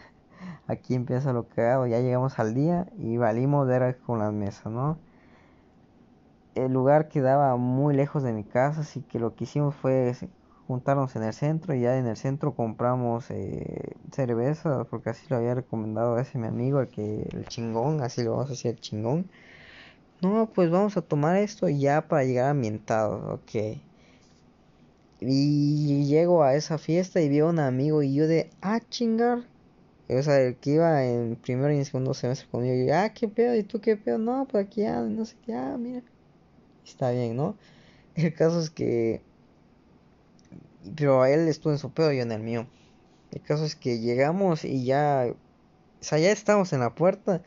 Aquí 0.67 0.95
empieza 0.95 1.33
lo 1.33 1.45
hago, 1.57 1.85
ya 1.85 1.99
llegamos 1.99 2.39
al 2.39 2.53
día 2.53 2.87
y 2.97 3.17
valimos 3.17 3.67
ver 3.67 3.97
con 3.99 4.19
las 4.19 4.31
mesas, 4.31 4.71
¿no? 4.71 4.97
El 6.55 6.71
lugar 6.71 7.09
quedaba 7.09 7.57
muy 7.57 7.93
lejos 7.93 8.23
de 8.23 8.31
mi 8.31 8.45
casa, 8.45 8.81
así 8.81 9.01
que 9.01 9.19
lo 9.19 9.35
que 9.35 9.43
hicimos 9.43 9.75
fue 9.75 10.15
juntarnos 10.71 11.15
en 11.17 11.23
el 11.23 11.33
centro 11.33 11.75
y 11.75 11.81
ya 11.81 11.97
en 11.97 12.07
el 12.07 12.15
centro 12.15 12.55
compramos 12.55 13.29
eh, 13.29 13.93
cerveza, 14.11 14.85
porque 14.85 15.09
así 15.09 15.25
lo 15.29 15.35
había 15.35 15.53
recomendado 15.53 16.17
ese 16.17 16.37
mi 16.37 16.47
amigo, 16.47 16.79
el 16.79 16.87
que 16.87 17.27
el 17.33 17.45
chingón, 17.45 18.01
así 18.01 18.23
lo 18.23 18.31
vamos 18.31 18.47
a 18.47 18.49
decir, 18.51 18.71
el 18.71 18.79
chingón. 18.79 19.29
No, 20.21 20.49
pues 20.53 20.69
vamos 20.71 20.95
a 20.97 21.01
tomar 21.01 21.35
esto 21.37 21.67
ya 21.67 22.07
para 22.07 22.23
llegar 22.23 22.51
ambientado, 22.51 23.33
ok. 23.33 23.79
Y 25.19 26.05
llego 26.05 26.43
a 26.43 26.55
esa 26.55 26.77
fiesta 26.77 27.21
y 27.21 27.29
veo 27.29 27.47
a 27.47 27.49
un 27.49 27.59
amigo 27.59 28.01
y 28.01 28.13
yo 28.13 28.27
de, 28.27 28.49
ah, 28.61 28.79
chingar. 28.89 29.39
O 30.09 30.21
sea, 30.23 30.39
el 30.39 30.55
que 30.55 30.71
iba 30.71 31.03
en 31.05 31.35
primero 31.35 31.73
y 31.73 31.77
en 31.77 31.85
segundo 31.85 32.13
semestre 32.13 32.47
conmigo, 32.49 32.87
yo, 32.87 32.95
ah, 32.95 33.09
qué 33.13 33.27
pedo, 33.27 33.55
¿y 33.55 33.63
tú 33.63 33.81
qué 33.81 33.97
pedo? 33.97 34.17
No, 34.17 34.47
pues 34.49 34.65
aquí 34.65 34.81
ya, 34.81 35.01
no 35.01 35.25
sé 35.25 35.35
qué, 35.45 35.53
ah, 35.53 35.75
mira. 35.77 36.01
Está 36.85 37.11
bien, 37.11 37.35
¿no? 37.35 37.55
El 38.15 38.33
caso 38.33 38.59
es 38.61 38.69
que... 38.69 39.21
Pero 40.95 41.25
él 41.25 41.47
estuvo 41.47 41.73
en 41.73 41.79
su 41.79 41.91
pedo 41.91 42.11
y 42.11 42.17
yo 42.17 42.23
en 42.23 42.31
el 42.31 42.41
mío. 42.41 42.67
El 43.31 43.41
caso 43.41 43.65
es 43.65 43.75
que 43.75 43.99
llegamos 43.99 44.65
y 44.65 44.85
ya... 44.85 45.27
O 45.29 46.03
sea, 46.03 46.17
ya 46.19 46.31
estamos 46.31 46.73
en 46.73 46.79
la 46.79 46.95
puerta 46.95 47.43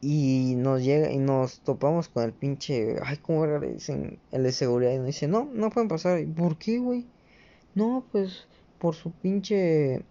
y 0.00 0.54
nos 0.56 0.82
llega 0.82 1.10
y 1.10 1.18
nos 1.18 1.60
topamos 1.60 2.08
con 2.08 2.24
el 2.24 2.32
pinche, 2.32 2.96
ay, 3.02 3.16
¿cómo 3.18 3.46
le 3.46 3.74
dicen? 3.74 4.18
El 4.32 4.42
de 4.42 4.52
seguridad 4.52 4.92
y 4.92 4.98
nos 4.98 5.06
dice, 5.06 5.28
no, 5.28 5.48
no 5.52 5.70
pueden 5.70 5.88
pasar. 5.88 6.24
¿Por 6.36 6.58
qué, 6.58 6.78
güey? 6.78 7.06
No, 7.74 8.04
pues 8.12 8.46
por 8.78 8.94
su 8.94 9.12
pinche 9.12 10.04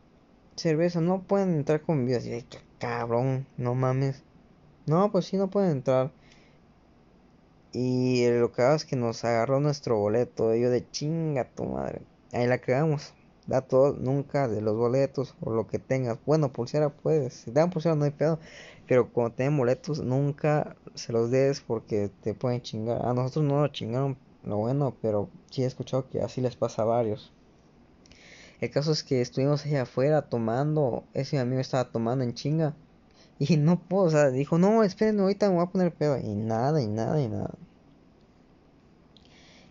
cerveza, 0.56 1.02
no 1.02 1.24
pueden 1.24 1.56
entrar 1.56 1.82
con 1.82 2.06
vida. 2.06 2.20
Y 2.20 2.46
cabrón, 2.80 3.48
no 3.58 3.76
mames. 3.76 4.24
No, 4.86 5.12
pues 5.12 5.26
sí, 5.26 5.38
no 5.38 5.50
pueden 5.50 5.72
entrar. 5.72 6.12
Y 7.74 8.28
lo 8.30 8.52
que 8.52 8.62
hago 8.62 8.76
es 8.76 8.86
que 8.86 8.96
nos 8.96 9.26
agarró 9.26 9.60
nuestro 9.60 9.98
boleto. 9.98 10.56
Y 10.56 10.62
yo 10.62 10.70
de 10.70 10.90
chinga 10.92 11.46
tu 11.46 11.66
madre. 11.66 12.02
Ahí 12.36 12.48
la 12.48 12.58
creamos. 12.60 13.14
Da 13.48 13.62
todo, 13.62 13.94
nunca 13.94 14.50
de 14.50 14.62
los 14.62 14.76
boletos 14.76 15.36
o 15.40 15.52
lo 15.52 15.68
que 15.68 15.80
tengas. 15.80 16.18
Bueno, 16.26 16.52
pulsera 16.52 16.90
puedes. 16.90 17.34
Si 17.34 17.52
dan 17.52 17.70
pulsera 17.70 17.96
no 17.96 18.04
hay 18.04 18.12
pedo. 18.12 18.40
Pero 18.88 19.10
cuando 19.10 19.36
tienen 19.36 19.58
boletos, 19.58 20.02
nunca 20.02 20.76
se 20.96 21.14
los 21.14 21.32
des 21.32 21.62
porque 21.62 22.12
te 22.24 22.34
pueden 22.34 22.62
chingar. 22.62 23.06
A 23.06 23.14
nosotros 23.14 23.46
no 23.46 23.62
nos 23.62 23.72
chingaron 23.72 24.18
lo 24.44 24.58
bueno, 24.58 24.96
pero 25.02 25.30
sí 25.50 25.64
he 25.64 25.66
escuchado 25.66 26.10
que 26.10 26.22
así 26.22 26.42
les 26.42 26.58
pasa 26.58 26.82
a 26.82 26.86
varios. 26.86 27.32
El 28.60 28.70
caso 28.70 28.92
es 28.92 29.04
que 29.04 29.22
estuvimos 29.22 29.66
allá 29.66 29.84
afuera 29.84 30.24
tomando. 30.24 31.06
Ese 31.14 31.40
amigo 31.40 31.62
estaba 31.62 31.86
tomando 31.90 32.24
en 32.26 32.34
chinga. 32.34 32.76
Y 33.40 33.58
no 33.58 33.80
puedo, 33.80 34.04
o 34.04 34.10
sea, 34.10 34.30
dijo, 34.30 34.58
no, 34.58 34.84
esperen, 34.84 35.20
ahorita 35.20 35.50
me 35.50 35.56
voy 35.56 35.64
a 35.64 35.70
poner 35.70 35.94
pedo. 35.94 36.18
Y 36.18 36.36
nada, 36.36 36.82
y 36.82 36.88
nada, 36.88 37.22
y 37.22 37.28
nada. 37.28 37.52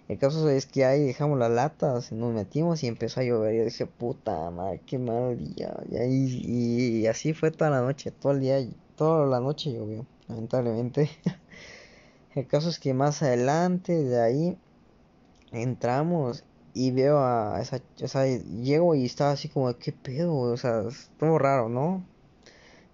El 0.06 0.18
caso 0.18 0.48
es 0.50 0.66
que 0.66 0.84
ahí 0.84 1.06
dejamos 1.06 1.38
las 1.38 1.50
latas, 1.50 2.12
nos 2.12 2.34
metimos 2.34 2.82
y 2.82 2.88
empezó 2.88 3.20
a 3.20 3.24
llover. 3.24 3.54
Yo 3.54 3.64
dije, 3.64 3.86
puta 3.86 4.50
madre, 4.50 4.82
qué 4.86 4.98
mal 4.98 5.38
día. 5.38 5.74
Y, 5.90 5.96
ahí, 5.96 6.42
y 6.44 7.06
así 7.06 7.32
fue 7.32 7.50
toda 7.50 7.70
la 7.70 7.80
noche, 7.80 8.10
todo 8.10 8.32
el 8.32 8.40
día 8.40 8.58
toda 8.96 9.26
la 9.26 9.40
noche 9.40 9.72
llovió, 9.72 10.06
lamentablemente. 10.28 11.08
El 12.34 12.46
caso 12.46 12.68
es 12.68 12.78
que 12.78 12.92
más 12.94 13.22
adelante 13.22 13.94
de 14.04 14.20
ahí 14.20 14.58
entramos 15.52 16.44
y 16.74 16.90
veo 16.90 17.18
a 17.20 17.60
esa, 17.62 17.80
o 18.02 18.08
sea, 18.08 18.26
llego 18.26 18.94
y 18.94 19.04
estaba 19.04 19.30
así 19.30 19.48
como, 19.48 19.72
¿qué 19.78 19.92
pedo? 19.92 20.36
O 20.36 20.56
sea, 20.56 20.82
todo 21.18 21.38
raro, 21.38 21.68
¿no? 21.68 22.04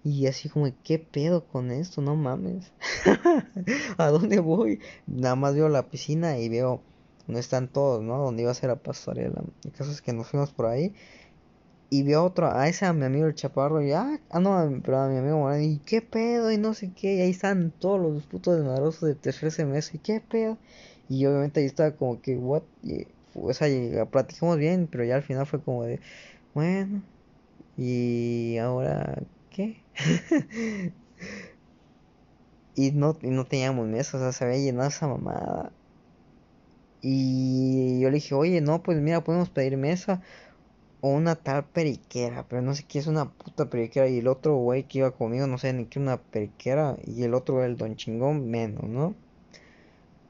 Y 0.03 0.27
así 0.27 0.47
como, 0.49 0.71
¿qué 0.83 0.99
pedo 0.99 1.45
con 1.45 1.71
esto? 1.71 2.01
No 2.01 2.15
mames. 2.15 2.71
¿A 3.97 4.07
dónde 4.07 4.39
voy? 4.39 4.79
Nada 5.07 5.35
más 5.35 5.55
veo 5.55 5.69
la 5.69 5.89
piscina 5.89 6.37
y 6.37 6.49
veo 6.49 6.81
no 7.27 7.39
están 7.39 7.67
todos, 7.67 8.03
¿no? 8.03 8.17
Donde 8.17 8.43
iba 8.43 8.51
a 8.51 8.55
ser 8.55 8.69
la 8.69 8.75
pasarela. 8.77 9.43
El 9.63 9.71
caso 9.71 9.91
es 9.91 10.01
que 10.01 10.13
nos 10.13 10.27
fuimos 10.27 10.51
por 10.51 10.67
ahí 10.67 10.93
y 11.93 12.03
vio 12.03 12.23
otro, 12.23 12.49
a 12.49 12.69
ese 12.69 12.85
a 12.85 12.93
mi 12.93 13.03
amigo 13.03 13.27
el 13.27 13.35
chaparro, 13.35 13.81
y 13.81 13.91
ah, 13.91 14.17
ah 14.29 14.39
no, 14.39 14.81
pero 14.81 14.97
a 15.01 15.09
mi 15.09 15.17
amigo 15.17 15.39
Morán, 15.39 15.61
y 15.61 15.77
qué 15.79 16.01
pedo, 16.01 16.49
y 16.49 16.57
no 16.57 16.73
sé 16.73 16.93
qué, 16.95 17.15
y 17.15 17.21
ahí 17.21 17.31
están 17.31 17.71
todos 17.71 17.99
los 17.99 18.23
putos 18.23 18.55
desmadrosos 18.55 19.01
de 19.09 19.15
tercer 19.15 19.51
semestre, 19.51 19.97
y 19.97 19.99
qué 19.99 20.21
pedo. 20.21 20.57
Y 21.09 21.25
obviamente 21.25 21.59
ahí 21.59 21.65
estaba 21.65 21.91
como 21.91 22.21
que, 22.21 22.37
what, 22.37 22.63
y, 22.81 23.07
o 23.35 23.53
sea, 23.53 24.05
platicamos 24.05 24.57
bien, 24.57 24.87
pero 24.89 25.03
ya 25.03 25.15
al 25.15 25.23
final 25.23 25.45
fue 25.45 25.61
como 25.61 25.83
de, 25.83 25.99
bueno, 26.53 27.03
y 27.77 28.57
ahora, 28.57 29.23
¿qué? 29.49 29.83
y 32.75 32.91
no, 32.91 33.17
y 33.21 33.27
no 33.31 33.45
teníamos 33.45 33.87
mesa, 33.87 34.17
o 34.17 34.21
sea, 34.21 34.31
se 34.31 34.45
había 34.45 34.59
llenado 34.59 34.87
esa 34.89 35.07
mamada. 35.07 35.73
Y 37.01 37.99
yo 37.99 38.09
le 38.09 38.15
dije, 38.15 38.35
oye, 38.35 38.61
no, 38.61 38.83
pues 38.83 38.99
mira, 39.01 39.23
podemos 39.23 39.49
pedir 39.49 39.77
mesa 39.77 40.21
o 41.01 41.09
una 41.09 41.35
tal 41.35 41.65
periquera, 41.65 42.45
pero 42.47 42.61
no 42.61 42.75
sé 42.75 42.85
qué 42.87 42.99
es 42.99 43.07
una 43.07 43.31
puta 43.31 43.69
periquera. 43.69 44.07
Y 44.07 44.19
el 44.19 44.27
otro 44.27 44.55
güey 44.57 44.83
que 44.83 44.99
iba 44.99 45.11
conmigo 45.11 45.47
no 45.47 45.57
sé 45.57 45.73
ni 45.73 45.85
qué 45.85 45.99
una 45.99 46.17
periquera. 46.17 46.97
Y 47.05 47.23
el 47.23 47.33
otro, 47.33 47.63
el 47.63 47.77
don 47.77 47.95
chingón, 47.95 48.49
menos, 48.49 48.83
¿no? 48.83 49.15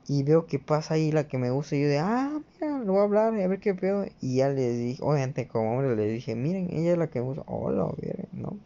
Y 0.07 0.23
veo 0.23 0.45
que 0.45 0.59
pasa 0.59 0.95
ahí 0.95 1.11
la 1.11 1.27
que 1.27 1.37
me 1.37 1.51
gusta. 1.51 1.75
Y 1.75 1.81
yo 1.83 1.87
de, 1.87 1.99
ah, 1.99 2.41
mira, 2.59 2.79
lo 2.79 2.93
voy 2.93 3.01
a 3.01 3.03
hablar, 3.03 3.33
a 3.33 3.47
ver 3.47 3.59
qué 3.59 3.73
pedo. 3.73 4.05
Y 4.21 4.37
ya 4.37 4.49
le 4.49 4.69
dije, 4.71 5.01
obviamente 5.03 5.47
como 5.47 5.73
hombre 5.73 5.95
le 5.95 6.07
dije, 6.07 6.35
miren, 6.35 6.69
ella 6.71 6.93
es 6.93 6.97
la 6.97 7.09
que 7.09 7.19
me 7.19 7.25
gusta. 7.27 7.43
Hola, 7.47 7.87
miren, 8.01 8.27
¿no? 8.33 8.57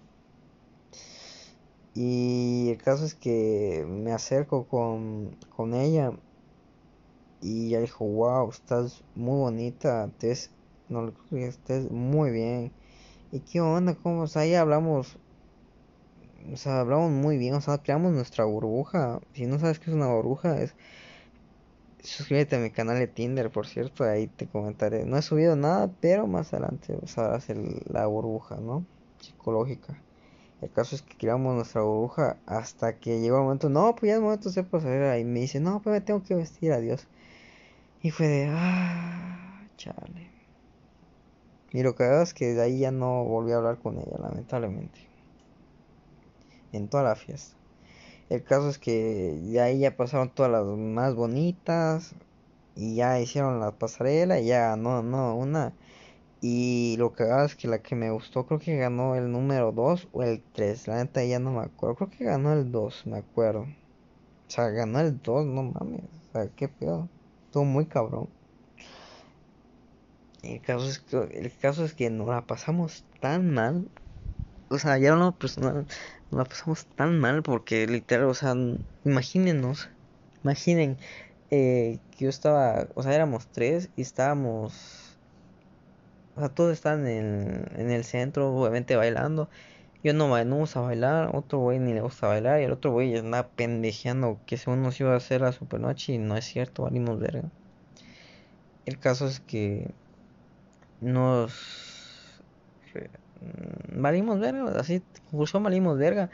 Y 1.96 2.70
el 2.72 2.78
caso 2.78 3.06
es 3.06 3.16
que 3.16 3.86
me 3.88 4.12
acerco 4.12 4.66
con, 4.68 5.38
con 5.56 5.74
ella. 5.74 6.12
Y 7.42 7.68
ella 7.68 7.82
dijo, 7.82 8.06
wow, 8.06 8.50
estás 8.50 9.04
muy 9.16 9.38
bonita. 9.38 10.10
Te 10.18 10.36
no 10.90 11.14
que 11.30 11.48
estés 11.48 11.90
muy 11.92 12.32
bien. 12.32 12.72
¿Y 13.32 13.40
qué 13.40 13.62
onda? 13.62 13.96
¿Cómo? 13.96 14.22
O 14.22 14.28
sea, 14.28 14.44
ahí 14.44 14.56
hablamos. 14.56 15.18
O 16.54 16.58
sea, 16.58 16.80
hablamos 16.80 17.12
muy 17.12 17.38
bien. 17.38 17.56
O 17.56 17.62
sea, 17.62 17.80
creamos 17.80 18.14
nuestra 18.14 18.46
burbuja. 18.46 19.20
Si 19.34 19.46
no 19.46 19.60
sabes 19.60 19.80
qué 19.80 19.90
es 19.90 19.96
una 19.96 20.08
burbuja, 20.08 20.62
es. 20.62 20.76
Suscríbete 22.04 22.56
a 22.56 22.60
mi 22.60 22.70
canal 22.70 23.00
de 23.00 23.08
Tinder, 23.08 23.50
por 23.50 23.66
cierto. 23.66 24.04
Ahí 24.04 24.28
te 24.28 24.48
comentaré. 24.48 25.06
No 25.06 25.18
he 25.18 25.22
subido 25.24 25.56
nada, 25.56 25.92
pero 26.02 26.28
más 26.28 26.54
adelante 26.54 26.98
a 27.18 27.34
hacer 27.34 27.58
la 27.90 28.06
burbuja, 28.06 28.58
¿no? 28.58 28.86
Psicológica. 29.20 30.00
El 30.62 30.72
caso 30.72 30.96
es 30.96 31.02
que 31.02 31.18
creamos 31.18 31.56
nuestra 31.56 31.82
burbuja 31.82 32.38
hasta 32.46 33.00
que 33.00 33.20
llegó 33.20 33.38
el 33.38 33.44
momento. 33.44 33.70
No, 33.70 33.96
pues 33.96 34.10
ya 34.10 34.16
es 34.16 34.22
momento 34.22 34.52
de 34.52 34.64
pasar. 34.64 35.20
Y 35.20 35.24
me 35.26 35.42
dice, 35.42 35.60
no, 35.60 35.82
pues 35.82 35.94
me 35.94 36.02
tengo 36.02 36.24
que 36.24 36.36
vestir, 36.36 36.72
adiós. 36.72 37.08
Y 38.06 38.12
fue 38.12 38.28
de, 38.28 38.48
ah, 38.52 39.68
chale. 39.78 40.30
Y 41.72 41.82
lo 41.82 41.96
que 41.96 42.22
es 42.22 42.36
que 42.36 42.54
de 42.54 42.62
ahí 42.62 42.78
ya 42.78 42.92
no 42.92 43.24
volví 43.24 43.52
a 43.52 43.56
hablar 43.56 43.80
con 43.80 43.98
ella, 43.98 44.20
lamentablemente. 44.20 45.00
En 46.72 46.88
toda 46.88 47.02
la 47.02 47.16
fiesta. 47.16 47.58
El 48.30 48.44
caso 48.44 48.70
es 48.70 48.78
que 48.78 49.40
de 49.42 49.60
ahí 49.60 49.80
ya 49.80 49.98
pasaron 49.98 50.30
todas 50.30 50.52
las 50.52 50.66
más 50.68 51.16
bonitas. 51.16 52.14
Y 52.76 52.94
ya 52.94 53.20
hicieron 53.20 53.60
la 53.60 53.72
pasarela 53.72 54.40
y 54.40 54.46
ya 54.46 54.70
ganó, 54.70 55.02
no, 55.02 55.36
una. 55.36 55.74
Y 56.42 56.98
lo 57.00 57.12
que 57.14 57.24
hago 57.24 57.46
es 57.46 57.56
que 57.56 57.68
la 57.68 57.80
que 57.80 57.96
me 57.96 58.12
gustó 58.12 58.46
creo 58.46 58.60
que 58.60 58.78
ganó 58.78 59.16
el 59.16 59.32
número 59.32 59.72
2 59.72 60.10
o 60.14 60.22
el 60.22 60.44
3. 60.54 60.90
La 60.90 60.98
neta 60.98 61.24
ya 61.24 61.40
no 61.40 61.54
me 61.54 61.62
acuerdo. 61.62 61.96
Creo 61.96 62.10
que 62.12 62.26
ganó 62.26 62.54
el 62.54 62.72
2, 62.72 63.08
me 63.08 63.18
acuerdo. 63.18 63.62
O 63.62 63.68
sea, 64.52 64.70
ganó 64.70 65.00
el 65.00 65.20
2, 65.24 65.48
no 65.48 65.64
mames. 65.64 66.04
O 66.30 66.32
sea, 66.34 66.48
qué 66.56 66.68
pedo. 66.68 67.10
Estuvo 67.56 67.64
muy 67.64 67.86
cabrón. 67.86 68.28
El 70.44 70.60
caso, 70.60 70.90
es 70.90 71.00
que, 71.00 71.16
el 71.40 71.58
caso 71.58 71.86
es 71.86 71.94
que 71.94 72.10
nos 72.10 72.28
la 72.28 72.42
pasamos 72.42 73.06
tan 73.22 73.54
mal. 73.54 73.88
O 74.68 74.78
sea, 74.78 74.98
ya 74.98 75.16
no 75.16 75.32
personal, 75.32 75.86
nos 76.32 76.38
la 76.38 76.44
pasamos 76.44 76.86
tan 76.98 77.18
mal 77.18 77.44
porque 77.44 77.88
literal, 77.88 78.26
o 78.26 78.34
sea, 78.34 78.56
imagínenos, 79.06 79.88
imaginen 80.44 80.98
eh, 81.50 82.00
que 82.12 82.26
yo 82.26 82.30
estaba, 82.30 82.90
o 82.94 83.04
sea, 83.04 83.16
éramos 83.16 83.48
tres 83.48 83.90
y 83.96 84.02
estábamos, 84.02 85.18
o 86.36 86.42
sea, 86.42 86.50
todos 86.50 86.74
estaban 86.74 87.08
en, 87.08 87.70
en 87.78 87.90
el 87.90 88.04
centro, 88.04 88.54
obviamente 88.54 88.98
bailando. 88.98 89.48
Yo 90.06 90.14
no, 90.14 90.46
no 90.46 90.58
gusta 90.58 90.82
bailar, 90.82 91.36
otro 91.36 91.58
güey 91.58 91.80
ni 91.80 91.92
le 91.96 92.02
gusta 92.02 92.28
bailar 92.28 92.62
y 92.62 92.66
el 92.66 92.72
otro 92.72 92.92
güey 92.92 93.18
anda 93.18 93.48
pendejeando 93.48 94.40
que 94.46 94.56
según 94.56 94.84
nos 94.84 95.00
iba 95.00 95.12
a 95.14 95.18
hacer 95.18 95.42
la 95.42 95.52
supernoche 95.52 96.14
y 96.14 96.20
no 96.20 96.38
es 96.38 96.46
cierto, 96.46 96.84
valimos 96.84 97.20
verga. 97.20 97.50
El 98.86 99.00
caso 99.00 99.26
es 99.26 99.40
que 99.40 99.90
nos 101.02 102.40
mm, 102.94 104.00
valimos 104.00 104.40
verga, 104.40 104.80
así, 104.80 105.02
conclusión 105.32 105.64
valimos 105.64 105.98
verga. 105.98 106.30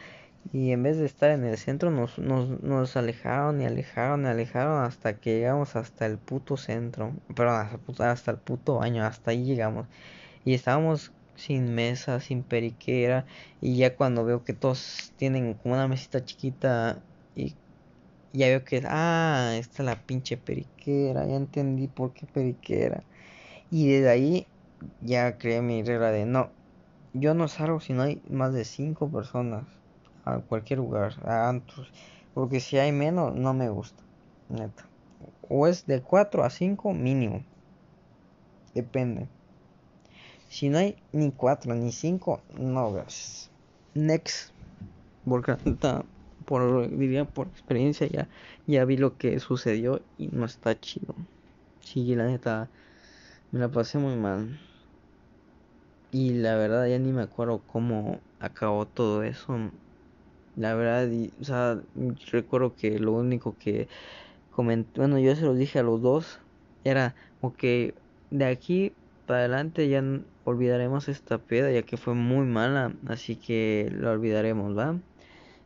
Y 0.52 0.74
en 0.74 0.84
vez 0.84 0.98
de 0.98 1.06
estar 1.06 1.30
en 1.32 1.46
el 1.46 1.58
centro, 1.58 1.92
nos, 1.92 2.20
nos, 2.20 2.62
nos 2.62 2.98
alejaron 2.98 3.62
y 3.62 3.66
alejaron 3.66 4.26
y 4.26 4.28
alejaron 4.28 4.84
hasta 4.84 5.14
que 5.14 5.38
llegamos 5.38 5.78
hasta 5.78 6.06
el 6.08 6.18
puto 6.18 6.58
centro. 6.58 7.14
Perdón, 7.34 7.68
hasta 8.00 8.32
el 8.32 8.38
puto 8.38 8.80
baño, 8.80 9.06
hasta 9.06 9.32
ahí 9.32 9.46
llegamos. 9.46 9.88
Y 10.44 10.56
estábamos 10.56 11.14
sin 11.36 11.74
mesa, 11.76 12.20
sin 12.20 12.44
periquera. 12.44 13.26
Y 13.62 13.78
ya 13.78 13.96
cuando 13.96 14.26
veo 14.26 14.44
que 14.44 14.54
todos 14.54 15.14
tienen 15.18 15.54
como 15.56 15.76
una 15.76 15.88
mesita 15.88 16.24
chiquita 16.26 17.02
y 17.36 17.56
ya 18.34 18.48
veo 18.48 18.64
que, 18.64 18.84
ah, 18.88 19.54
esta 19.58 19.84
es 19.84 19.86
la 19.86 20.02
pinche 20.02 20.38
periquera. 20.38 21.26
Ya 21.26 21.36
entendí 21.36 21.88
por 21.88 22.14
qué 22.14 22.26
periquera. 22.26 23.04
Y 23.70 23.88
desde 23.88 24.10
ahí 24.10 24.48
ya 25.02 25.38
creé 25.38 25.62
mi 25.62 25.84
regla 25.84 26.12
de 26.12 26.26
no. 26.26 26.50
Yo 27.14 27.34
no 27.34 27.48
salgo 27.48 27.80
si 27.82 27.94
no 27.94 28.04
hay 28.04 28.22
más 28.30 28.54
de 28.54 28.64
cinco 28.64 29.10
personas 29.10 29.66
a 30.26 30.40
cualquier 30.40 30.80
lugar, 30.80 31.16
a 31.26 31.50
antros. 31.50 31.92
Porque 32.34 32.60
si 32.60 32.78
hay 32.78 32.92
menos, 32.92 33.36
no 33.36 33.54
me 33.54 33.70
gusta. 33.70 34.02
Neta. 34.50 34.86
O 35.50 35.68
es 35.68 35.86
de 35.86 36.02
4 36.02 36.44
a 36.44 36.50
5 36.50 36.94
mínimo. 36.94 37.44
Depende. 38.74 39.28
Si 40.52 40.68
no 40.68 40.80
hay 40.80 40.98
ni 41.14 41.32
4 41.32 41.74
ni 41.74 41.94
5, 41.94 42.42
no 42.60 42.92
gracias. 42.92 43.50
Next. 43.94 44.52
Porque 45.24 45.56
por, 46.44 46.90
diría 46.90 47.24
por 47.24 47.48
experiencia 47.48 48.06
ya, 48.08 48.28
ya 48.68 48.84
vi 48.84 48.98
lo 48.98 49.18
que 49.18 49.40
sucedió 49.40 50.02
y 50.18 50.28
no 50.28 50.44
está 50.44 50.78
chido. 50.78 51.16
Sí, 51.80 52.16
la 52.16 52.26
neta, 52.26 52.68
me 53.54 53.62
la 53.62 53.70
pasé 53.70 53.98
muy 53.98 54.18
mal. 54.18 54.60
Y 56.12 56.32
la 56.34 56.58
verdad 56.58 56.86
ya 56.86 57.00
ni 57.00 57.14
me 57.14 57.22
acuerdo 57.22 57.62
cómo 57.66 58.20
acabó 58.42 58.86
todo 58.86 59.24
eso. 59.24 59.58
La 60.58 60.74
verdad, 60.74 61.10
o 61.40 61.44
sea, 61.46 61.82
recuerdo 62.30 62.76
que 62.76 63.00
lo 63.00 63.14
único 63.14 63.56
que 63.58 63.88
comenté, 64.54 65.00
bueno, 65.00 65.18
yo 65.18 65.34
se 65.34 65.44
lo 65.44 65.54
dije 65.54 65.80
a 65.80 65.84
los 65.84 66.02
dos, 66.02 66.40
era, 66.84 67.16
ok, 67.40 67.64
de 68.32 68.46
aquí 68.46 68.92
para 69.32 69.46
adelante 69.46 69.88
ya 69.88 70.04
olvidaremos 70.44 71.08
esta 71.08 71.38
peda, 71.38 71.72
ya 71.72 71.84
que 71.84 71.96
fue 71.96 72.14
muy 72.14 72.46
mala, 72.46 72.94
así 73.08 73.38
que 73.38 73.90
la 73.98 74.12
olvidaremos, 74.12 74.78
¿va? 74.78 75.00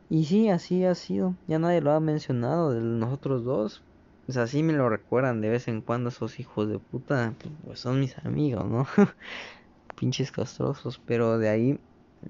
Y 0.08 0.26
sí, 0.26 0.48
así 0.50 0.84
ha 0.84 0.94
sido, 0.94 1.34
ya 1.48 1.58
nadie 1.58 1.80
lo 1.80 1.90
ha 1.90 1.98
mencionado 1.98 2.70
de 2.70 2.80
nosotros 2.80 3.42
dos, 3.42 3.82
o 4.28 4.32
sea, 4.32 4.46
sí 4.46 4.62
me 4.62 4.72
lo 4.72 4.88
recuerdan 4.88 5.40
de 5.40 5.48
vez 5.48 5.66
en 5.66 5.80
cuando 5.80 6.10
esos 6.10 6.38
hijos 6.38 6.68
de 6.68 6.78
puta, 6.78 7.34
pues 7.64 7.80
son 7.80 7.98
mis 7.98 8.16
amigos, 8.18 8.66
¿no? 8.66 8.86
Pinches 9.98 10.30
castrosos, 10.30 11.02
pero 11.04 11.36
de 11.36 11.48
ahí 11.48 11.80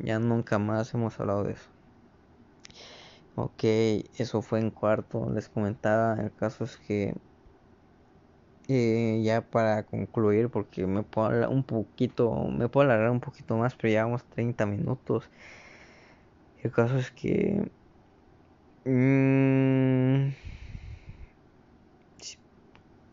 ya 0.03 0.19
nunca 0.19 0.59
más 0.59 0.95
hemos 0.95 1.21
hablado 1.21 1.45
de 1.45 1.53
eso. 1.53 1.69
Ok, 3.35 3.63
eso 4.17 4.41
fue 4.41 4.61
en 4.61 4.71
cuarto, 4.71 5.31
les 5.35 5.51
comentaba, 5.51 6.15
el 6.15 6.33
caso 6.33 6.65
es 6.65 6.79
que 6.79 7.15
eh, 8.69 9.21
ya 9.25 9.43
para 9.43 9.85
concluir, 9.85 10.49
porque 10.51 10.87
me 10.87 11.03
puedo 11.03 11.51
un 11.51 11.65
poquito, 11.65 12.35
me 12.49 12.69
puedo 12.69 12.87
alargar 12.87 13.11
un 13.11 13.21
poquito 13.21 13.57
más, 13.57 13.75
pero 13.77 13.91
llevamos 13.91 14.25
30 14.25 14.67
minutos. 14.67 15.31
El 16.63 16.71
caso 16.73 16.99
es 16.99 17.11
que... 17.11 17.71
Mmm, 18.85 20.31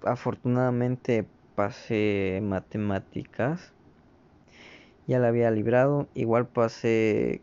afortunadamente 0.04 1.26
pasé 1.56 2.40
matemáticas. 2.44 3.74
Ya 5.08 5.20
la 5.20 5.30
había 5.30 5.52
librado. 5.52 6.08
Igual 6.14 6.48
pasé 6.48 7.42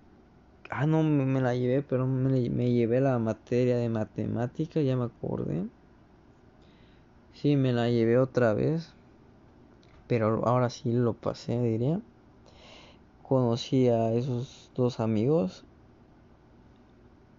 Ah, 0.70 0.87
no, 0.87 1.03
me, 1.03 1.40
la 1.40 1.55
llevé, 1.55 1.83
pero 1.83 2.07
me, 2.07 2.49
me, 2.49 2.73
llevé 2.73 3.01
la 3.01 3.18
materia 3.18 3.77
de 3.77 3.88
matemática, 3.88 4.81
ya 4.81 4.96
me 4.96 5.05
acordé. 5.05 5.68
Sí, 7.40 7.57
me 7.57 7.72
la 7.72 7.88
llevé 7.88 8.18
otra 8.18 8.53
vez. 8.53 8.90
Pero 10.07 10.46
ahora 10.46 10.68
sí 10.68 10.92
lo 10.92 11.14
pasé, 11.14 11.59
diría. 11.59 11.98
Conocí 13.22 13.88
a 13.88 14.12
esos 14.12 14.70
dos 14.74 15.00
amigos. 15.00 15.64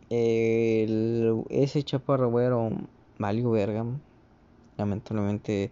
ese 0.09 1.83
chaparro 1.83 2.31
valió 3.19 3.51
verga. 3.51 3.85
Lamentablemente 4.77 5.69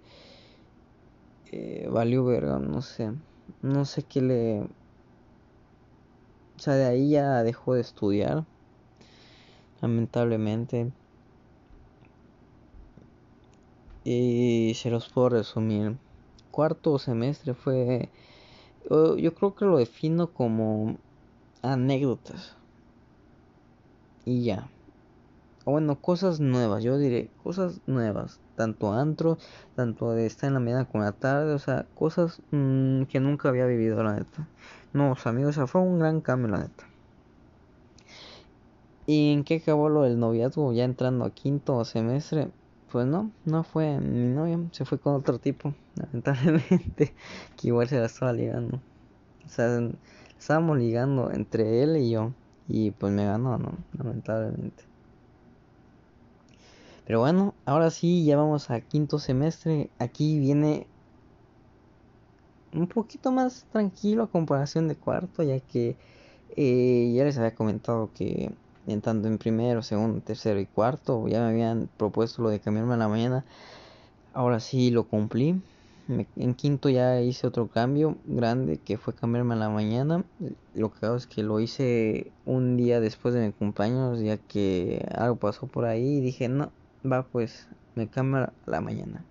eh, 1.52 1.90
valió 1.92 2.24
verga, 2.24 2.60
no 2.60 2.84
sé. 2.84 3.12
No 3.64 3.84
sé 3.86 4.04
qué 4.04 4.22
le 4.22 4.62
o 6.60 6.62
sea, 6.62 6.76
de 6.76 6.86
ahí 6.86 7.12
ya 7.12 7.42
dejó 7.42 7.74
de 7.74 7.82
estudiar. 7.82 8.44
Lamentablemente. 9.82 10.92
Y 14.04 14.74
se 14.76 14.90
los 14.90 15.10
puedo 15.10 15.30
resumir. 15.30 15.98
Cuarto 16.52 16.98
semestre 17.00 17.54
fue... 17.54 18.10
Yo 18.90 19.34
creo 19.36 19.56
que 19.56 19.66
lo 19.66 19.78
defino 19.78 20.32
como 20.32 20.98
anécdotas. 21.62 22.56
Y 24.26 24.44
ya. 24.44 24.70
O 25.66 25.72
bueno, 25.72 26.00
cosas 26.02 26.40
nuevas. 26.40 26.84
Yo 26.84 26.98
diré 26.98 27.30
cosas 27.44 27.82
nuevas. 27.86 28.40
Tanto 28.56 28.94
antro, 28.94 29.38
tanto 29.76 30.12
de 30.12 30.26
estar 30.26 30.48
en 30.48 30.56
la 30.56 30.60
mañana 30.60 30.86
como 30.86 31.04
en 31.04 31.10
la 31.10 31.16
tarde. 31.16 31.54
O 31.54 31.60
sea, 31.60 31.86
cosas 31.96 32.42
mm, 32.52 33.04
que 33.04 33.20
nunca 33.20 33.50
había 33.50 33.66
vivido, 33.66 34.02
la 34.04 34.16
neta. 34.16 34.48
No, 34.94 35.16
amigos, 35.24 35.52
o 35.52 35.54
sea, 35.54 35.68
fue 35.68 35.82
un 35.82 36.00
gran 36.00 36.22
cambio, 36.22 36.50
la 36.50 36.60
neta. 36.60 36.86
¿Y 39.06 39.34
en 39.34 39.44
qué 39.44 39.56
acabó 39.56 39.90
lo 39.90 40.04
del 40.04 40.20
noviazgo? 40.20 40.72
Ya 40.74 40.84
entrando 40.84 41.26
a 41.26 41.32
quinto 41.32 41.84
semestre. 41.86 42.52
Pues 42.92 43.06
no, 43.06 43.32
no 43.46 43.64
fue 43.64 44.00
mi 44.00 44.34
novia, 44.34 44.60
se 44.72 44.84
fue 44.84 45.00
con 45.00 45.14
otro 45.14 45.38
tipo, 45.38 45.74
lamentablemente, 45.96 47.14
que 47.56 47.68
igual 47.68 47.88
se 47.88 48.00
la 48.00 48.08
estaba 48.08 48.34
ligando. 48.34 48.82
O 49.46 49.50
sea, 49.50 49.80
estábamos 50.38 50.78
ligando 50.78 51.32
entre 51.32 51.84
él 51.84 51.98
y 51.98 52.12
yo, 52.12 52.34
y 52.68 52.92
pues 52.92 53.14
me 53.14 53.26
ganó, 53.26 53.58
¿no? 53.58 53.74
Lamentablemente. 53.98 54.84
Pero 57.06 57.20
bueno, 57.20 57.54
ahora 57.66 57.90
sí, 57.90 58.24
ya 58.26 58.38
vamos 58.38 58.70
a 58.70 58.82
quinto 58.82 59.20
semestre. 59.20 59.90
Aquí 59.98 60.40
viene 60.40 60.86
un 62.74 62.88
poquito 62.88 63.32
más 63.32 63.66
tranquilo 63.72 64.24
a 64.24 64.32
comparación 64.32 64.88
de 64.88 64.96
cuarto, 64.96 65.44
ya 65.44 65.60
que 65.60 65.96
eh, 66.56 67.12
ya 67.16 67.24
les 67.24 67.38
había 67.38 67.56
comentado 67.56 68.12
que 68.14 68.52
tanto 68.98 69.28
en 69.28 69.38
primero, 69.38 69.82
segundo, 69.82 70.22
tercero 70.22 70.60
y 70.60 70.66
cuarto 70.66 71.28
ya 71.28 71.40
me 71.42 71.50
habían 71.50 71.90
propuesto 71.98 72.42
lo 72.42 72.50
de 72.50 72.60
cambiarme 72.60 72.96
a 72.96 72.98
la 72.98 73.08
mañana. 73.08 73.46
Ahora 74.34 74.60
sí 74.60 74.92
lo 74.92 75.06
cumplí. 75.06 75.62
en 76.08 76.56
quinto 76.56 76.90
ya 76.90 77.22
hice 77.22 77.46
otro 77.46 77.68
cambio 77.68 78.18
grande 78.26 78.78
que 78.78 78.98
fue 78.98 79.14
cambiarme 79.14 79.54
a 79.56 79.58
la 79.58 79.70
mañana. 79.70 80.24
Lo 80.74 80.92
que 80.92 81.06
hago 81.06 81.16
es 81.16 81.28
que 81.28 81.44
lo 81.44 81.60
hice 81.60 82.32
un 82.46 82.78
día 82.78 83.00
después 83.00 83.34
de 83.34 83.46
mi 83.46 83.52
cumpleaños, 83.54 84.20
ya 84.20 84.38
que 84.38 85.06
algo 85.16 85.36
pasó 85.38 85.68
por 85.68 85.86
ahí 85.86 86.18
y 86.18 86.22
dije, 86.22 86.50
no, 86.50 86.72
va 87.10 87.24
pues, 87.24 87.68
me 87.96 88.08
cambio 88.08 88.40
a 88.42 88.54
la 88.66 88.82
mañana. 88.82 89.24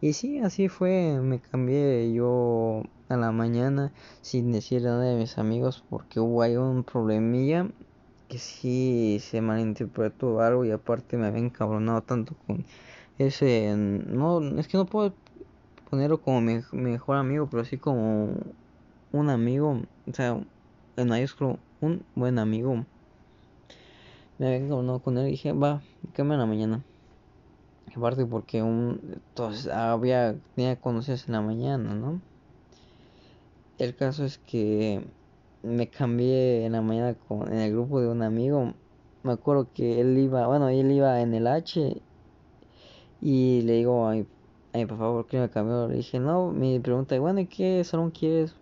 Y 0.00 0.12
sí, 0.12 0.38
así 0.40 0.68
fue, 0.68 1.18
me 1.22 1.40
cambié 1.40 2.12
yo 2.12 2.82
a 3.08 3.16
la 3.16 3.32
mañana 3.32 3.92
sin 4.20 4.52
decirle 4.52 4.88
a 4.88 4.92
nadie 4.92 5.10
de 5.10 5.16
mis 5.16 5.38
amigos 5.38 5.84
porque 5.88 6.20
hubo 6.20 6.42
ahí 6.42 6.56
un 6.56 6.84
problemilla 6.84 7.68
que 8.28 8.38
sí 8.38 9.18
se 9.20 9.40
malinterpretó 9.40 10.40
algo 10.40 10.64
y 10.64 10.70
aparte 10.70 11.16
me 11.16 11.26
había 11.26 11.40
encabronado 11.40 12.02
tanto 12.02 12.34
con 12.46 12.64
ese 13.18 13.74
no 13.76 14.58
es 14.58 14.68
que 14.68 14.76
no 14.76 14.86
puedo 14.86 15.14
ponerlo 15.90 16.20
como 16.20 16.40
mi, 16.40 16.60
mejor 16.72 17.16
amigo 17.16 17.48
pero 17.50 17.64
sí 17.64 17.78
como 17.78 18.34
un 19.12 19.30
amigo 19.30 19.80
o 20.06 20.12
sea 20.12 20.40
en 20.96 21.08
mayúsculo 21.08 21.58
un 21.80 22.02
buen 22.14 22.38
amigo. 22.38 22.86
Me 24.38 24.46
había 24.46 24.58
encabronado 24.58 25.00
con 25.00 25.18
él 25.18 25.28
y 25.28 25.30
dije 25.32 25.52
va 25.52 25.82
cambia 26.12 26.36
a 26.36 26.40
la 26.40 26.46
mañana 26.46 26.82
aparte 27.94 28.26
porque 28.26 28.62
un 28.62 29.00
entonces 29.12 29.68
había 29.68 30.36
tenía 30.54 30.76
conocidos 30.76 31.26
en 31.26 31.32
la 31.32 31.40
mañana 31.40 31.94
no 31.94 32.20
el 33.78 33.94
caso 33.94 34.24
es 34.24 34.38
que 34.38 35.06
me 35.66 35.88
cambié 35.88 36.64
en 36.64 36.72
la 36.72 36.82
mañana 36.82 37.14
con 37.14 37.52
en 37.52 37.58
el 37.58 37.72
grupo 37.72 38.00
de 38.00 38.08
un 38.08 38.22
amigo. 38.22 38.74
Me 39.22 39.32
acuerdo 39.32 39.68
que 39.74 40.00
él 40.00 40.16
iba 40.18 40.46
bueno 40.46 40.68
él 40.68 40.90
iba 40.92 41.20
en 41.20 41.34
el 41.34 41.46
H 41.46 42.00
y 43.20 43.62
le 43.62 43.72
digo 43.74 44.06
a 44.06 44.12
mi, 44.12 44.26
a 44.72 44.78
mi 44.78 44.86
papá 44.86 45.10
por 45.10 45.26
qué 45.26 45.38
me 45.40 45.50
cambió 45.50 45.88
le 45.88 45.96
dije 45.96 46.20
no 46.20 46.52
me 46.52 46.80
pregunta 46.80 47.18
bueno 47.18 47.40
y 47.40 47.46
qué 47.46 47.82
salón 47.84 48.10
quieres 48.10 48.54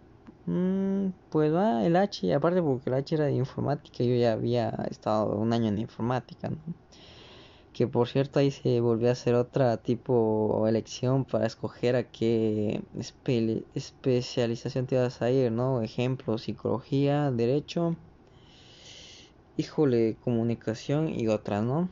mm, 0.47 1.09
pues 1.31 1.53
va 1.53 1.85
el 1.85 1.97
H 1.97 2.33
aparte 2.35 2.63
porque 2.63 2.89
el 2.91 2.95
H 2.95 3.15
era 3.15 3.27
de 3.27 3.35
informática 3.35 4.05
yo 4.05 4.15
ya 4.15 4.33
había 4.33 4.71
estado 4.91 5.37
un 5.37 5.53
año 5.53 5.69
en 5.69 5.79
informática 5.79 6.51
¿no? 6.51 6.57
Que 7.75 7.87
por 7.87 8.09
cierto 8.09 8.39
ahí 8.39 8.51
se 8.51 8.81
volvió 8.81 9.09
a 9.11 9.13
hacer 9.13 9.35
otra 9.35 9.77
tipo 9.79 10.67
elección 10.69 11.27
para 11.27 11.47
escoger 11.47 11.97
a 11.97 12.11
qué 12.11 12.83
especialización 13.75 14.87
te 14.87 14.97
vas 14.97 15.21
a 15.23 15.31
ir, 15.31 15.53
¿no? 15.53 15.83
Ejemplo, 15.83 16.39
psicología, 16.39 17.31
derecho 17.31 17.97
híjole, 19.57 20.17
comunicación 20.21 21.09
y 21.09 21.29
otra, 21.29 21.63
¿no? 21.63 21.89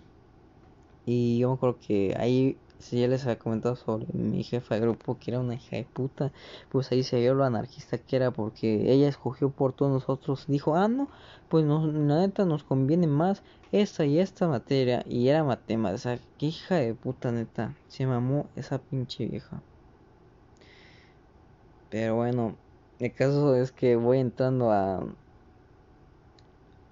Y 1.04 1.38
yo 1.38 1.52
acuerdo 1.52 1.78
que 1.80 2.14
ahí, 2.18 2.58
si 2.82 3.00
ya 3.00 3.06
les 3.06 3.22
había 3.22 3.38
comentado 3.38 3.76
sobre 3.76 4.06
mi 4.12 4.42
jefa 4.42 4.74
de 4.74 4.80
grupo, 4.80 5.16
que 5.16 5.30
era 5.30 5.38
una 5.38 5.54
hija 5.54 5.76
de 5.76 5.84
puta, 5.84 6.32
pues 6.68 6.90
ahí 6.90 7.04
se 7.04 7.20
vio 7.20 7.32
lo 7.32 7.44
anarquista 7.44 7.96
que 7.96 8.16
era, 8.16 8.32
porque 8.32 8.92
ella 8.92 9.08
escogió 9.08 9.50
por 9.50 9.72
todos 9.72 9.92
nosotros, 9.92 10.46
dijo, 10.48 10.74
ah, 10.74 10.88
no, 10.88 11.08
pues 11.48 11.64
no, 11.64 11.86
la 11.86 12.20
neta 12.20 12.44
nos 12.44 12.64
conviene 12.64 13.06
más 13.06 13.42
esta 13.70 14.04
y 14.04 14.18
esta 14.18 14.48
materia, 14.48 15.04
y 15.08 15.28
era 15.28 15.44
matemática, 15.44 15.94
o 15.94 15.98
sea, 15.98 16.18
qué 16.38 16.46
hija 16.46 16.74
de 16.74 16.94
puta 16.94 17.30
neta, 17.30 17.76
se 17.86 18.04
mamó 18.04 18.46
esa 18.56 18.78
pinche 18.78 19.26
vieja. 19.26 19.62
Pero 21.88 22.16
bueno, 22.16 22.56
el 22.98 23.12
caso 23.12 23.54
es 23.54 23.70
que 23.70 23.94
voy 23.94 24.18
entrando 24.18 24.72
a... 24.72 25.06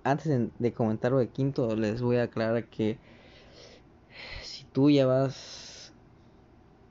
Antes 0.04 0.50
de, 0.58 0.72
comentar 0.72 1.10
lo 1.10 1.18
de 1.18 1.28
quinto, 1.28 1.74
les 1.74 2.00
voy 2.00 2.16
a 2.16 2.24
aclarar 2.24 2.64
que 2.66 2.96
si 4.42 4.64
tú 4.64 4.88
ya 4.88 5.06
vas 5.06 5.69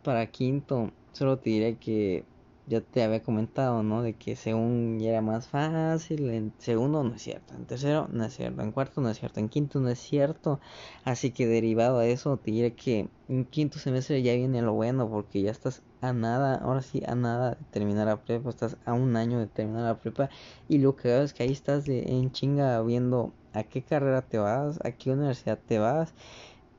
para 0.10 0.26
quinto, 0.32 0.90
solo 1.14 1.38
te 1.38 1.52
diré 1.52 1.78
que 1.78 2.26
ya 2.66 2.82
te 2.82 3.04
había 3.04 3.22
comentado, 3.22 3.84
¿no? 3.84 4.02
De 4.02 4.16
que 4.16 4.36
según 4.36 5.00
ya 5.00 5.10
era 5.12 5.22
más 5.22 5.48
fácil, 5.48 6.32
en 6.32 6.52
segundo 6.58 7.04
no 7.04 7.14
es 7.14 7.22
cierto, 7.22 7.54
en 7.54 7.68
tercero 7.68 8.08
no 8.12 8.26
es 8.26 8.34
cierto, 8.36 8.64
en 8.64 8.72
cuarto 8.72 9.02
no 9.02 9.12
es 9.12 9.20
cierto, 9.20 9.40
en 9.40 9.50
quinto 9.50 9.80
no 9.80 9.88
es 9.90 10.00
cierto. 10.00 10.60
Así 11.04 11.30
que 11.30 11.46
derivado 11.46 12.00
a 12.00 12.08
eso, 12.08 12.38
te 12.38 12.50
diré 12.50 12.74
que 12.74 13.08
en 13.28 13.46
quinto 13.46 13.78
semestre 13.78 14.24
ya 14.24 14.34
viene 14.34 14.64
lo 14.64 14.74
bueno, 14.74 15.08
porque 15.08 15.44
ya 15.44 15.52
estás 15.52 15.84
a 16.02 16.12
nada, 16.12 16.56
ahora 16.56 16.82
sí, 16.82 17.04
a 17.06 17.14
nada 17.14 17.52
de 17.52 17.66
terminar 17.70 18.08
la 18.08 18.18
prepa, 18.24 18.50
estás 18.50 18.78
a 18.86 18.94
un 18.94 19.16
año 19.16 19.38
de 19.40 19.46
terminar 19.46 19.84
la 19.84 20.00
prepa. 20.00 20.32
Y 20.68 20.80
lo 20.80 20.96
que 20.96 21.22
es 21.22 21.34
que 21.34 21.44
ahí 21.44 21.52
estás 21.52 21.86
de, 21.86 22.02
en 22.02 22.32
chinga 22.32 22.82
viendo 22.82 23.32
a 23.54 23.62
qué 23.62 23.84
carrera 23.84 24.24
te 24.24 24.40
vas, 24.40 24.80
a 24.84 24.92
qué 24.92 25.12
universidad 25.12 25.60
te 25.68 25.78
vas 25.78 26.16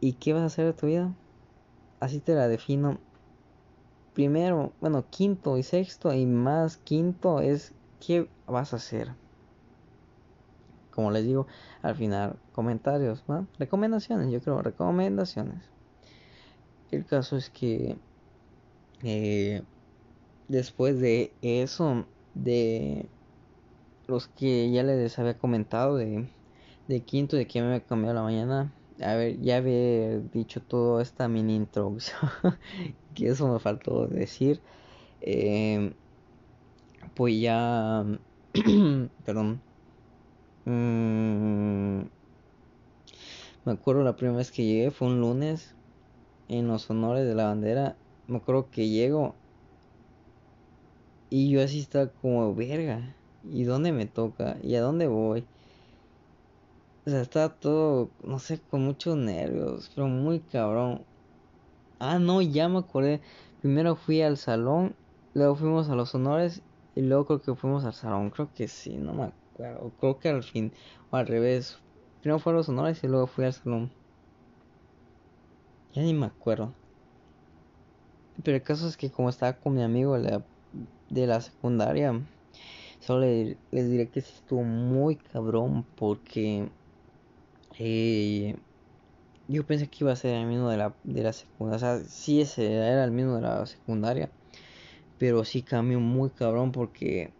y 0.00 0.14
qué 0.14 0.32
vas 0.32 0.42
a 0.42 0.46
hacer 0.46 0.64
de 0.66 0.72
tu 0.72 0.88
vida. 0.88 1.14
Así 2.00 2.18
te 2.18 2.34
la 2.34 2.48
defino 2.48 2.98
primero, 4.14 4.72
bueno, 4.80 5.04
quinto 5.08 5.56
y 5.56 5.62
sexto 5.62 6.12
y 6.12 6.26
más 6.26 6.76
quinto 6.78 7.40
es 7.40 7.72
qué 8.04 8.28
vas 8.46 8.72
a 8.72 8.76
hacer. 8.76 9.12
Como 10.90 11.10
les 11.10 11.24
digo, 11.24 11.46
al 11.82 11.94
final 11.94 12.36
comentarios, 12.52 13.24
¿no? 13.28 13.46
recomendaciones, 13.58 14.30
yo 14.30 14.40
creo, 14.40 14.60
recomendaciones. 14.62 15.62
El 16.90 17.06
caso 17.06 17.36
es 17.36 17.50
que 17.50 17.96
eh, 19.02 19.62
después 20.48 20.98
de 21.00 21.32
eso, 21.40 22.04
de 22.34 23.06
los 24.08 24.26
que 24.26 24.70
ya 24.72 24.82
les 24.82 25.18
había 25.18 25.38
comentado 25.38 25.96
de, 25.96 26.28
de 26.88 27.00
quinto, 27.00 27.36
de 27.36 27.46
que 27.46 27.60
me 27.60 27.68
había 27.68 27.80
cambiado 27.80 28.14
la 28.14 28.22
mañana, 28.22 28.72
a 29.02 29.14
ver, 29.16 29.40
ya 29.40 29.56
había 29.58 30.18
dicho 30.20 30.62
toda 30.62 31.02
esta 31.02 31.28
mini 31.28 31.56
introducción, 31.56 32.20
que 33.14 33.28
eso 33.28 33.48
me 33.52 33.58
faltó 33.60 34.06
decir. 34.06 34.60
Eh, 35.20 35.94
pues 37.14 37.40
ya, 37.40 38.04
perdón. 39.24 39.60
Mm, 40.66 42.02
me 43.64 43.72
acuerdo 43.72 44.02
la 44.02 44.16
primera 44.16 44.38
vez 44.38 44.50
que 44.50 44.64
llegué 44.64 44.90
fue 44.90 45.08
un 45.08 45.20
lunes 45.20 45.74
en 46.48 46.68
los 46.68 46.90
honores 46.90 47.26
de 47.26 47.34
la 47.34 47.46
bandera. 47.46 47.96
Me 48.26 48.38
acuerdo 48.38 48.70
que 48.70 48.88
llego 48.88 49.34
y 51.30 51.50
yo 51.50 51.62
así 51.62 51.80
estaba 51.80 52.08
como 52.08 52.54
verga. 52.54 53.16
¿Y 53.42 53.64
dónde 53.64 53.92
me 53.92 54.06
toca? 54.06 54.58
¿Y 54.62 54.74
a 54.74 54.82
dónde 54.82 55.06
voy? 55.06 55.44
O 57.06 57.10
sea, 57.10 57.22
estaba 57.22 57.48
todo, 57.48 58.10
no 58.22 58.38
sé, 58.38 58.60
con 58.70 58.84
muchos 58.84 59.16
nervios, 59.16 59.90
pero 59.94 60.06
muy 60.06 60.40
cabrón. 60.40 61.02
Ah, 61.98 62.18
no, 62.18 62.42
ya 62.42 62.68
me 62.68 62.78
acordé. 62.78 63.20
Primero 63.60 63.96
fui 63.96 64.20
al 64.20 64.36
salón, 64.36 64.94
luego 65.32 65.54
fuimos 65.54 65.88
a 65.88 65.94
los 65.94 66.14
honores 66.14 66.62
y 66.94 67.00
luego 67.00 67.24
creo 67.24 67.40
que 67.40 67.54
fuimos 67.54 67.84
al 67.84 67.94
salón. 67.94 68.30
Creo 68.30 68.50
que 68.54 68.68
sí, 68.68 68.96
no 68.96 69.14
me 69.14 69.24
acuerdo. 69.24 69.92
Creo 69.98 70.18
que 70.18 70.28
al 70.28 70.42
fin, 70.42 70.72
o 71.10 71.16
al 71.16 71.26
revés. 71.26 71.78
Primero 72.20 72.38
fue 72.38 72.52
a 72.52 72.56
los 72.56 72.68
honores 72.68 73.02
y 73.02 73.06
luego 73.06 73.26
fui 73.26 73.46
al 73.46 73.54
salón. 73.54 73.90
Ya 75.94 76.02
ni 76.02 76.12
me 76.12 76.26
acuerdo. 76.26 76.72
Pero 78.42 78.56
el 78.56 78.62
caso 78.62 78.86
es 78.86 78.96
que 78.96 79.10
como 79.10 79.30
estaba 79.30 79.54
con 79.54 79.74
mi 79.74 79.82
amigo 79.82 80.18
de 80.18 81.26
la, 81.26 81.40
secundaria, 81.40 82.20
solo 83.00 83.22
les 83.22 83.90
diré 83.90 84.08
que 84.08 84.20
sí 84.20 84.32
estuvo 84.34 84.62
muy 84.62 85.16
cabrón 85.16 85.84
porque 85.96 86.68
eh, 87.82 88.56
yo 89.48 89.66
pensé 89.66 89.88
que 89.88 90.04
iba 90.04 90.12
a 90.12 90.16
ser 90.16 90.34
el 90.34 90.46
mismo 90.46 90.68
de 90.70 90.76
la, 90.76 90.94
de 91.02 91.22
la 91.22 91.32
secundaria. 91.32 91.76
O 91.76 91.80
sea, 91.80 92.04
sí 92.08 92.40
ese 92.42 92.74
era 92.74 93.04
el 93.04 93.10
mismo 93.10 93.36
de 93.36 93.42
la 93.42 93.64
secundaria. 93.66 94.30
Pero 95.18 95.44
sí 95.44 95.62
cambió 95.62 96.00
muy 96.00 96.30
cabrón 96.30 96.72
porque 96.72 97.32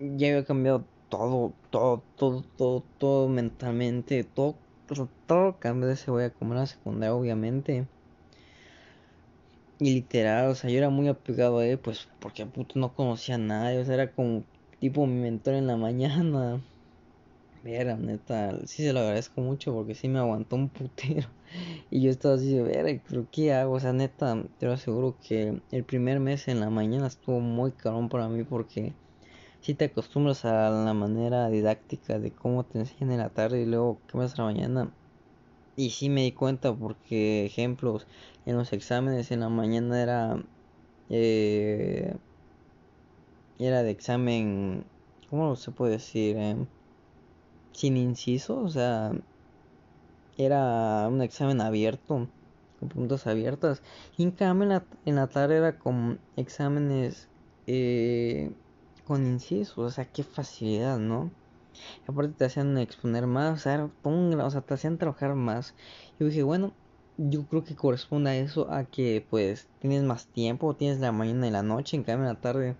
ya 0.00 0.28
había 0.28 0.44
cambiado 0.44 0.84
todo, 1.10 1.52
todo, 1.70 2.02
todo, 2.16 2.44
todo, 2.56 2.84
todo 2.98 3.28
mentalmente. 3.28 4.24
Todo, 4.24 4.56
todo, 5.26 5.58
cambió 5.60 5.88
de 5.88 5.94
ese 5.94 6.10
voy 6.10 6.24
a 6.24 6.30
comer 6.30 6.58
la 6.58 6.66
secundaria, 6.66 7.14
obviamente. 7.14 7.86
Y 9.78 9.94
literal, 9.94 10.48
o 10.50 10.54
sea, 10.54 10.70
yo 10.70 10.78
era 10.78 10.88
muy 10.90 11.08
apegado 11.08 11.58
a 11.58 11.66
él, 11.66 11.78
pues 11.78 12.08
porque 12.20 12.46
no 12.74 12.94
conocía 12.94 13.34
a 13.36 13.38
nadie. 13.38 13.78
O 13.80 13.84
sea, 13.84 13.94
era 13.94 14.12
como 14.12 14.44
tipo 14.80 15.06
mi 15.06 15.20
mentor 15.20 15.54
en 15.54 15.66
la 15.66 15.76
mañana. 15.78 16.60
Vera, 17.64 17.96
neta, 17.96 18.58
sí 18.66 18.82
se 18.84 18.92
lo 18.92 19.00
agradezco 19.00 19.40
mucho 19.40 19.72
porque 19.72 19.94
sí 19.94 20.06
me 20.06 20.18
aguantó 20.18 20.56
un 20.56 20.68
putero. 20.68 21.28
Y 21.90 22.02
yo 22.02 22.10
estaba 22.10 22.34
así 22.34 22.52
de, 22.52 22.62
ver, 22.62 23.00
pero 23.08 23.26
¿qué 23.30 23.54
hago? 23.54 23.74
O 23.74 23.80
sea, 23.80 23.92
neta, 23.94 24.36
te 24.58 24.66
lo 24.66 24.72
aseguro 24.72 25.16
que 25.26 25.62
el 25.70 25.84
primer 25.84 26.20
mes 26.20 26.48
en 26.48 26.60
la 26.60 26.68
mañana 26.68 27.06
estuvo 27.06 27.40
muy 27.40 27.72
cabrón 27.72 28.08
para 28.10 28.28
mí 28.28 28.42
porque 28.44 28.92
si 29.60 29.74
te 29.74 29.86
acostumbras 29.86 30.44
a 30.44 30.68
la 30.68 30.92
manera 30.92 31.48
didáctica 31.48 32.18
de 32.18 32.32
cómo 32.32 32.64
te 32.64 32.80
enseñan 32.80 33.12
en 33.12 33.18
la 33.18 33.30
tarde 33.30 33.62
y 33.62 33.66
luego 33.66 33.98
qué 34.08 34.18
más 34.18 34.34
a 34.34 34.42
la 34.42 34.44
mañana. 34.44 34.90
Y 35.76 35.90
sí 35.90 36.10
me 36.10 36.22
di 36.22 36.32
cuenta 36.32 36.74
porque, 36.74 37.46
ejemplos, 37.46 38.06
en 38.46 38.56
los 38.56 38.72
exámenes 38.74 39.30
en 39.30 39.40
la 39.40 39.48
mañana 39.48 40.02
era... 40.02 40.44
Eh, 41.08 42.14
era 43.58 43.82
de 43.82 43.90
examen... 43.90 44.84
¿Cómo 45.30 45.56
se 45.56 45.70
puede 45.70 45.92
decir? 45.92 46.36
Eh? 46.36 46.56
Sin 47.74 47.96
inciso, 47.96 48.60
o 48.60 48.68
sea, 48.68 49.12
era 50.38 51.08
un 51.08 51.20
examen 51.22 51.60
abierto, 51.60 52.28
con 52.80 52.88
preguntas 52.88 53.26
abiertas. 53.26 53.82
Y 54.16 54.22
en 54.22 54.30
cambio 54.30 54.82
en 55.04 55.16
la, 55.16 55.26
tarde 55.26 55.56
era 55.56 55.78
con 55.78 56.18
exámenes 56.36 57.28
eh, 57.66 58.52
con 59.06 59.26
inciso, 59.26 59.82
o 59.82 59.90
sea, 59.90 60.06
qué 60.06 60.22
facilidad, 60.22 60.98
¿no? 60.98 61.30
Aparte 62.06 62.34
te 62.34 62.44
hacían 62.44 62.78
exponer 62.78 63.26
más, 63.26 63.60
o 63.60 63.62
sea, 63.62 63.90
o 64.04 64.50
sea, 64.50 64.60
te 64.60 64.74
hacían 64.74 64.98
trabajar 64.98 65.34
más. 65.34 65.74
Yo 66.18 66.26
dije, 66.26 66.42
bueno, 66.44 66.72
yo 67.16 67.44
creo 67.46 67.64
que 67.64 67.74
corresponde 67.74 68.30
a 68.30 68.36
eso, 68.36 68.70
a 68.70 68.84
que 68.84 69.26
pues 69.28 69.68
tienes 69.80 70.02
más 70.04 70.26
tiempo, 70.26 70.74
tienes 70.76 71.00
la 71.00 71.12
mañana 71.12 71.48
y 71.48 71.50
la 71.50 71.62
noche, 71.62 71.96
en 71.96 72.04
cambio 72.04 72.28
en 72.28 72.34
la 72.34 72.40
tarde 72.40 72.76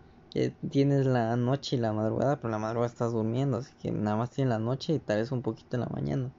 tienes 0.71 1.07
la 1.07 1.37
noche 1.37 1.77
y 1.77 1.79
la 1.81 1.93
madrugada, 1.93 2.41
pero 2.41 2.51
la 2.51 2.59
madrugada 2.59 2.93
estás 2.93 3.13
durmiendo, 3.13 3.59
así 3.59 3.75
que 3.79 3.93
nada 3.93 4.17
más 4.17 4.31
tienes 4.31 4.51
la 4.51 4.59
noche 4.59 4.95
y 4.95 5.01
tal 5.01 5.19
vez 5.19 5.33
un 5.33 5.43
poquito 5.43 5.77
en 5.77 5.81
la 5.83 5.89
mañana. 5.89 6.35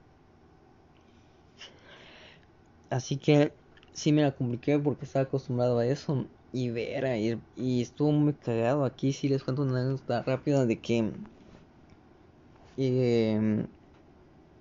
Así 2.90 3.18
que 3.18 3.58
sí 3.92 4.12
me 4.12 4.22
la 4.22 4.34
compliqué 4.36 4.78
porque 4.78 5.04
estaba 5.04 5.24
acostumbrado 5.26 5.78
a 5.78 5.86
eso 5.86 6.30
y 6.52 6.70
ver 6.70 7.04
y, 7.18 7.42
y 7.54 7.82
estuvo 7.82 8.12
muy 8.12 8.34
cagado. 8.36 8.84
Aquí 8.84 9.12
sí 9.12 9.28
les 9.28 9.44
cuento 9.44 9.62
una 9.62 9.80
anécdota 9.80 10.22
rápida 10.22 10.66
de 10.66 10.80
que 10.80 11.12
eh, 12.76 13.66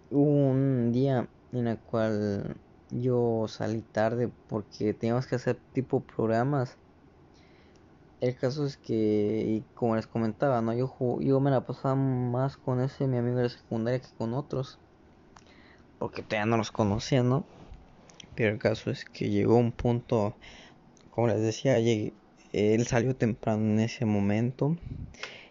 hubo 0.09 0.49
un 0.51 0.91
día 0.91 1.31
en 1.51 1.67
el 1.67 1.81
cual 1.81 2.61
yo 2.89 3.45
salí 3.47 3.83
tarde 3.83 4.29
porque 4.47 4.93
teníamos 4.93 5.27
que 5.27 5.35
hacer 5.35 5.61
tipo 5.71 6.05
programas 6.05 6.79
el 8.21 8.35
caso 8.35 8.65
es 8.65 8.77
que, 8.77 9.43
y 9.47 9.63
como 9.75 9.95
les 9.95 10.07
comentaba, 10.07 10.61
¿no? 10.61 10.73
Yo, 10.73 10.93
yo 11.19 11.39
me 11.39 11.51
la 11.51 11.65
pasaba 11.65 11.95
más 11.95 12.57
con 12.57 12.81
ese 12.81 13.07
mi 13.07 13.17
amigo 13.17 13.37
de 13.37 13.49
secundaria 13.49 13.99
que 13.99 14.07
con 14.17 14.33
otros. 14.33 14.79
Porque 15.99 16.21
todavía 16.21 16.45
no 16.45 16.57
los 16.57 16.71
conocía, 16.71 17.23
¿no? 17.23 17.45
Pero 18.35 18.53
el 18.53 18.59
caso 18.59 18.91
es 18.91 19.05
que 19.05 19.29
llegó 19.29 19.55
un 19.55 19.71
punto, 19.71 20.35
como 21.11 21.27
les 21.27 21.41
decía, 21.41 21.77
él 21.77 22.87
salió 22.87 23.15
temprano 23.15 23.63
en 23.63 23.79
ese 23.79 24.05
momento. 24.05 24.77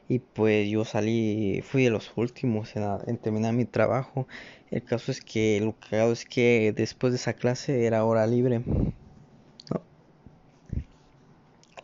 Y 0.07 0.19
pues 0.19 0.69
yo 0.69 0.85
salí, 0.85 1.63
fui 1.63 1.85
de 1.85 1.91
los 1.91 2.13
últimos 2.17 2.77
en, 2.77 2.85
en 3.07 3.17
terminar 3.17 3.55
mi 3.55 3.65
trabajo. 3.65 4.27
El 4.71 4.85
caso 4.85 5.11
es 5.11 5.23
que 5.23 5.61
lo 5.63 5.79
que 5.79 5.97
hago 5.97 6.13
es 6.13 6.27
que 6.27 6.75
después 6.77 7.13
de 7.13 7.17
esa 7.17 7.33
clase 7.35 7.87
era 7.87 8.05
hora 8.05 8.27
libre. 8.27 8.63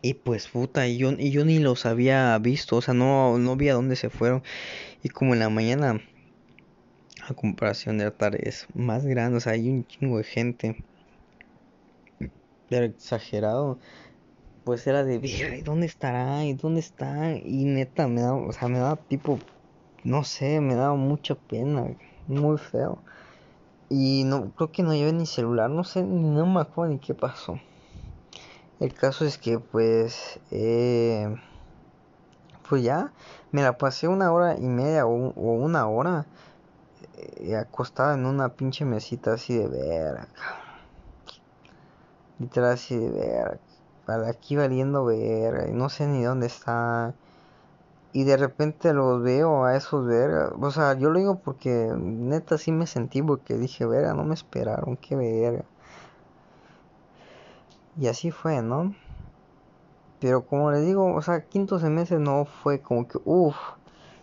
Y 0.03 0.15
pues 0.15 0.49
puta, 0.49 0.87
y 0.87 0.97
yo, 0.97 1.13
y 1.13 1.31
yo 1.31 1.45
ni 1.45 1.59
los 1.59 1.85
había 1.85 2.39
visto, 2.39 2.77
o 2.77 2.83
sea, 2.83 2.95
no, 2.95 3.37
no 3.39 3.57
vi 3.57 3.69
a 3.69 3.75
dónde 3.75 3.97
se 3.97 4.09
fueron. 4.09 4.43
Y 5.03 5.11
como 5.11 5.35
en 5.35 5.41
la 5.41 5.51
mañana 5.51 6.01
a 7.29 7.35
comparación 7.35 7.99
de 7.99 8.07
Atar 8.07 8.37
es 8.37 8.67
más 8.75 9.05
grande, 9.05 9.39
o 9.39 9.41
sea, 9.41 9.53
hay 9.53 9.69
un 9.69 9.87
chingo 9.87 10.19
de 10.19 10.25
gente. 10.25 10.85
Pero 12.69 12.87
exagerado. 12.87 13.79
Pues 14.65 14.87
era 14.87 15.05
de, 15.05 15.17
¿y 15.17 15.63
dónde 15.63 15.87
estará? 15.87 16.45
¿Y 16.45 16.53
dónde 16.55 16.81
está? 16.81 17.35
Y 17.35 17.65
neta, 17.65 18.09
me 18.09 18.21
da, 18.21 18.35
o 18.35 18.53
sea, 18.53 18.69
me 18.69 18.79
da 18.79 18.97
tipo, 18.97 19.39
no 20.05 20.23
sé, 20.25 20.61
me 20.61 20.75
da 20.75 20.95
mucha 20.95 21.35
pena, 21.35 21.87
muy 22.27 22.59
feo. 22.59 22.99
Y 23.89 24.25
no, 24.25 24.53
creo 24.53 24.71
que 24.71 24.83
no 24.83 24.95
llevé 24.95 25.13
ni 25.13 25.27
celular, 25.27 25.69
no 25.71 25.83
sé, 25.85 26.03
no 26.03 26.47
me 26.47 26.61
acuerdo 26.61 26.93
ni 26.93 27.01
qué 27.01 27.15
pasó. 27.15 27.59
El 28.81 28.95
caso 28.95 29.27
es 29.27 29.37
que 29.37 29.59
pues, 29.59 30.41
eh, 30.51 31.37
pues 32.67 32.83
ya, 32.83 33.13
me 33.53 33.63
la 33.63 33.77
pasé 33.77 34.09
una 34.09 34.33
hora 34.33 34.57
y 34.59 34.63
media 34.63 35.05
o, 35.07 35.11
una 35.11 35.87
hora 35.87 36.25
eh, 37.19 37.57
acostada 37.57 38.15
en 38.15 38.25
una 38.25 38.49
pinche 38.49 38.87
mesita 38.87 39.35
así 39.35 39.55
de 39.55 39.69
verga. 39.69 40.29
Literal 42.39 42.73
así 42.73 42.97
de 42.97 43.11
verga. 43.11 43.59
Aquí 44.27 44.57
valiendo 44.57 45.05
verga. 45.05 45.69
Y 45.69 45.73
no 45.73 45.91
sé 45.91 46.07
ni 46.07 46.23
dónde 46.23 46.47
está. 46.47 47.13
Y 48.15 48.25
de 48.25 48.39
repente 48.39 48.95
los 48.95 49.23
veo 49.23 49.67
a 49.67 49.77
esos 49.77 50.07
verga. 50.07 50.55
O 50.59 50.71
sea, 50.71 50.95
yo 50.95 51.11
lo 51.11 51.19
digo 51.19 51.35
porque 51.39 51.93
neta 51.95 52.57
sí 52.57 52.73
me 52.73 52.87
sentí 52.87 53.21
porque 53.21 53.59
dije, 53.59 53.85
verga, 53.85 54.15
no 54.15 54.25
me 54.25 54.35
esperaron, 54.35 54.97
qué 54.97 55.17
verga. 55.17 55.65
Y 58.01 58.09
así 58.09 58.31
fue, 58.31 58.63
¿no? 58.63 58.95
Pero 60.21 60.47
como 60.47 60.71
les 60.71 60.87
digo, 60.87 61.15
o 61.15 61.21
sea, 61.21 61.45
quinto 61.45 61.79
semestre 61.79 62.19
no 62.19 62.47
fue 62.47 62.81
como 62.81 63.07
que, 63.07 63.19
uff, 63.27 63.57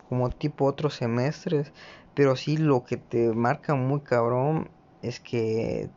como 0.10 0.32
tipo 0.32 0.66
otros 0.66 0.96
semestres. 0.96 1.72
Pero 2.16 2.36
sí 2.36 2.58
lo 2.58 2.84
que 2.84 2.98
te 2.98 3.32
marca 3.34 3.76
muy 3.76 4.02
cabrón 4.02 4.72
es 5.04 5.20
que 5.20 5.90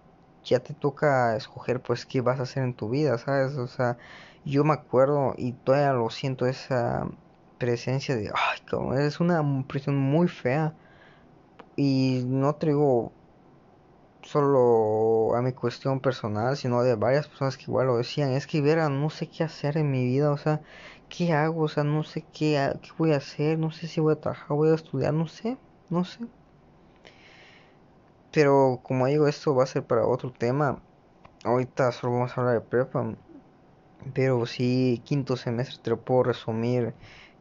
ya 0.45 0.61
te 0.61 0.75
toca 0.75 1.37
escoger 1.37 1.81
pues 1.81 2.05
qué 2.05 2.21
vas 2.21 2.39
a 2.39 2.43
hacer 2.43 2.65
en 2.65 2.75
tu 2.75 2.91
vida, 2.91 3.17
¿sabes? 3.17 3.57
O 3.57 3.67
sea, 3.67 3.97
yo 4.45 4.63
me 4.63 4.75
acuerdo 4.75 5.35
y 5.39 5.53
todavía 5.53 5.95
lo 5.95 6.11
siento 6.11 6.47
esa 6.47 7.09
presencia 7.59 8.15
de, 8.15 8.29
ay, 8.29 8.59
cabrón, 8.67 8.99
es 9.01 9.21
una 9.21 9.43
presión 9.67 9.97
muy 9.97 10.29
fea. 10.29 10.75
Y 11.77 12.25
no 12.27 12.55
traigo 12.57 13.13
solo 14.23 15.35
a 15.37 15.43
mi 15.43 15.53
cuestión 15.53 16.01
personal, 16.01 16.57
sino 16.57 16.83
de 16.83 16.95
varias 16.95 17.29
personas 17.29 17.57
que 17.57 17.65
igual 17.65 17.87
lo 17.87 17.97
decían, 17.97 18.33
es 18.33 18.47
que 18.47 18.61
vera, 18.61 18.89
no 18.89 19.11
sé 19.11 19.29
qué 19.29 19.45
hacer 19.45 19.77
en 19.77 19.91
mi 19.91 20.05
vida, 20.05 20.31
o 20.31 20.37
sea, 20.37 20.61
¿qué 21.09 21.33
hago? 21.33 21.63
O 21.63 21.69
sea, 21.69 21.85
no 21.85 22.03
sé 22.05 22.25
qué, 22.33 22.73
qué 22.83 22.91
voy 22.99 23.13
a 23.13 23.17
hacer, 23.17 23.59
no 23.59 23.71
sé 23.71 23.89
si 23.89 24.01
voy 24.01 24.15
a 24.15 24.21
trabajar, 24.21 24.57
voy 24.57 24.71
a 24.71 24.75
estudiar, 24.75 25.15
no 25.15 25.27
sé, 25.27 25.57
no 25.89 26.05
sé. 26.05 26.21
Pero 28.33 28.81
como 28.83 29.07
digo, 29.07 29.27
esto 29.27 29.55
va 29.55 29.65
a 29.65 29.67
ser 29.67 29.85
para 29.85 30.07
otro 30.07 30.33
tema. 30.33 30.81
Ahorita 31.45 31.91
solo 31.93 32.15
vamos 32.15 32.37
a 32.37 32.41
hablar 32.41 32.55
de 32.55 32.61
prepa. 32.61 33.15
Pero 34.15 34.47
sí, 34.47 35.03
quinto 35.05 35.37
semestre 35.37 35.79
te 35.83 35.91
lo 35.91 36.01
puedo 36.01 36.25
resumir 36.25 36.95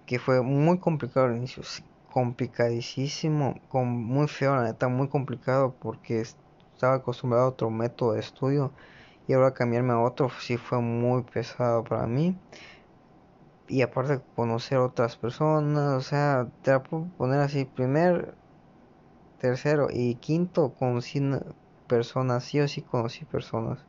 que 0.06 0.20
fue 0.20 0.42
muy 0.42 0.80
complicado 0.80 1.28
al 1.28 1.38
inicio, 1.38 1.64
complicadísimo, 2.12 3.60
con, 3.70 3.88
muy 3.88 4.28
feo, 4.28 4.56
la 4.56 4.64
neta, 4.64 4.88
muy 4.88 5.08
complicado 5.08 5.76
porque 5.80 6.24
estaba 6.80 6.96
acostumbrado 6.96 7.44
a 7.44 7.50
otro 7.50 7.70
método 7.70 8.14
de 8.14 8.22
estudio 8.22 8.72
y 9.28 9.34
ahora 9.34 9.54
cambiarme 9.54 9.92
a 9.92 10.00
otro 10.00 10.30
sí 10.40 10.56
fue 10.56 10.80
muy 10.80 11.24
pesado 11.24 11.84
para 11.84 12.08
mí. 12.08 12.38
Y 13.68 13.82
aparte 13.82 14.22
conocer 14.34 14.78
otras 14.78 15.18
personas, 15.18 15.98
o 15.98 16.02
sea, 16.02 16.48
te 16.64 16.72
la 16.72 16.82
puedo 16.82 17.06
poner 17.18 17.42
así, 17.42 17.66
primer, 17.66 18.34
tercero 19.40 19.90
y 19.92 20.16
quinto 20.16 20.74
conocí 20.80 21.22
personas, 21.88 22.46
sí 22.46 22.62
o 22.62 22.68
sí 22.70 22.82
conocí 22.82 23.26
personas. 23.26 23.80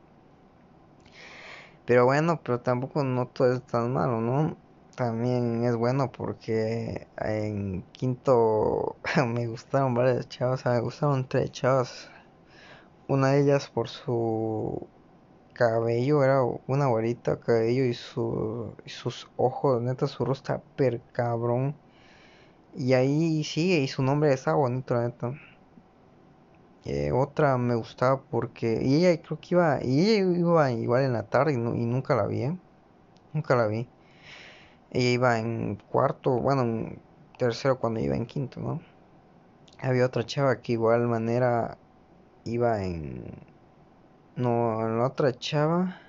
Pero 1.86 2.06
bueno, 2.06 2.40
pero 2.42 2.58
tampoco 2.58 3.04
no 3.04 3.28
todo 3.28 3.52
es 3.52 3.62
tan 3.62 3.92
malo, 3.92 4.20
¿no? 4.20 4.56
también 4.96 5.64
es 5.64 5.76
bueno 5.76 6.10
porque 6.10 7.06
en 7.16 7.82
quinto 7.92 8.96
me 9.28 9.46
gustaron 9.46 9.94
varias 9.94 10.28
chavas, 10.28 10.66
me 10.66 10.80
gustaron 10.80 11.28
tres 11.28 11.52
chavas. 11.52 12.10
Una 13.10 13.30
de 13.30 13.40
ellas 13.40 13.68
por 13.68 13.88
su 13.88 14.86
cabello, 15.52 16.22
era 16.22 16.44
una 16.68 16.86
güerita 16.86 17.40
cabello 17.40 17.84
y, 17.84 17.92
su, 17.92 18.72
sus 18.86 19.28
ojos, 19.36 19.82
neta 19.82 20.06
su 20.06 20.24
rostro 20.24 20.62
per 20.76 21.00
cabrón. 21.10 21.74
Y 22.76 22.92
ahí 22.92 23.42
sigue 23.42 23.80
y 23.80 23.88
su 23.88 24.04
nombre 24.04 24.32
está 24.32 24.54
bonito, 24.54 24.94
neta. 24.96 25.32
Eh, 26.84 27.10
otra 27.10 27.58
me 27.58 27.74
gustaba 27.74 28.22
porque 28.30 28.80
y 28.80 29.04
ella 29.04 29.20
creo 29.20 29.40
que 29.40 29.56
iba 29.56 29.80
y 29.82 30.00
ella 30.02 30.38
iba 30.38 30.70
igual 30.70 31.02
en 31.02 31.12
la 31.12 31.24
tarde 31.24 31.54
y, 31.54 31.56
y 31.56 31.86
nunca 31.86 32.14
la 32.14 32.26
vi, 32.28 32.42
¿eh? 32.44 32.58
nunca 33.32 33.56
la 33.56 33.66
vi. 33.66 33.88
Ella 34.92 35.10
iba 35.10 35.38
en 35.40 35.82
cuarto, 35.90 36.38
bueno, 36.38 36.62
en 36.62 37.00
tercero 37.38 37.80
cuando 37.80 37.98
iba 37.98 38.14
en 38.14 38.26
quinto, 38.26 38.60
¿no? 38.60 38.80
Había 39.80 40.06
otra 40.06 40.24
chava 40.24 40.60
que 40.60 40.74
igual 40.74 41.08
manera 41.08 41.76
iba 42.50 42.82
en... 42.84 43.24
No, 44.36 44.86
en 44.86 44.98
la 44.98 45.06
otra 45.06 45.32
chava... 45.32 46.00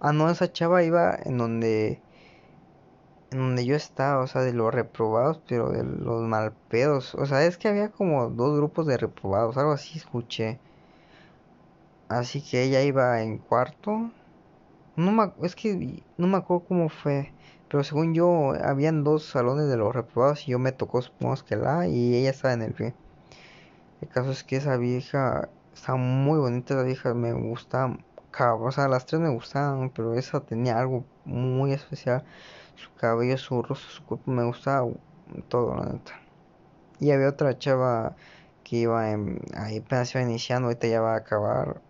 Ah, 0.00 0.12
no, 0.12 0.30
esa 0.30 0.52
chava 0.52 0.82
iba 0.82 1.16
en 1.24 1.38
donde... 1.38 2.00
En 3.30 3.38
donde 3.38 3.64
yo 3.66 3.74
estaba, 3.76 4.22
o 4.22 4.26
sea, 4.26 4.42
de 4.42 4.52
los 4.52 4.72
reprobados, 4.72 5.40
pero 5.48 5.70
de 5.70 5.82
los 5.84 6.22
malpedos. 6.22 7.14
O 7.14 7.26
sea, 7.26 7.44
es 7.44 7.58
que 7.58 7.68
había 7.68 7.90
como 7.90 8.30
dos 8.30 8.56
grupos 8.56 8.86
de 8.86 8.96
reprobados, 8.96 9.56
algo 9.56 9.72
así 9.72 9.98
escuché. 9.98 10.60
Así 12.08 12.42
que 12.42 12.62
ella 12.64 12.82
iba 12.82 13.22
en 13.22 13.38
cuarto. 13.38 14.10
No 14.96 15.12
me, 15.12 15.32
es 15.42 15.56
que 15.56 16.02
no 16.16 16.26
me 16.28 16.36
acuerdo 16.36 16.66
cómo 16.68 16.88
fue. 16.88 17.32
Pero 17.68 17.82
según 17.82 18.14
yo, 18.14 18.52
habían 18.62 19.02
dos 19.04 19.24
salones 19.24 19.68
de 19.68 19.76
los 19.76 19.94
reprobados 19.94 20.46
y 20.46 20.52
yo 20.52 20.58
me 20.58 20.72
tocó, 20.72 21.02
supongo 21.02 21.34
que 21.44 21.56
la, 21.56 21.88
y 21.88 22.14
ella 22.14 22.30
estaba 22.30 22.54
en 22.54 22.62
el 22.62 22.72
pie. 22.72 22.94
El 24.04 24.10
caso 24.10 24.32
es 24.32 24.44
que 24.44 24.56
esa 24.56 24.76
vieja 24.76 25.48
está 25.72 25.94
muy 25.94 26.38
bonita, 26.38 26.74
esa 26.74 26.82
vieja 26.82 27.14
me 27.14 27.32
gusta, 27.32 27.96
o 28.38 28.70
sea, 28.70 28.86
las 28.86 29.06
tres 29.06 29.22
me 29.22 29.30
gustaban, 29.30 29.88
pero 29.88 30.12
esa 30.12 30.40
tenía 30.40 30.78
algo 30.78 31.06
muy 31.24 31.72
especial. 31.72 32.22
Su 32.76 32.92
cabello, 32.96 33.38
su 33.38 33.62
rostro, 33.62 33.88
su 33.90 34.04
cuerpo, 34.04 34.30
me 34.30 34.44
gustaba 34.44 34.86
todo, 35.48 35.74
la 35.76 35.86
neta. 35.86 36.20
Y 37.00 37.12
había 37.12 37.30
otra 37.30 37.56
chava 37.58 38.14
que 38.62 38.76
iba 38.76 39.10
en, 39.10 39.40
ahí 39.56 39.78
apenas 39.78 40.14
iba 40.14 40.22
iniciando, 40.22 40.68
ahorita 40.68 40.86
ya 40.86 41.00
va 41.00 41.14
a 41.14 41.18
acabar. 41.18 41.80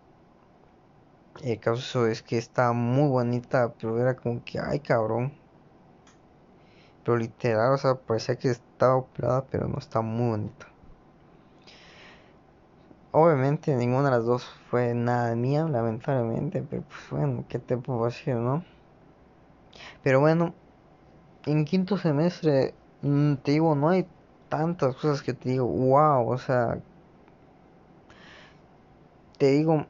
El 1.43 1.59
caso 1.59 2.07
es 2.07 2.23
que 2.23 2.37
está 2.37 2.71
muy 2.71 3.09
bonita, 3.09 3.73
pero 3.73 3.99
era 3.99 4.15
como 4.15 4.41
que, 4.45 4.57
ay 4.57 4.79
cabrón, 4.79 5.33
pero 7.03 7.17
literal, 7.17 7.73
o 7.73 7.77
sea, 7.77 7.95
parecía 7.95 8.37
que 8.37 8.51
estaba 8.51 8.95
operada, 8.95 9.43
pero 9.51 9.67
no 9.67 9.79
está 9.79 9.99
muy 9.99 10.29
bonita. 10.29 10.67
Obviamente 13.17 13.73
ninguna 13.77 14.09
de 14.09 14.17
las 14.17 14.25
dos 14.25 14.43
fue 14.69 14.93
nada 14.93 15.33
mía, 15.37 15.63
lamentablemente, 15.63 16.61
pero 16.61 16.81
pues 16.81 16.99
bueno, 17.11 17.45
¿qué 17.47 17.59
te 17.59 17.77
puedo 17.77 18.03
decir, 18.03 18.35
no? 18.35 18.65
Pero 20.03 20.19
bueno, 20.19 20.53
en 21.45 21.63
quinto 21.63 21.97
semestre, 21.97 22.73
mm, 23.03 23.35
te 23.35 23.51
digo, 23.51 23.73
no 23.73 23.87
hay 23.87 24.05
tantas 24.49 24.97
cosas 24.97 25.21
que 25.21 25.33
te 25.33 25.47
digo, 25.47 25.65
wow, 25.65 26.29
o 26.29 26.37
sea, 26.37 26.77
te 29.37 29.51
digo, 29.51 29.85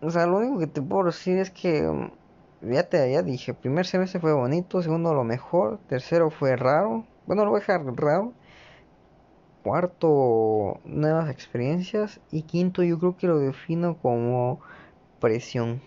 o 0.00 0.10
sea, 0.10 0.26
lo 0.26 0.38
único 0.38 0.58
que 0.58 0.68
te 0.68 0.80
puedo 0.80 1.04
decir 1.04 1.36
es 1.36 1.50
que 1.50 1.82
mm, 1.82 2.72
ya 2.72 2.88
te 2.88 3.12
ya 3.12 3.20
dije, 3.22 3.52
primer 3.52 3.84
semestre 3.84 4.20
fue 4.20 4.32
bonito, 4.32 4.80
segundo 4.80 5.12
lo 5.12 5.22
mejor, 5.22 5.80
tercero 5.86 6.30
fue 6.30 6.56
raro, 6.56 7.04
bueno 7.26 7.44
lo 7.44 7.50
voy 7.50 7.58
a 7.58 7.60
dejar 7.60 7.84
raro, 7.94 8.32
cuarto 9.66 10.80
nuevas 10.84 11.28
experiencias 11.28 12.20
y 12.30 12.44
quinto 12.44 12.84
yo 12.84 13.00
creo 13.00 13.16
que 13.16 13.26
lo 13.26 13.40
defino 13.40 13.98
como 13.98 14.60
presión, 15.18 15.82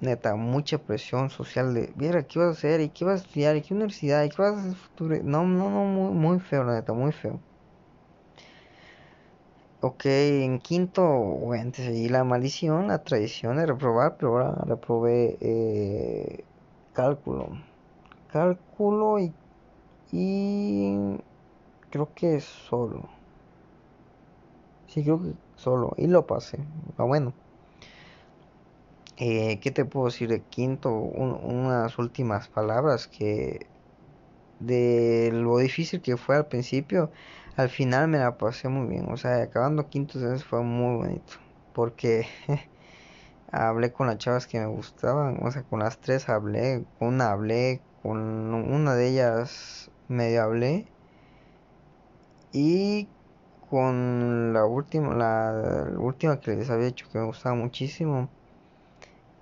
neta, 0.00 0.36
mucha 0.36 0.78
presión 0.78 1.28
social 1.28 1.74
de, 1.74 1.92
mira, 1.96 2.22
¿qué 2.26 2.38
vas 2.38 2.48
a 2.48 2.52
hacer? 2.52 2.80
¿Y 2.80 2.88
qué 2.88 3.04
vas 3.04 3.20
a 3.20 3.24
estudiar? 3.26 3.56
¿Y 3.56 3.62
qué 3.62 3.74
universidad? 3.74 4.24
¿Y 4.24 4.30
qué 4.30 4.40
vas 4.40 4.54
a 4.56 4.60
hacer 4.60 4.74
futuro? 4.76 5.16
No, 5.22 5.46
no, 5.46 5.68
no, 5.68 5.84
muy, 5.84 6.14
muy 6.14 6.40
feo, 6.40 6.64
neta, 6.64 6.94
muy 6.94 7.12
feo. 7.12 7.42
Ok, 9.80 10.06
en 10.06 10.60
quinto, 10.60 11.04
bueno, 11.06 11.70
seguí 11.74 12.08
la 12.08 12.24
maldición, 12.24 12.88
la 12.88 13.04
tradición 13.04 13.58
de 13.58 13.66
reprobar, 13.66 14.16
pero 14.16 14.38
ahora 14.38 14.64
reprobé 14.64 15.36
eh, 15.42 16.46
cálculo. 16.94 17.50
Cálculo 18.28 19.18
y 19.18 19.34
creo 21.94 22.12
que 22.12 22.40
solo. 22.40 23.08
Sí, 24.88 25.04
creo 25.04 25.22
que 25.22 25.32
solo. 25.56 25.92
Y 25.96 26.08
lo 26.08 26.26
pasé. 26.26 26.58
Ah, 26.98 27.04
bueno. 27.04 27.32
Eh, 29.16 29.60
¿Qué 29.60 29.70
te 29.70 29.84
puedo 29.84 30.06
decir 30.06 30.28
de 30.28 30.42
quinto? 30.42 30.90
unas 30.90 31.96
últimas 31.98 32.48
palabras 32.48 33.06
que 33.06 33.68
de 34.58 35.30
lo 35.32 35.58
difícil 35.58 36.02
que 36.02 36.16
fue 36.16 36.36
al 36.36 36.46
principio, 36.48 37.12
al 37.56 37.68
final 37.68 38.08
me 38.08 38.18
la 38.18 38.38
pasé 38.38 38.68
muy 38.68 38.88
bien. 38.88 39.06
O 39.12 39.16
sea, 39.16 39.40
acabando 39.42 39.88
quinto 39.88 40.18
fue 40.40 40.62
muy 40.62 40.96
bonito. 40.96 41.34
Porque 41.72 42.26
hablé 43.52 43.92
con 43.92 44.08
las 44.08 44.18
chavas 44.18 44.48
que 44.48 44.58
me 44.58 44.66
gustaban. 44.66 45.38
O 45.42 45.50
sea, 45.52 45.62
con 45.62 45.80
las 45.80 46.00
tres 46.00 46.28
hablé. 46.28 46.84
Con 46.98 47.08
una 47.08 47.30
hablé. 47.30 47.82
Con 48.02 48.18
una 48.18 48.94
de 48.96 49.08
ellas 49.10 49.90
medio 50.08 50.42
hablé. 50.42 50.93
Y 52.54 53.08
con 53.68 54.52
la 54.52 54.64
última, 54.64 55.12
la, 55.12 55.90
última 55.98 56.38
que 56.38 56.54
les 56.54 56.70
había 56.70 56.86
dicho 56.86 57.08
que 57.10 57.18
me 57.18 57.24
gustaba 57.24 57.56
muchísimo. 57.56 58.28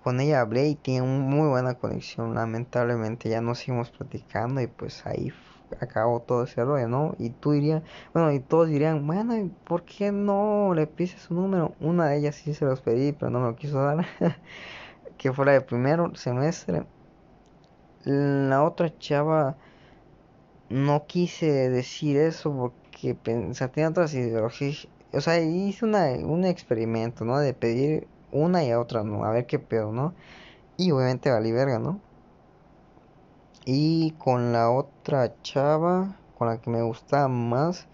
Con 0.03 0.19
ella 0.19 0.41
hablé 0.41 0.69
y 0.69 0.77
tiene 0.77 1.07
muy 1.07 1.47
buena 1.47 1.75
conexión. 1.75 2.35
Lamentablemente 2.35 3.29
ya 3.29 3.43
no 3.43 3.55
seguimos 3.55 3.91
platicando 3.91 4.63
y 4.63 4.67
pues 4.67 5.05
ahí 5.05 5.31
acabó 5.79 6.21
todo 6.21 6.45
ese 6.45 6.65
rollo, 6.65 6.89
¿no? 6.89 7.15
Y 7.19 7.29
tú 7.29 7.53
dirías, 7.53 7.83
bueno, 8.15 8.33
y 8.33 8.41
todos 8.41 8.69
dirían, 8.69 9.07
bueno, 9.07 9.51
¿por 9.65 9.85
qué 9.85 10.11
no 10.11 10.73
le 10.75 10.87
pides 10.87 11.21
su 11.21 11.35
número? 11.35 11.75
Una 11.81 12.07
de 12.09 12.17
ellas 12.17 12.37
sí 12.37 12.55
se 12.55 12.65
los 12.65 12.81
pedí, 12.81 13.13
pero 13.13 13.31
no 13.31 13.41
me 13.41 13.49
lo 13.49 13.57
quiso 13.57 13.83
dar, 13.83 14.07
que 15.19 15.35
fue 15.35 15.45
la 15.45 15.53
de 15.53 15.61
primero 15.61 16.15
semestre. 16.15 16.87
La 18.05 18.65
otra 18.65 18.97
chava 18.99 19.57
no 20.71 21.05
quise 21.07 21.69
decir 21.69 22.17
eso 22.17 22.51
porque 22.57 22.82
pensaba, 23.15 23.73
tenía 23.73 23.91
otras 23.91 24.15
ideologías. 24.15 24.89
O 25.13 25.21
sea, 25.21 25.41
hice 25.41 25.85
una, 25.85 26.07
un 26.25 26.45
experimento, 26.45 27.25
¿no? 27.25 27.39
De 27.39 27.53
pedir 27.55 28.07
una 28.31 28.65
y 28.65 28.71
a 28.71 28.81
otra, 28.81 29.03
¿no? 29.03 29.25
A 29.25 29.31
ver 29.31 29.47
qué 29.47 29.59
pedo, 29.59 29.93
¿no? 29.93 30.15
Y 30.77 30.91
obviamente 30.93 31.31
valí 31.31 31.53
verga, 31.53 31.79
¿no? 31.79 32.01
Y 33.65 34.13
con 34.19 34.53
la 34.53 34.71
otra 34.71 35.35
chava, 35.43 36.17
con 36.39 36.49
la 36.49 36.61
que 36.61 36.71
me 36.71 36.83
gustaba 36.83 37.29
más, 37.29 37.87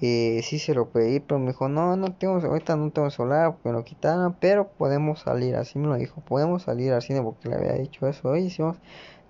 eh, 0.00 0.42
sí 0.44 0.58
se 0.58 0.74
lo 0.74 0.90
pedí, 0.90 1.20
pero 1.20 1.38
me 1.38 1.48
dijo, 1.48 1.68
no, 1.68 1.96
no 1.96 2.12
tengo, 2.14 2.34
ahorita 2.34 2.76
no 2.76 2.90
tengo 2.90 3.10
solar 3.10 3.52
porque 3.52 3.68
me 3.68 3.74
lo 3.74 3.84
quitaron, 3.84 4.34
pero 4.40 4.68
podemos 4.68 5.20
salir, 5.20 5.54
así 5.56 5.78
me 5.78 5.86
lo 5.88 5.94
dijo, 5.96 6.20
podemos 6.22 6.64
salir 6.64 6.92
al 6.92 7.02
cine 7.02 7.22
porque 7.22 7.48
le 7.48 7.56
había 7.56 7.74
dicho 7.74 8.06
eso, 8.08 8.28
oye, 8.30 8.42
hicimos, 8.46 8.78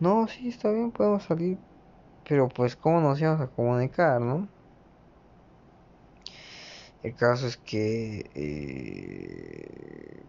no, 0.01 0.27
sí, 0.29 0.49
está 0.49 0.71
bien, 0.71 0.91
podemos 0.91 1.25
salir, 1.25 1.59
pero 2.29 2.49
pues, 2.49 2.77
¿cómo 2.77 3.01
nos 3.01 3.21
íbamos 3.21 3.41
a 3.43 3.49
comunicar, 3.49 4.21
no? 4.21 4.49
El 7.03 7.15
caso 7.15 7.47
es 7.47 7.57
que, 7.57 8.31
eh, 8.35 10.23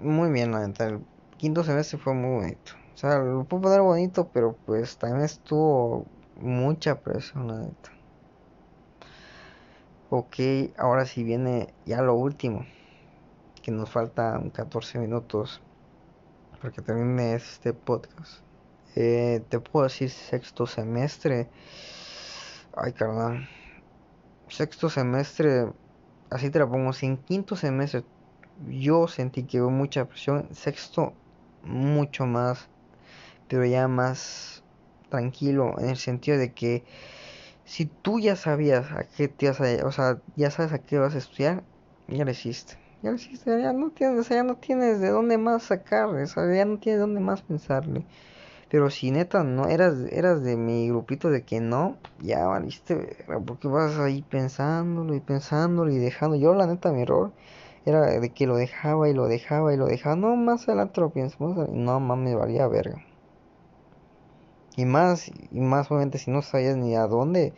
muy 0.00 0.30
bien, 0.30 0.52
la 0.52 0.66
neta, 0.66 0.86
el 0.86 1.00
quinto 1.36 1.64
semestre 1.64 1.98
fue 1.98 2.14
muy 2.14 2.42
bonito. 2.42 2.72
O 2.94 2.96
sea, 2.96 3.18
lo 3.18 3.44
puedo 3.44 3.62
poner 3.62 3.80
bonito, 3.80 4.28
pero 4.32 4.56
pues 4.64 4.96
también 4.96 5.24
estuvo 5.24 6.06
mucha 6.40 7.00
presión, 7.00 7.48
la 7.48 7.58
neta. 7.58 7.90
Ok, 10.08 10.36
ahora 10.76 11.06
sí 11.06 11.24
viene 11.24 11.72
ya 11.86 12.02
lo 12.02 12.14
último. 12.14 12.66
Que 13.62 13.70
nos 13.70 13.90
faltan 13.90 14.50
14 14.50 14.98
minutos. 14.98 15.62
Para 16.60 16.72
que 16.72 16.82
termine 16.82 17.34
este 17.34 17.72
podcast. 17.72 18.42
Eh, 18.94 19.42
te 19.48 19.58
puedo 19.58 19.84
decir 19.84 20.10
sexto 20.10 20.66
semestre. 20.66 21.48
Ay, 22.76 22.92
carnal. 22.92 23.48
Sexto 24.48 24.90
semestre. 24.90 25.72
Así 26.32 26.50
te 26.50 26.58
la 26.58 26.66
pongo. 26.66 26.92
Si 26.92 27.06
en 27.06 27.16
quinto 27.16 27.56
semestre 27.56 28.04
yo 28.68 29.08
sentí 29.08 29.44
que 29.44 29.60
hubo 29.60 29.70
mucha 29.70 30.04
presión. 30.04 30.48
Sexto, 30.52 31.12
mucho 31.64 32.26
más 32.26 32.68
pero 33.52 33.66
ya 33.66 33.86
más 33.86 34.62
tranquilo 35.10 35.74
en 35.78 35.90
el 35.90 35.98
sentido 35.98 36.38
de 36.38 36.52
que 36.52 36.84
si 37.66 37.84
tú 37.84 38.18
ya 38.18 38.34
sabías 38.34 38.90
a 38.92 39.04
qué 39.04 39.28
te 39.28 39.48
vas 39.48 39.60
a, 39.60 39.86
o 39.86 39.92
sea, 39.92 40.18
ya 40.36 40.50
sabes 40.50 40.72
a 40.72 40.78
qué 40.78 40.98
vas 40.98 41.14
a 41.14 41.18
estudiar, 41.18 41.62
ya 42.08 42.24
lo 42.24 42.30
hiciste. 42.30 42.78
Ya 43.02 43.10
lo 43.10 43.16
hiciste, 43.16 43.60
ya 43.60 43.74
no 43.74 43.90
tienes, 43.90 44.26
ya 44.26 44.42
no 44.42 44.56
tienes 44.56 45.00
de 45.00 45.10
dónde 45.10 45.36
más 45.36 45.64
sacar, 45.64 46.08
ya 46.16 46.64
no 46.64 46.78
tienes 46.78 46.84
de 46.84 46.96
dónde 46.96 47.20
más 47.20 47.42
pensarle. 47.42 48.06
Pero 48.72 48.88
si 48.88 49.10
neta 49.10 49.44
no 49.44 49.68
eras, 49.68 49.96
eras 50.10 50.42
de 50.42 50.56
mi 50.56 50.88
grupito 50.88 51.28
de 51.28 51.44
que 51.44 51.60
no, 51.60 51.98
ya 52.22 52.46
valiste, 52.46 53.22
porque 53.46 53.68
vas 53.68 53.98
ahí 53.98 54.22
pensándolo 54.22 55.14
y 55.14 55.20
pensándolo 55.20 55.92
y 55.92 55.98
dejando. 55.98 56.36
Yo 56.36 56.54
la 56.54 56.66
neta 56.66 56.90
mi 56.90 57.02
error 57.02 57.32
era 57.84 58.00
de 58.00 58.32
que 58.32 58.46
lo 58.46 58.56
dejaba 58.56 59.10
y 59.10 59.12
lo 59.12 59.28
dejaba 59.28 59.74
y 59.74 59.76
lo 59.76 59.84
dejaba. 59.84 60.16
No, 60.16 60.36
más 60.36 60.66
adelante 60.70 61.02
lo 61.02 61.10
pienso, 61.10 61.36
no 61.70 62.00
mames, 62.00 62.34
valía 62.34 62.66
verga. 62.66 63.04
Y 64.74 64.86
más, 64.86 65.28
y 65.28 65.60
más 65.60 65.90
obviamente 65.90 66.16
si 66.16 66.30
no 66.30 66.40
sabías 66.40 66.78
ni 66.78 66.96
a 66.96 67.06
dónde, 67.06 67.52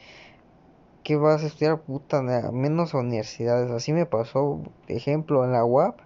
¿qué 1.04 1.14
vas 1.14 1.44
a 1.44 1.46
estudiar? 1.46 1.80
Puta, 1.80 2.22
menos 2.22 2.92
universidades. 2.92 3.70
Así 3.70 3.92
me 3.92 4.04
pasó, 4.04 4.62
ejemplo, 4.88 5.44
en 5.44 5.52
la 5.52 5.64
UAP, 5.64 6.00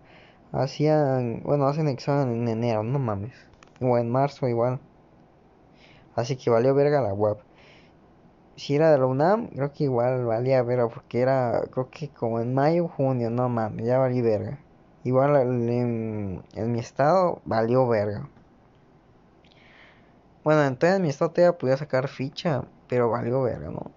hacían, 0.52 1.40
bueno, 1.44 1.66
hacen 1.66 1.88
examen 1.88 2.42
en 2.42 2.48
enero, 2.48 2.82
no 2.82 2.98
mames. 2.98 3.34
O 3.80 3.96
en 3.96 4.10
marzo 4.10 4.48
igual. 4.48 4.80
Así 6.18 6.34
que 6.34 6.50
valió 6.50 6.74
verga 6.74 7.00
la 7.00 7.14
UAP. 7.14 7.38
Si 8.56 8.74
era 8.74 8.90
de 8.90 8.98
la 8.98 9.06
UNAM, 9.06 9.50
creo 9.50 9.72
que 9.72 9.84
igual 9.84 10.24
valía 10.24 10.60
verga, 10.64 10.88
porque 10.88 11.20
era, 11.20 11.62
creo 11.70 11.90
que 11.90 12.08
como 12.08 12.40
en 12.40 12.52
mayo, 12.54 12.88
junio, 12.88 13.30
no 13.30 13.48
mames, 13.48 13.86
ya 13.86 13.98
valí 13.98 14.20
verga. 14.20 14.58
Igual 15.04 15.36
en, 15.36 16.42
en 16.54 16.72
mi 16.72 16.80
estado, 16.80 17.40
valió 17.44 17.86
verga. 17.86 18.28
Bueno, 20.42 20.64
entonces 20.64 20.96
en 20.96 21.02
mi 21.02 21.08
estado 21.08 21.30
todavía 21.30 21.56
podía 21.56 21.76
sacar 21.76 22.08
ficha, 22.08 22.64
pero 22.88 23.10
valió 23.10 23.42
verga, 23.42 23.70
¿no? 23.70 23.92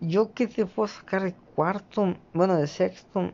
Yo 0.00 0.32
que 0.34 0.48
te 0.48 0.66
puedo 0.66 0.88
sacar 0.88 1.22
de 1.22 1.34
cuarto, 1.54 2.16
bueno, 2.34 2.56
de 2.56 2.66
sexto, 2.66 3.30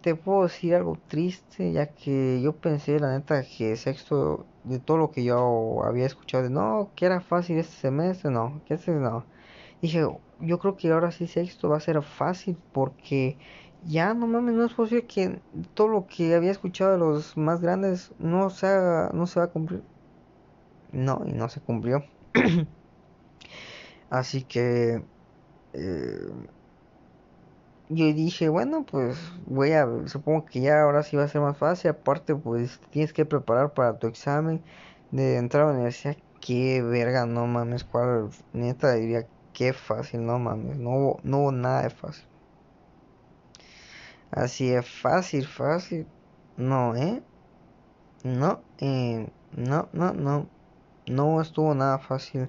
te 0.00 0.14
puedo 0.14 0.44
decir 0.44 0.74
algo 0.74 0.98
triste, 1.08 1.72
ya 1.72 1.86
que 1.94 2.40
yo 2.42 2.56
pensé, 2.56 2.98
la 2.98 3.12
neta, 3.12 3.42
que 3.44 3.76
sexto, 3.76 4.46
de 4.64 4.78
todo 4.78 4.96
lo 4.98 5.10
que 5.10 5.24
yo 5.24 5.82
había 5.84 6.06
escuchado, 6.06 6.44
de 6.44 6.50
no, 6.50 6.90
que 6.96 7.06
era 7.06 7.20
fácil 7.20 7.58
este 7.58 7.74
semestre, 7.76 8.30
no, 8.30 8.60
que 8.66 8.74
este 8.74 8.92
no. 8.92 9.24
Dije, 9.80 10.06
yo 10.40 10.58
creo 10.58 10.76
que 10.76 10.90
ahora 10.92 11.12
sí 11.12 11.26
sexto 11.26 11.68
va 11.68 11.76
a 11.76 11.80
ser 11.80 12.02
fácil 12.02 12.56
porque 12.72 13.36
ya 13.84 14.14
no 14.14 14.26
mames, 14.26 14.54
no 14.54 14.64
es 14.64 14.74
posible 14.74 15.06
que 15.06 15.40
todo 15.74 15.88
lo 15.88 16.06
que 16.06 16.34
había 16.34 16.50
escuchado 16.50 16.92
de 16.92 16.98
los 16.98 17.36
más 17.36 17.60
grandes 17.60 18.12
no 18.18 18.50
se, 18.50 18.66
no 19.12 19.26
se 19.26 19.40
va 19.40 19.46
a 19.46 19.50
cumplir. 19.50 19.82
No, 20.92 21.22
y 21.26 21.32
no 21.32 21.48
se 21.48 21.60
cumplió. 21.60 22.04
Así 24.10 24.42
que 24.44 25.02
eh, 25.72 26.28
yo 27.94 28.06
dije, 28.12 28.48
bueno, 28.48 28.84
pues 28.84 29.18
voy 29.46 29.72
a, 29.72 29.86
supongo 30.06 30.46
que 30.46 30.60
ya 30.60 30.82
ahora 30.82 31.02
sí 31.02 31.16
va 31.16 31.24
a 31.24 31.28
ser 31.28 31.40
más 31.40 31.56
fácil. 31.58 31.90
Aparte, 31.90 32.34
pues 32.34 32.80
tienes 32.90 33.12
que 33.12 33.24
preparar 33.26 33.74
para 33.74 33.98
tu 33.98 34.06
examen 34.06 34.62
de 35.10 35.36
entrar 35.36 35.64
a 35.64 35.66
la 35.68 35.72
universidad. 35.74 36.16
Qué 36.40 36.82
verga, 36.82 37.26
no 37.26 37.46
mames, 37.46 37.84
cuál 37.84 38.30
neta 38.52 38.94
diría 38.94 39.26
qué 39.52 39.72
fácil, 39.72 40.26
no 40.26 40.38
mames, 40.38 40.78
no 40.78 40.90
hubo, 40.90 41.20
no 41.22 41.38
hubo 41.38 41.52
nada 41.52 41.82
de 41.82 41.90
fácil. 41.90 42.24
Así 44.30 44.72
es 44.72 44.88
fácil, 44.88 45.46
fácil. 45.46 46.06
No, 46.56 46.96
¿eh? 46.96 47.22
No, 48.24 48.60
eh, 48.78 49.28
no, 49.56 49.88
no, 49.92 50.12
no. 50.14 50.46
No 51.06 51.40
estuvo 51.40 51.74
nada 51.74 51.98
fácil. 51.98 52.48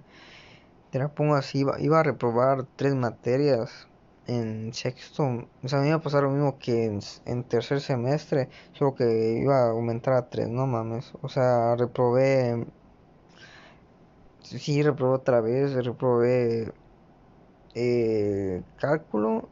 Te 0.91 0.99
la 0.99 1.09
pongo 1.09 1.35
así, 1.35 1.59
iba, 1.59 1.79
iba 1.81 1.99
a 1.99 2.03
reprobar 2.03 2.65
tres 2.77 2.95
materias 2.95 3.87
en 4.27 4.73
sexto. 4.73 5.23
O 5.63 5.67
sea, 5.67 5.79
me 5.79 5.87
iba 5.87 5.97
a 5.97 6.01
pasar 6.01 6.23
lo 6.23 6.29
mismo 6.31 6.57
que 6.59 6.99
en, 7.25 7.43
tercer 7.43 7.81
semestre, 7.81 8.49
solo 8.73 8.95
que 8.95 9.39
iba 9.41 9.57
a 9.65 9.69
aumentar 9.71 10.13
a 10.13 10.29
tres, 10.29 10.49
no 10.49 10.67
mames. 10.67 11.13
O 11.21 11.29
sea, 11.29 11.75
reprobé... 11.75 12.65
Sí, 14.43 14.83
reprobé 14.83 15.15
otra 15.15 15.41
vez, 15.41 15.73
reprobé 15.73 16.71
eh, 17.75 18.61
cálculo 18.77 19.49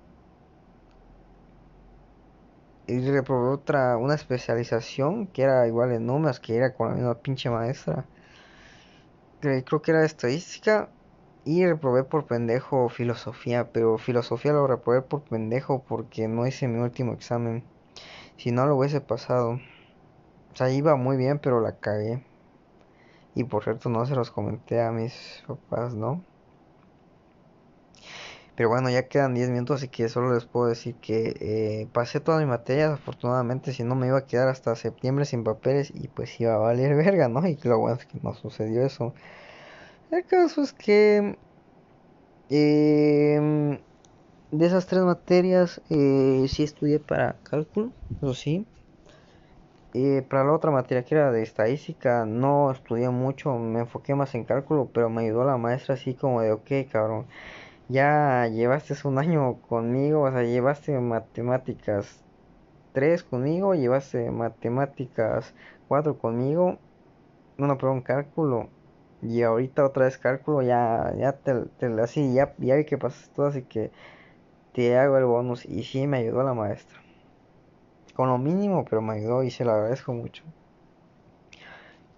y 2.88 3.00
reprobé 3.10 3.50
otra, 3.54 3.98
una 3.98 4.16
especialización 4.16 5.28
que 5.28 5.44
era 5.44 5.68
igual 5.68 5.92
en 5.94 6.06
números, 6.06 6.40
que 6.40 6.56
era 6.58 6.74
con 6.74 6.90
la 6.90 6.96
misma 6.96 7.16
pinche 7.16 7.50
maestra 7.50 8.06
creo 9.42 9.82
que 9.82 9.92
era 9.92 10.06
estadística 10.06 10.90
y 11.46 11.66
reprobé 11.66 12.04
por 12.04 12.26
pendejo 12.26 12.89
filosofía, 12.89 13.72
pero 13.72 13.98
filosofía 13.98 14.54
lo 14.54 14.68
reprobé 14.68 15.02
por 15.02 15.24
pendejo 15.24 15.84
porque 15.88 16.28
no 16.28 16.46
hice 16.46 16.68
mi 16.68 16.80
último 16.80 17.14
examen. 17.14 17.64
Si 18.38 18.52
no 18.52 18.66
lo 18.66 18.76
hubiese 18.76 19.02
pasado. 19.02 19.60
O 20.54 20.56
sea, 20.56 20.70
iba 20.72 20.96
muy 20.96 21.18
bien, 21.18 21.39
pero 21.39 21.62
la 21.62 21.78
cagué. 21.78 22.24
Y 23.36 23.46
por 23.46 23.64
cierto, 23.64 23.89
no 23.89 24.06
se 24.06 24.16
los 24.16 24.32
comenté 24.32 24.82
a 24.82 24.92
mis 24.92 25.44
papás, 25.48 25.94
¿no? 25.96 26.24
Pero 28.56 28.70
bueno, 28.70 28.89
ya 28.89 29.08
quedan 29.08 29.34
10 29.34 29.50
minutos, 29.50 29.78
así 29.78 29.88
que 29.88 30.10
solo 30.10 30.34
les 30.34 30.46
puedo 30.46 30.68
decir 30.68 30.96
que 30.96 31.36
eh, 31.39 31.88
pasé 31.94 32.20
todas 32.20 32.42
mis 32.42 32.50
materias. 32.50 32.92
Afortunadamente, 32.92 33.74
si 33.74 33.84
no 33.84 33.96
me 33.96 34.08
iba 34.08 34.20
a 34.20 34.26
quedar 34.28 34.50
hasta 34.50 34.76
septiembre 34.76 35.26
sin 35.26 35.44
papeles 35.44 35.92
y 35.96 36.10
pues 36.10 36.39
iba 36.39 36.54
a 36.54 36.58
valer 36.58 36.96
verga, 37.04 37.28
¿no? 37.30 37.48
Y 37.48 37.58
lo 37.64 37.80
bueno 37.80 37.98
es 37.98 38.06
que 38.06 38.20
no 38.22 38.34
sucedió 38.36 38.86
eso. 38.86 39.14
El 40.12 40.26
caso 40.26 40.62
es 40.62 40.74
que 40.74 41.38
em, 42.49 43.80
de 44.51 44.66
esas 44.66 44.86
tres 44.86 45.03
materias 45.03 45.82
eh, 45.89 46.45
sí 46.49 46.64
estudié 46.64 46.99
para 46.99 47.38
cálculo, 47.43 47.91
eso 48.22 48.34
sí. 48.34 48.66
Eh, 49.93 50.22
para 50.30 50.43
la 50.43 50.51
otra 50.51 50.70
materia 50.70 51.03
que 51.03 51.16
era 51.16 51.32
de 51.32 51.43
estadística 51.43 52.26
no 52.26 52.72
estudié 52.72 53.09
mucho, 53.09 53.57
me 53.57 53.80
enfoqué 53.80 54.14
más 54.14 54.36
en 54.36 54.43
cálculo, 54.43 54.89
pero 54.93 55.09
me 55.09 55.22
ayudó 55.24 55.45
la 55.45 55.55
maestra 55.55 55.95
así 55.95 56.14
como 56.14 56.41
de, 56.41 56.51
ok, 56.51 56.70
cabrón, 56.91 57.26
ya 57.88 58.47
llevaste 58.47 58.95
un 59.05 59.18
año 59.18 59.62
conmigo, 59.62 60.24
o 60.24 60.32
sea, 60.32 60.43
llevaste 60.43 60.99
matemáticas 60.99 62.22
3 62.93 63.24
conmigo, 63.24 63.76
llevaste 63.76 64.30
matemáticas 64.30 65.53
4 65.88 66.18
conmigo, 66.18 66.78
no, 67.57 67.78
perdón, 67.78 68.01
cálculo, 68.01 68.68
y 69.22 69.44
ahorita 69.44 69.86
otra 69.86 70.06
vez 70.06 70.18
cálculo, 70.18 70.62
ya, 70.62 71.14
ya 71.18 71.34
te, 71.34 71.54
te 71.78 71.86
así, 72.02 72.34
ya, 72.34 72.54
ya 72.58 72.76
vi 72.76 72.86
que 72.86 72.98
pasas 72.98 73.30
todo, 73.36 73.48
así 73.48 73.64
que 73.64 73.92
te 74.74 74.98
hago 74.98 75.18
el 75.18 75.26
bonus, 75.26 75.66
y 75.66 75.84
sí 75.84 76.08
me 76.08 76.18
ayudó 76.18 76.44
la 76.44 76.54
maestra. 76.54 77.00
Con 78.16 78.30
lo 78.30 78.38
mínimo, 78.38 78.86
pero 78.86 79.02
me 79.02 79.14
ayudó 79.14 79.44
y 79.44 79.52
se 79.52 79.66
lo 79.66 79.72
agradezco 79.72 80.14
mucho. 80.14 80.44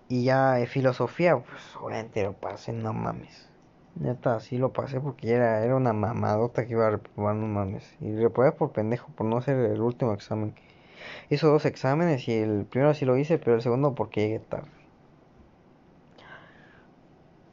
Y 0.08 0.26
ya 0.26 0.54
de 0.54 0.68
filosofía, 0.68 1.38
pues 1.38 1.76
obviamente 1.82 2.24
lo 2.24 2.34
pasé, 2.34 2.72
no 2.72 2.94
mames. 2.94 3.50
Neta, 3.96 4.40
sí 4.40 4.58
lo 4.58 4.74
pasé 4.74 5.00
porque 5.00 5.32
era, 5.32 5.64
era 5.64 5.76
una 5.76 5.94
mamadota 5.94 6.66
que 6.66 6.74
iba 6.74 6.88
a 6.88 6.92
reprobar, 6.92 7.36
no 7.36 7.48
mames. 7.48 7.96
Y 8.00 8.16
reprobé 8.16 8.52
por 8.52 8.72
pendejo, 8.72 9.12
por 9.16 9.28
no 9.28 9.38
hacer 9.38 9.58
el 9.58 9.82
último 9.82 10.14
examen. 10.14 10.56
Hizo 11.30 11.48
dos 11.50 11.66
exámenes 11.66 12.28
y 12.28 12.34
el 12.34 12.66
primero 12.66 12.94
sí 12.94 13.06
lo 13.06 13.18
hice, 13.18 13.38
pero 13.38 13.56
el 13.56 13.62
segundo 13.62 13.96
porque 13.96 14.22
llegué 14.22 14.40
tarde. 14.40 14.83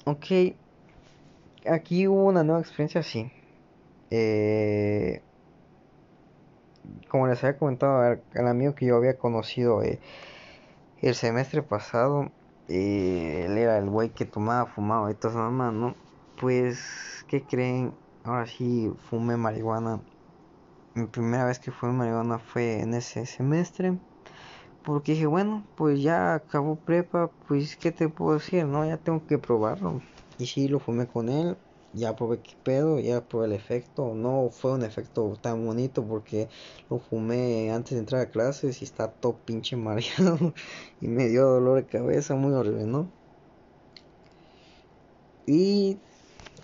Ok, 0.06 0.56
aquí 1.66 2.08
hubo 2.08 2.24
una 2.24 2.42
nueva 2.42 2.60
experiencia, 2.60 3.02
sí. 3.02 3.30
Eh, 4.10 5.22
como 7.08 7.26
les 7.26 7.42
había 7.44 7.58
comentado 7.58 8.00
al, 8.00 8.48
amigo 8.48 8.74
que 8.74 8.86
yo 8.86 8.96
había 8.96 9.18
conocido 9.18 9.82
eh, 9.82 9.98
el 11.02 11.14
semestre 11.14 11.62
pasado, 11.62 12.30
eh, 12.68 13.44
él 13.46 13.58
era 13.58 13.78
el 13.78 13.90
güey 13.90 14.10
que 14.10 14.24
tomaba, 14.24 14.66
fumaba 14.66 15.10
y 15.10 15.14
todas 15.14 15.36
mamás, 15.36 15.74
¿no? 15.74 15.94
Pues, 16.40 17.24
¿qué 17.28 17.42
creen? 17.42 17.92
Ahora 18.24 18.46
sí 18.46 18.92
fumé 19.10 19.36
marihuana. 19.36 20.00
Mi 20.94 21.06
primera 21.06 21.44
vez 21.44 21.58
que 21.58 21.70
fumé 21.72 21.92
marihuana 21.92 22.38
fue 22.38 22.80
en 22.80 22.94
ese 22.94 23.26
semestre. 23.26 23.98
Porque 24.84 25.12
dije, 25.12 25.26
bueno, 25.26 25.66
pues 25.76 26.02
ya 26.02 26.34
acabó 26.34 26.76
prepa, 26.80 27.30
pues 27.46 27.76
¿qué 27.76 27.92
te 27.92 28.08
puedo 28.08 28.38
decir? 28.38 28.64
No, 28.66 28.86
ya 28.86 28.96
tengo 28.98 29.26
que 29.26 29.38
probarlo. 29.38 30.00
Y 30.38 30.46
sí, 30.46 30.68
lo 30.68 30.80
fumé 30.80 31.06
con 31.06 31.28
él. 31.28 31.56
Ya 31.92 32.14
probé 32.16 32.40
qué 32.42 32.54
pedo, 32.62 33.00
ya 33.00 33.26
probé 33.26 33.46
el 33.46 33.52
efecto. 33.52 34.14
No 34.14 34.50
fue 34.50 34.72
un 34.72 34.84
efecto 34.84 35.32
tan 35.42 35.64
bonito 35.66 36.06
porque 36.06 36.48
lo 36.88 36.98
fumé 37.00 37.70
antes 37.72 37.92
de 37.92 37.98
entrar 38.00 38.22
a 38.22 38.30
clases 38.30 38.80
y 38.80 38.84
está 38.84 39.12
todo 39.12 39.38
pinche 39.44 39.76
mareado. 39.76 40.54
y 41.00 41.08
me 41.08 41.28
dio 41.28 41.46
dolor 41.46 41.76
de 41.76 41.86
cabeza, 41.86 42.36
muy 42.36 42.52
horrible, 42.54 42.86
¿no? 42.86 43.12
Y 45.46 46.00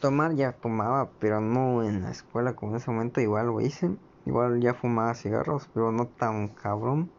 tomar 0.00 0.34
ya 0.36 0.52
tomaba, 0.52 1.12
pero 1.18 1.40
no 1.40 1.82
en 1.84 2.02
la 2.02 2.10
escuela 2.10 2.54
como 2.56 2.72
en 2.72 2.78
ese 2.78 2.90
momento 2.90 3.20
igual 3.20 3.46
lo 3.48 3.60
hice. 3.60 3.96
Igual 4.24 4.60
ya 4.60 4.74
fumaba 4.74 5.14
cigarros, 5.14 5.68
pero 5.74 5.92
no 5.92 6.08
tan 6.08 6.48
cabrón. 6.54 7.15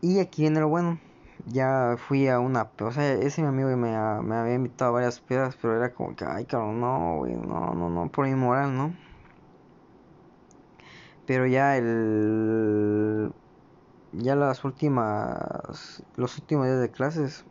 Y 0.00 0.20
aquí 0.20 0.42
viene 0.42 0.60
lo 0.60 0.68
bueno. 0.68 0.98
Ya 1.46 1.96
fui 1.98 2.28
a 2.28 2.40
una, 2.40 2.70
o 2.80 2.92
sea, 2.92 3.12
ese 3.12 3.42
mi 3.42 3.48
amigo 3.48 3.68
me, 3.76 3.76
me 4.22 4.36
había 4.36 4.54
invitado 4.54 4.90
a 4.90 4.94
varias 4.94 5.20
pedas, 5.20 5.56
pero 5.60 5.76
era 5.76 5.92
como 5.94 6.16
que, 6.16 6.24
ay, 6.24 6.44
cabrón, 6.44 6.80
no, 6.80 7.16
güey, 7.18 7.34
no, 7.34 7.74
no, 7.74 7.88
no, 7.90 8.08
por 8.10 8.26
inmoral, 8.26 8.76
¿no? 8.76 8.94
Pero 11.26 11.46
ya 11.46 11.76
el, 11.76 13.32
ya 14.12 14.36
las 14.36 14.64
últimas, 14.64 16.02
los 16.16 16.38
últimos 16.38 16.66
días 16.66 16.80
de 16.80 16.90
clases, 16.90 17.44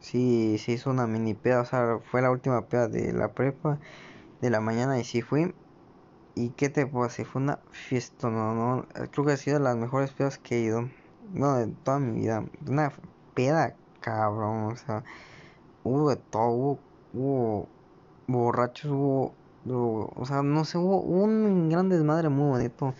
sí 0.00 0.58
se 0.58 0.72
hizo 0.72 0.90
una 0.90 1.06
mini 1.06 1.34
peda, 1.34 1.62
o 1.62 1.64
sea, 1.64 1.98
fue 2.10 2.22
la 2.22 2.30
última 2.30 2.62
peda 2.66 2.88
de 2.88 3.12
la 3.12 3.32
prepa 3.32 3.78
de 4.40 4.50
la 4.50 4.60
mañana 4.60 4.98
y 4.98 5.04
sí 5.04 5.22
fui. 5.22 5.54
¿Y 6.34 6.50
qué 6.50 6.68
te 6.68 6.86
puedo 6.86 7.06
decir? 7.08 7.26
Fue 7.26 7.42
una 7.42 7.58
fiesta, 7.70 8.30
no, 8.30 8.54
no, 8.54 8.86
creo 9.12 9.26
que 9.26 9.32
ha 9.32 9.36
sido 9.36 9.58
de 9.58 9.64
las 9.64 9.76
mejores 9.76 10.12
pedas 10.12 10.38
que 10.38 10.56
he 10.56 10.60
ido, 10.60 10.88
no, 11.34 11.56
de 11.56 11.66
toda 11.82 11.98
mi 11.98 12.20
vida. 12.20 12.44
Una 12.66 12.92
peda, 13.34 13.74
cabrón, 14.00 14.72
o 14.72 14.76
sea, 14.76 15.02
hubo 15.82 16.10
de 16.10 16.16
todo, 16.16 16.48
hubo, 16.48 16.78
hubo 17.12 17.68
borrachos, 18.28 18.90
hubo, 18.90 19.34
o 20.14 20.26
sea, 20.26 20.42
no 20.42 20.64
sé, 20.64 20.78
hubo 20.78 21.00
un 21.00 21.68
gran 21.68 21.88
desmadre 21.88 22.28
muy 22.28 22.50
bonito. 22.50 22.94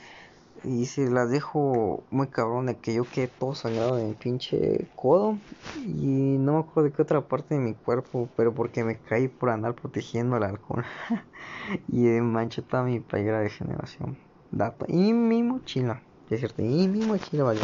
Y 0.65 0.87
si 0.87 1.07
las 1.07 1.31
dejo 1.31 2.03
muy 2.11 2.27
cabrón 2.29 2.67
de 2.67 2.77
que 2.77 2.95
yo 2.95 3.05
quedé 3.05 3.29
todo 3.29 3.55
sangrado 3.55 3.97
de 3.97 4.07
mi 4.07 4.15
pinche 4.15 4.89
codo. 4.97 5.39
Y 5.77 6.39
no 6.39 6.55
me 6.55 6.59
acuerdo 6.61 6.85
de 6.85 6.93
qué 6.93 7.03
otra 7.03 7.21
parte 7.21 7.55
de 7.55 7.61
mi 7.61 7.75
cuerpo, 7.75 8.29
pero 8.35 8.55
porque 8.55 8.83
me 8.83 8.97
caí 8.97 9.29
por 9.29 9.51
andar 9.51 9.75
protegiendo 9.75 10.39
el 10.39 10.43
alcohol. 10.43 10.85
y 11.89 12.01
manché 12.21 12.63
toda 12.63 12.83
mi 12.83 12.99
playera 12.99 13.41
de 13.41 13.51
generación. 13.51 14.17
Dato. 14.51 14.87
Y 14.89 15.13
mi 15.13 15.43
mochila, 15.43 16.03
es 16.31 16.41
cierto, 16.41 16.63
y 16.63 16.89
mi 16.89 17.05
mochila 17.05 17.45
valió. 17.45 17.63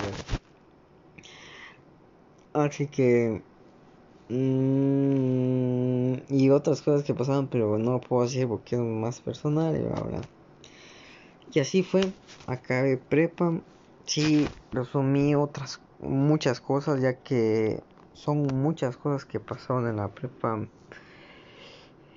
Así 2.53 2.87
que... 2.87 3.43
Mmm, 4.29 6.15
y 6.29 6.51
otras 6.51 6.83
cosas 6.83 7.03
que 7.05 7.15
pasaban, 7.15 7.49
pero 7.49 7.79
no 7.79 8.01
puedo 8.01 8.23
decir 8.23 8.47
porque 8.47 8.77
es 8.77 8.81
más 8.81 9.21
personal 9.21 9.77
y 9.77 9.85
ahora. 9.87 10.21
Y 11.53 11.59
así 11.59 11.83
fue, 11.83 12.13
acabé 12.47 12.97
prepa. 12.97 13.61
Sí, 14.07 14.47
resumí 14.73 15.35
otras 15.35 15.81
muchas 16.01 16.61
cosas, 16.61 17.01
ya 17.01 17.15
que 17.23 17.83
son 18.15 18.47
muchas 18.63 18.97
cosas 18.97 19.25
que 19.25 19.41
pasaron 19.41 19.89
en 19.89 19.97
la 19.97 20.09
prepa. 20.09 20.67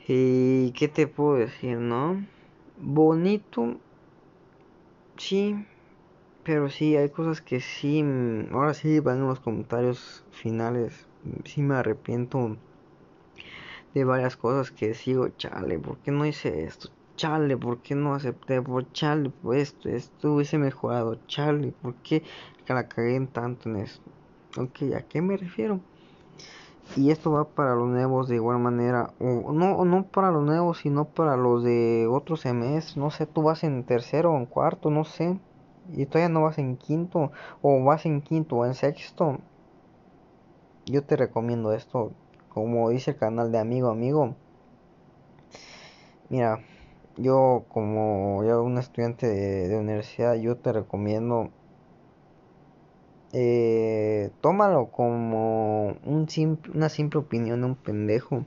¿Y 0.08 0.72
qué 0.74 0.88
te 0.88 1.08
puedo 1.08 1.36
decir, 1.36 1.78
no? 1.78 2.26
Bonito, 2.78 3.78
sí, 5.18 5.56
pero 6.44 6.70
sí, 6.70 6.96
hay 6.96 7.10
cosas 7.10 7.42
que 7.42 7.60
sí, 7.60 8.04
ahora 8.52 8.74
sí 8.74 9.00
van 9.00 9.20
en 9.20 9.28
los 9.28 9.40
comentarios 9.40 10.24
finales. 10.32 11.08
Sí 11.46 11.62
me 11.62 11.76
arrepiento 11.76 12.58
de 13.94 14.04
varias 14.04 14.36
cosas 14.36 14.72
que 14.72 14.94
sigo, 14.94 15.30
chale, 15.30 15.80
¿por 15.80 15.98
qué 16.00 16.12
no 16.12 16.26
hice 16.26 16.64
esto? 16.66 16.90
chale, 17.16 17.58
¿por 17.58 17.80
qué 17.80 17.96
no 17.96 18.16
acepté? 18.16 18.62
Por 18.62 18.92
chale, 18.92 19.30
pues 19.42 19.70
esto, 19.70 19.90
esto 19.90 20.34
hubiese 20.34 20.58
mejorado, 20.58 21.18
chale, 21.28 21.72
¿por 21.82 21.96
qué 21.96 22.24
la 22.68 22.88
cagué 22.88 23.16
en 23.16 23.28
tanto 23.28 23.70
en 23.70 23.78
esto? 23.78 24.10
Ok, 24.58 24.94
¿a 24.96 25.02
qué 25.02 25.22
me 25.22 25.38
refiero? 25.38 25.80
Y 26.96 27.12
esto 27.12 27.32
va 27.32 27.46
para 27.46 27.76
los 27.76 27.88
nuevos 27.88 28.28
de 28.28 28.36
igual 28.36 28.60
manera, 28.60 29.14
o 29.20 29.54
no, 29.54 29.86
no 29.86 30.04
para 30.08 30.32
los 30.32 30.44
nuevos, 30.44 30.80
sino 30.80 31.06
para 31.06 31.38
los 31.38 31.64
de 31.64 32.08
otro 32.10 32.36
semestre, 32.36 33.00
no 33.02 33.10
sé, 33.10 33.26
tú 33.26 33.44
vas 33.44 33.64
en 33.64 33.84
tercero 33.84 34.34
o 34.34 34.38
en 34.38 34.46
cuarto, 34.46 34.90
no 34.90 35.06
sé, 35.06 35.40
y 35.92 36.06
todavía 36.06 36.30
no 36.30 36.44
vas 36.44 36.58
en 36.58 36.78
quinto, 36.78 37.32
o 37.62 37.84
vas 37.84 38.06
en 38.06 38.22
quinto 38.22 38.58
o 38.58 38.66
en 38.66 38.74
sexto, 38.74 39.40
yo 40.86 41.04
te 41.04 41.16
recomiendo 41.16 41.74
esto, 41.74 42.12
como 42.50 42.90
dice 42.90 43.12
el 43.12 43.18
canal 43.18 43.52
de 43.52 43.60
amigo 43.60 43.90
amigo, 43.90 44.36
mira, 46.30 46.60
yo 47.18 47.66
como 47.70 48.44
ya 48.44 48.60
un 48.60 48.78
estudiante 48.78 49.28
de, 49.28 49.78
universidad, 49.78 50.36
yo 50.36 50.58
te 50.58 50.74
recomiendo 50.74 51.52
eh, 53.34 54.32
tómalo 54.42 54.92
como 54.92 55.96
un 56.06 56.28
una 56.74 56.90
simple 56.90 57.20
opinión 57.20 57.62
de 57.62 57.68
un 57.68 57.76
pendejo. 57.76 58.46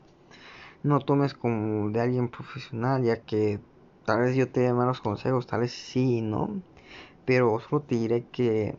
No 0.83 1.01
tomes 1.01 1.35
como 1.35 1.91
de 1.91 2.01
alguien 2.01 2.29
profesional, 2.29 3.03
ya 3.03 3.21
que 3.23 3.61
tal 4.05 4.21
vez 4.21 4.37
yo 4.37 4.51
te 4.51 4.61
dé 4.61 4.73
malos 4.73 5.01
consejos, 5.01 5.47
tal 5.47 5.61
vez 5.61 5.73
sí, 5.73 6.23
¿no? 6.23 6.63
Pero 7.27 7.61
solo 7.61 7.83
te 7.83 7.97
diré 7.97 8.25
que 8.33 8.77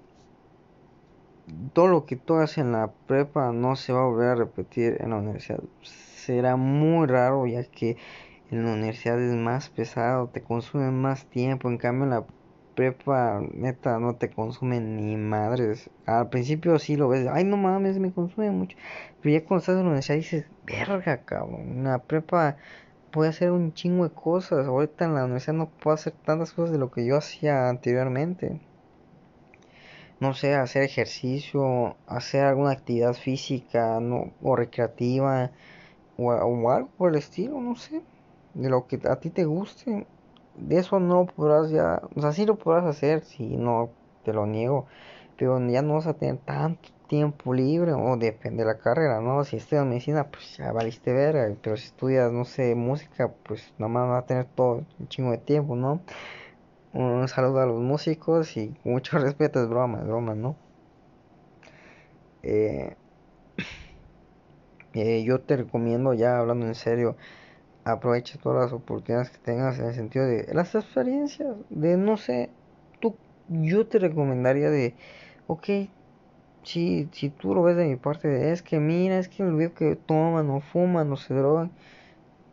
todo 1.74 1.88
lo 1.88 2.06
que 2.06 2.16
tú 2.16 2.36
haces 2.36 2.60
en 2.60 2.72
la 2.72 2.92
prepa 3.08 3.52
no 3.52 3.76
se 3.76 3.94
va 3.94 4.02
a 4.02 4.06
volver 4.06 4.30
a 4.30 4.36
repetir 4.36 4.98
en 5.00 5.12
la 5.12 5.18
universidad. 5.18 5.60
Será 5.82 6.56
muy 6.56 7.08
raro, 7.08 7.46
ya 7.48 7.64
que 7.64 7.98
en 8.50 8.66
la 8.66 8.74
universidad 8.74 9.22
es 9.22 9.36
más 9.36 9.70
pesado, 9.70 10.28
te 10.30 10.42
consume 10.42 10.92
más 10.92 11.26
tiempo, 11.26 11.70
en 11.70 11.78
cambio 11.78 12.06
en 12.06 12.10
la 12.12 12.26
prepa 12.76 13.42
neta 13.54 14.00
no 14.00 14.16
te 14.16 14.30
consume 14.30 14.80
ni 14.80 15.18
madres. 15.18 15.90
Al 16.06 16.30
principio 16.30 16.78
sí 16.80 16.96
lo 16.96 17.10
ves, 17.10 17.28
ay 17.32 17.44
no 17.44 17.58
mames, 17.58 17.98
me 18.00 18.14
consume 18.14 18.52
mucho. 18.52 18.78
Pero 19.22 19.34
ya 19.40 19.46
cuando 19.46 19.62
estás 19.62 19.74
en 19.74 19.84
la 19.84 19.88
universidad 19.88 20.18
dices, 20.18 20.46
verga 20.66 21.24
cabrón, 21.24 21.62
en 21.62 21.84
la 21.86 22.00
prepa 22.00 22.58
puedo 23.12 23.30
hacer 23.30 23.52
un 23.52 23.74
chingo 23.74 24.04
de 24.04 24.14
cosas. 24.14 24.68
Ahorita 24.68 25.06
en 25.06 25.16
la 25.16 25.26
universidad 25.26 25.54
no 25.54 25.70
puedo 25.70 25.96
hacer 25.96 26.14
tantas 26.26 26.54
cosas 26.54 26.72
de 26.72 26.80
lo 26.80 26.92
que 26.92 27.06
yo 27.06 27.18
hacía 27.18 27.70
anteriormente. 27.70 28.62
No 30.20 30.34
sé, 30.34 30.56
hacer 30.56 30.84
ejercicio, 30.84 31.96
hacer 32.08 32.46
alguna 32.46 32.72
actividad 32.72 33.14
física 33.14 34.00
no, 34.00 34.32
o 34.42 34.56
recreativa 34.56 35.52
o, 36.18 36.32
o 36.32 36.72
algo 36.72 36.90
por 36.98 37.12
el 37.12 37.18
estilo, 37.18 37.62
no 37.62 37.76
sé, 37.76 38.02
de 38.56 38.70
lo 38.70 38.88
que 38.88 39.00
a 39.08 39.18
ti 39.18 39.30
te 39.30 39.46
guste, 39.46 40.08
de 40.56 40.78
eso 40.80 41.00
no 41.00 41.28
podrás 41.28 41.70
ya, 41.70 42.02
o 42.16 42.22
sea, 42.22 42.32
sí 42.32 42.46
lo 42.46 42.58
podrás 42.58 42.86
hacer, 42.86 43.24
si 43.24 43.58
no 43.58 43.90
te 44.26 44.34
lo 44.34 44.48
niego, 44.48 44.88
pero 45.38 45.60
ya 45.70 45.84
no 45.84 45.96
vas 45.96 46.08
a 46.08 46.16
tener 46.16 46.38
tanto 46.38 46.90
tiempo 47.08 47.54
libre, 47.54 47.94
o 47.94 48.18
depende 48.18 48.64
de 48.64 48.68
la 48.70 48.78
carrera, 48.80 49.22
¿no? 49.22 49.44
Si 49.46 49.58
estudias 49.58 49.86
medicina, 49.86 50.30
pues 50.32 50.58
ya 50.58 50.72
valiste 50.72 51.14
ver 51.14 51.58
pero 51.62 51.78
si 51.78 51.88
estudias, 51.88 52.32
no 52.32 52.46
sé, 52.46 52.76
música, 52.76 53.34
pues 53.44 53.74
nomás 53.78 54.08
vas 54.10 54.24
a 54.24 54.28
tener 54.28 54.46
todo 54.46 54.86
un 55.00 55.08
chingo 55.10 55.32
de 55.32 55.38
tiempo, 55.40 55.76
¿no? 55.76 56.04
Un 56.94 57.28
saludo 57.30 57.62
a 57.62 57.66
los 57.68 57.82
músicos 57.82 58.58
y 58.58 58.76
mucho 58.84 59.20
respeto, 59.20 59.62
es 59.64 59.70
broma, 59.70 60.00
es 60.00 60.08
broma, 60.08 60.36
¿no? 60.36 60.58
Eh, 62.44 62.96
eh, 64.94 65.24
yo 65.24 65.42
te 65.42 65.58
recomiendo, 65.58 66.14
ya 66.14 66.40
hablando 66.40 66.66
en 66.66 66.76
serio, 66.76 67.18
aproveche 67.86 68.40
todas 68.40 68.66
las 68.66 68.74
oportunidades 68.74 69.32
que 69.32 69.40
tengas 69.40 69.80
en 69.80 69.86
el 69.88 69.96
sentido 69.96 70.26
de 70.26 70.54
las 70.54 70.76
experiencias, 70.76 71.56
de 71.70 71.98
no 71.98 72.18
sé, 72.18 72.52
tú, 73.00 73.20
yo 73.48 73.88
te 73.88 74.00
recomendaría 74.00 74.70
de, 74.70 74.98
ok, 75.48 75.70
si, 76.68 77.08
si 77.14 77.30
tú 77.30 77.56
lo 77.56 77.64
ves 77.64 77.78
de 77.78 77.88
mi 77.88 77.96
parte, 77.96 78.52
es 78.52 78.62
que 78.62 78.80
mira, 78.80 79.18
es 79.20 79.30
que 79.30 79.44
el 79.44 79.56
veo 79.56 79.74
que 79.74 79.96
toman 79.96 80.50
o 80.50 80.60
fuman 80.60 81.12
o 81.12 81.16
se 81.18 81.34
drogan, 81.34 81.72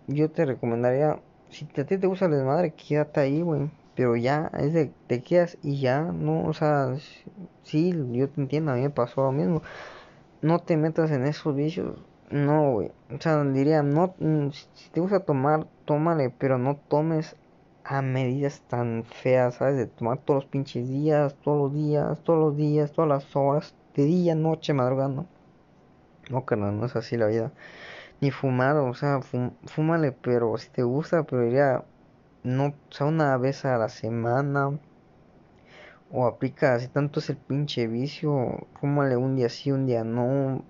yo 0.06 0.30
te 0.30 0.44
recomendaría, 0.46 1.20
si 1.50 1.64
a 1.80 1.84
ti 1.86 1.98
te 1.98 2.06
gusta 2.06 2.26
el 2.26 2.32
desmadre, 2.32 2.72
quédate 2.74 3.20
ahí, 3.20 3.42
güey. 3.42 3.70
Pero 3.96 4.16
ya, 4.16 4.50
es 4.58 4.72
de, 4.72 4.92
te 5.08 5.22
quedas 5.22 5.58
y 5.62 5.80
ya, 5.80 6.02
no, 6.02 6.44
o 6.46 6.52
sea, 6.52 6.96
sí, 7.64 7.92
yo 8.12 8.28
te 8.28 8.40
entiendo, 8.40 8.72
a 8.72 8.76
mí 8.76 8.82
me 8.82 8.90
pasó 8.90 9.22
lo 9.24 9.32
mismo. 9.32 9.62
No 10.42 10.60
te 10.60 10.76
metas 10.76 11.10
en 11.10 11.26
esos 11.26 11.54
vicios, 11.56 11.98
no, 12.30 12.72
güey. 12.72 12.92
O 13.10 13.20
sea, 13.20 13.42
diría, 13.44 13.82
no, 13.82 14.14
mm, 14.18 14.50
si 14.52 14.90
te 14.90 15.00
gusta 15.00 15.20
tomar, 15.20 15.66
tómale, 15.86 16.30
pero 16.30 16.58
no 16.58 16.76
tomes 16.76 17.36
a 17.84 18.02
medidas 18.02 18.62
tan 18.68 19.04
feas, 19.04 19.56
¿sabes? 19.56 19.76
De 19.76 19.86
tomar 19.86 20.18
todos 20.18 20.44
los 20.44 20.50
pinches 20.50 20.88
días, 20.88 21.34
todos 21.44 21.58
los 21.64 21.74
días, 21.74 22.20
todos 22.24 22.38
los 22.40 22.56
días, 22.56 22.92
todas 22.92 23.08
las 23.08 23.36
horas, 23.36 23.74
de 23.94 24.04
día, 24.04 24.34
noche, 24.34 24.72
madrugando. 24.74 25.26
No, 26.30 26.44
carnal, 26.44 26.78
no 26.78 26.86
es 26.86 26.96
así 26.96 27.16
la 27.16 27.26
vida. 27.26 27.52
Ni 28.20 28.30
fumar, 28.30 28.76
o 28.76 28.94
sea, 28.94 29.20
fúmale, 29.66 30.12
pero 30.12 30.56
si 30.58 30.70
te 30.70 30.82
gusta, 30.82 31.24
pero 31.24 31.42
diría, 31.42 31.84
no, 32.42 32.66
o 32.66 32.92
sea, 32.92 33.06
una 33.06 33.36
vez 33.38 33.64
a 33.64 33.78
la 33.78 33.88
semana. 33.88 34.78
O 36.10 36.26
aplica, 36.26 36.78
si 36.78 36.88
tanto 36.88 37.20
es 37.20 37.30
el 37.30 37.36
pinche 37.36 37.86
vicio, 37.86 38.66
fúmale 38.80 39.16
un 39.16 39.36
día 39.36 39.48
sí, 39.48 39.72
un 39.72 39.86
día 39.86 40.04
no 40.04 40.62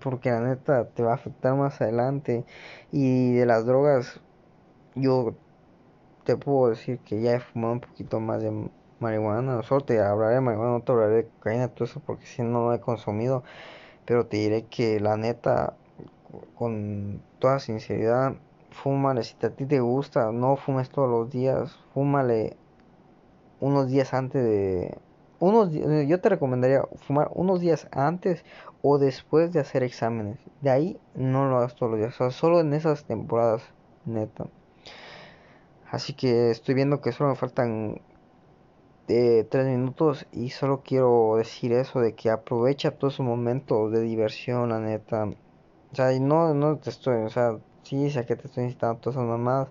porque 0.00 0.30
la 0.30 0.40
neta 0.40 0.88
te 0.88 1.02
va 1.02 1.12
a 1.12 1.14
afectar 1.14 1.54
más 1.54 1.80
adelante. 1.80 2.44
Y 2.92 3.34
de 3.34 3.46
las 3.46 3.66
drogas, 3.66 4.20
yo 4.94 5.34
te 6.24 6.36
puedo 6.36 6.70
decir 6.70 6.98
que 7.00 7.20
ya 7.20 7.34
he 7.34 7.40
fumado 7.40 7.74
un 7.74 7.80
poquito 7.80 8.20
más 8.20 8.42
de 8.42 8.68
marihuana. 9.00 9.62
Solo 9.62 9.82
te 9.82 10.00
hablaré 10.00 10.36
de 10.36 10.40
marihuana, 10.40 10.72
no 10.72 10.82
te 10.82 10.92
hablaré 10.92 11.14
de 11.16 11.26
cocaína, 11.26 11.68
todo 11.68 11.84
eso, 11.84 12.00
porque 12.04 12.26
si 12.26 12.42
no 12.42 12.66
lo 12.66 12.74
he 12.74 12.80
consumido. 12.80 13.44
Pero 14.04 14.26
te 14.26 14.38
diré 14.38 14.66
que 14.66 15.00
la 15.00 15.16
neta, 15.16 15.74
con 16.56 17.22
toda 17.38 17.58
sinceridad, 17.60 18.34
fúmale. 18.70 19.22
Si 19.24 19.34
a 19.44 19.50
ti 19.50 19.66
te 19.66 19.80
gusta, 19.80 20.32
no 20.32 20.56
fumes 20.56 20.90
todos 20.90 21.08
los 21.08 21.30
días. 21.30 21.78
Fúmale 21.94 22.56
unos 23.60 23.88
días 23.88 24.14
antes 24.14 24.44
de 24.44 24.98
unos 25.40 25.70
yo 25.72 26.20
te 26.20 26.28
recomendaría 26.28 26.82
fumar 26.96 27.30
unos 27.32 27.60
días 27.60 27.86
antes 27.92 28.44
o 28.82 28.98
después 28.98 29.52
de 29.52 29.60
hacer 29.60 29.82
exámenes. 29.82 30.38
De 30.60 30.70
ahí 30.70 31.00
no 31.14 31.48
lo 31.48 31.58
hagas 31.58 31.76
todos 31.76 31.92
los 31.92 32.00
días, 32.00 32.34
solo 32.34 32.60
en 32.60 32.72
esas 32.74 33.04
temporadas, 33.04 33.62
neta. 34.04 34.46
Así 35.90 36.12
que 36.12 36.50
estoy 36.50 36.74
viendo 36.74 37.00
que 37.00 37.12
solo 37.12 37.30
me 37.30 37.36
faltan 37.36 38.00
eh, 39.08 39.46
tres 39.50 39.66
minutos 39.66 40.26
y 40.32 40.50
solo 40.50 40.82
quiero 40.84 41.36
decir 41.36 41.72
eso 41.72 42.00
de 42.00 42.14
que 42.14 42.30
aprovecha 42.30 42.92
todos 42.92 43.14
esos 43.14 43.26
momentos 43.26 43.90
de 43.92 44.00
diversión, 44.02 44.68
la 44.68 44.80
neta. 44.80 45.24
O 45.92 45.94
sea, 45.94 46.12
no, 46.20 46.54
no 46.54 46.76
te 46.78 46.90
estoy, 46.90 47.24
o 47.24 47.30
sea, 47.30 47.58
sí, 47.82 48.10
sé 48.10 48.26
que 48.26 48.36
te 48.36 48.46
estoy 48.48 48.64
incitando 48.64 49.00
todas 49.00 49.16
esas 49.16 49.28
mamadas, 49.28 49.68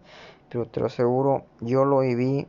pero 0.49 0.65
te 0.67 0.79
lo 0.79 0.87
aseguro, 0.87 1.45
yo 1.61 1.85
lo 1.85 1.99
viví 1.99 2.47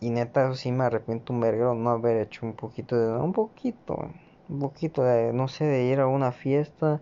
y 0.00 0.10
neta, 0.10 0.44
eso 0.44 0.54
sí 0.54 0.70
me 0.72 0.84
arrepiento 0.84 1.32
un 1.32 1.40
verguero 1.40 1.74
no 1.74 1.90
haber 1.90 2.18
hecho 2.18 2.46
un 2.46 2.54
poquito 2.54 2.96
de, 2.96 3.12
un 3.20 3.32
poquito, 3.32 4.10
un 4.48 4.58
poquito 4.60 5.02
de, 5.02 5.32
no 5.32 5.48
sé, 5.48 5.64
de 5.64 5.84
ir 5.84 6.00
a 6.00 6.06
una 6.06 6.32
fiesta, 6.32 7.00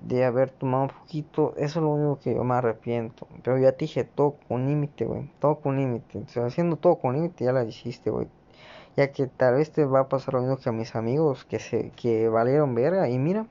de 0.00 0.24
haber 0.24 0.50
tomado 0.50 0.84
un 0.84 0.90
poquito, 0.90 1.54
eso 1.56 1.80
es 1.80 1.82
lo 1.84 1.90
único 1.90 2.18
que 2.20 2.34
yo 2.34 2.44
me 2.44 2.54
arrepiento. 2.54 3.26
Pero 3.42 3.58
ya 3.58 3.72
te 3.72 3.86
dije 3.86 4.04
todo 4.04 4.36
con 4.48 4.66
límite, 4.66 5.04
güey, 5.04 5.30
todo 5.40 5.60
con 5.60 5.76
límite. 5.76 6.18
O 6.18 6.28
sea, 6.28 6.46
haciendo 6.46 6.76
todo 6.76 6.96
con 6.96 7.14
límite 7.14 7.44
ya 7.44 7.52
la 7.52 7.64
hiciste, 7.64 8.10
güey. 8.10 8.28
Ya 8.96 9.12
que 9.12 9.26
tal 9.26 9.54
vez 9.56 9.70
te 9.72 9.84
va 9.84 10.00
a 10.00 10.08
pasar 10.08 10.34
lo 10.34 10.40
mismo 10.40 10.56
que 10.58 10.68
a 10.68 10.72
mis 10.72 10.94
amigos 10.96 11.44
que 11.44 11.58
se 11.58 11.90
que 11.90 12.28
valieron 12.28 12.74
verga 12.74 13.08
y 13.08 13.18
mira, 13.18 13.46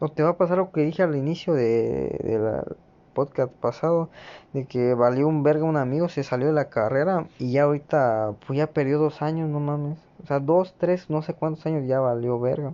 o 0.00 0.08
te 0.08 0.22
va 0.22 0.30
a 0.30 0.36
pasar 0.38 0.58
lo 0.58 0.72
que 0.72 0.82
dije 0.82 1.02
al 1.02 1.16
inicio 1.16 1.54
de, 1.54 2.18
de 2.24 2.38
la 2.38 2.64
podcast 3.12 3.52
pasado 3.52 4.10
de 4.52 4.66
que 4.66 4.94
valió 4.94 5.28
un 5.28 5.42
verga 5.42 5.64
un 5.64 5.76
amigo, 5.76 6.08
se 6.08 6.22
salió 6.22 6.48
de 6.48 6.52
la 6.52 6.68
carrera 6.70 7.26
y 7.38 7.52
ya 7.52 7.64
ahorita 7.64 8.34
pues 8.46 8.58
ya 8.58 8.66
perdió 8.66 8.98
dos 8.98 9.22
años, 9.22 9.48
no 9.48 9.60
mames. 9.60 9.98
O 10.22 10.26
sea, 10.26 10.40
dos, 10.40 10.74
tres, 10.78 11.10
no 11.10 11.22
sé 11.22 11.34
cuántos 11.34 11.66
años 11.66 11.86
ya 11.86 12.00
valió 12.00 12.38
verga. 12.40 12.72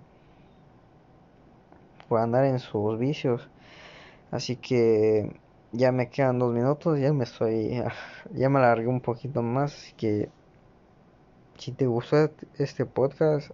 Por 2.09 2.21
andar 2.21 2.45
en 2.45 2.59
sus 2.59 2.99
vicios. 2.99 3.49
Así 4.31 4.57
que 4.57 5.41
ya 5.73 5.93
me 5.93 6.11
quedan 6.11 6.39
dos 6.39 6.53
minutos, 6.55 6.99
ya 6.99 7.13
me 7.13 7.25
estoy, 7.25 7.83
ya 8.33 8.49
me 8.49 8.59
alargué 8.59 8.89
un 8.89 9.01
poquito 9.01 9.43
más. 9.43 9.75
Así 9.75 9.93
que 9.95 10.31
si 11.57 11.73
te 11.73 11.87
gustó 11.87 12.31
este 12.59 12.87
podcast, 12.87 13.51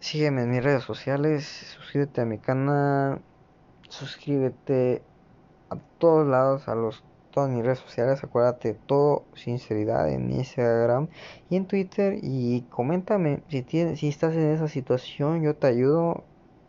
sígueme 0.00 0.42
en 0.42 0.50
mis 0.50 0.64
redes 0.64 0.82
sociales, 0.84 1.44
suscríbete 1.76 2.20
a 2.20 2.24
mi 2.24 2.38
canal, 2.38 3.20
suscríbete 3.88 5.02
a 5.70 5.76
todos 5.98 6.26
lados, 6.26 6.68
a 6.68 6.74
los 6.74 7.04
todas 7.36 7.50
mis 7.50 7.62
redes 7.62 7.80
sociales, 7.80 8.24
acuérdate 8.24 8.72
todo 8.72 9.24
sinceridad 9.34 10.08
en 10.10 10.32
Instagram 10.32 11.08
y 11.50 11.56
en 11.56 11.66
Twitter 11.66 12.18
y 12.22 12.62
coméntame 12.70 13.42
si 13.48 13.60
tienes, 13.60 14.00
si 14.00 14.08
estás 14.08 14.32
en 14.34 14.52
esa 14.52 14.68
situación, 14.68 15.42
yo 15.42 15.54
te 15.54 15.66
ayudo, 15.66 16.24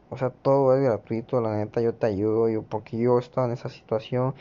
o 0.09 0.17
sea, 0.17 0.29
todo 0.29 0.75
es 0.75 0.83
gratuito, 0.83 1.41
la 1.41 1.57
neta 1.57 1.81
yo 1.81 1.93
te 1.93 2.07
ayudo, 2.07 2.49
yo 2.49 2.63
porque 2.63 2.97
yo 2.97 3.17
he 3.17 3.21
estado 3.21 3.47
en 3.47 3.53
esa 3.53 3.69
situación 3.69 4.35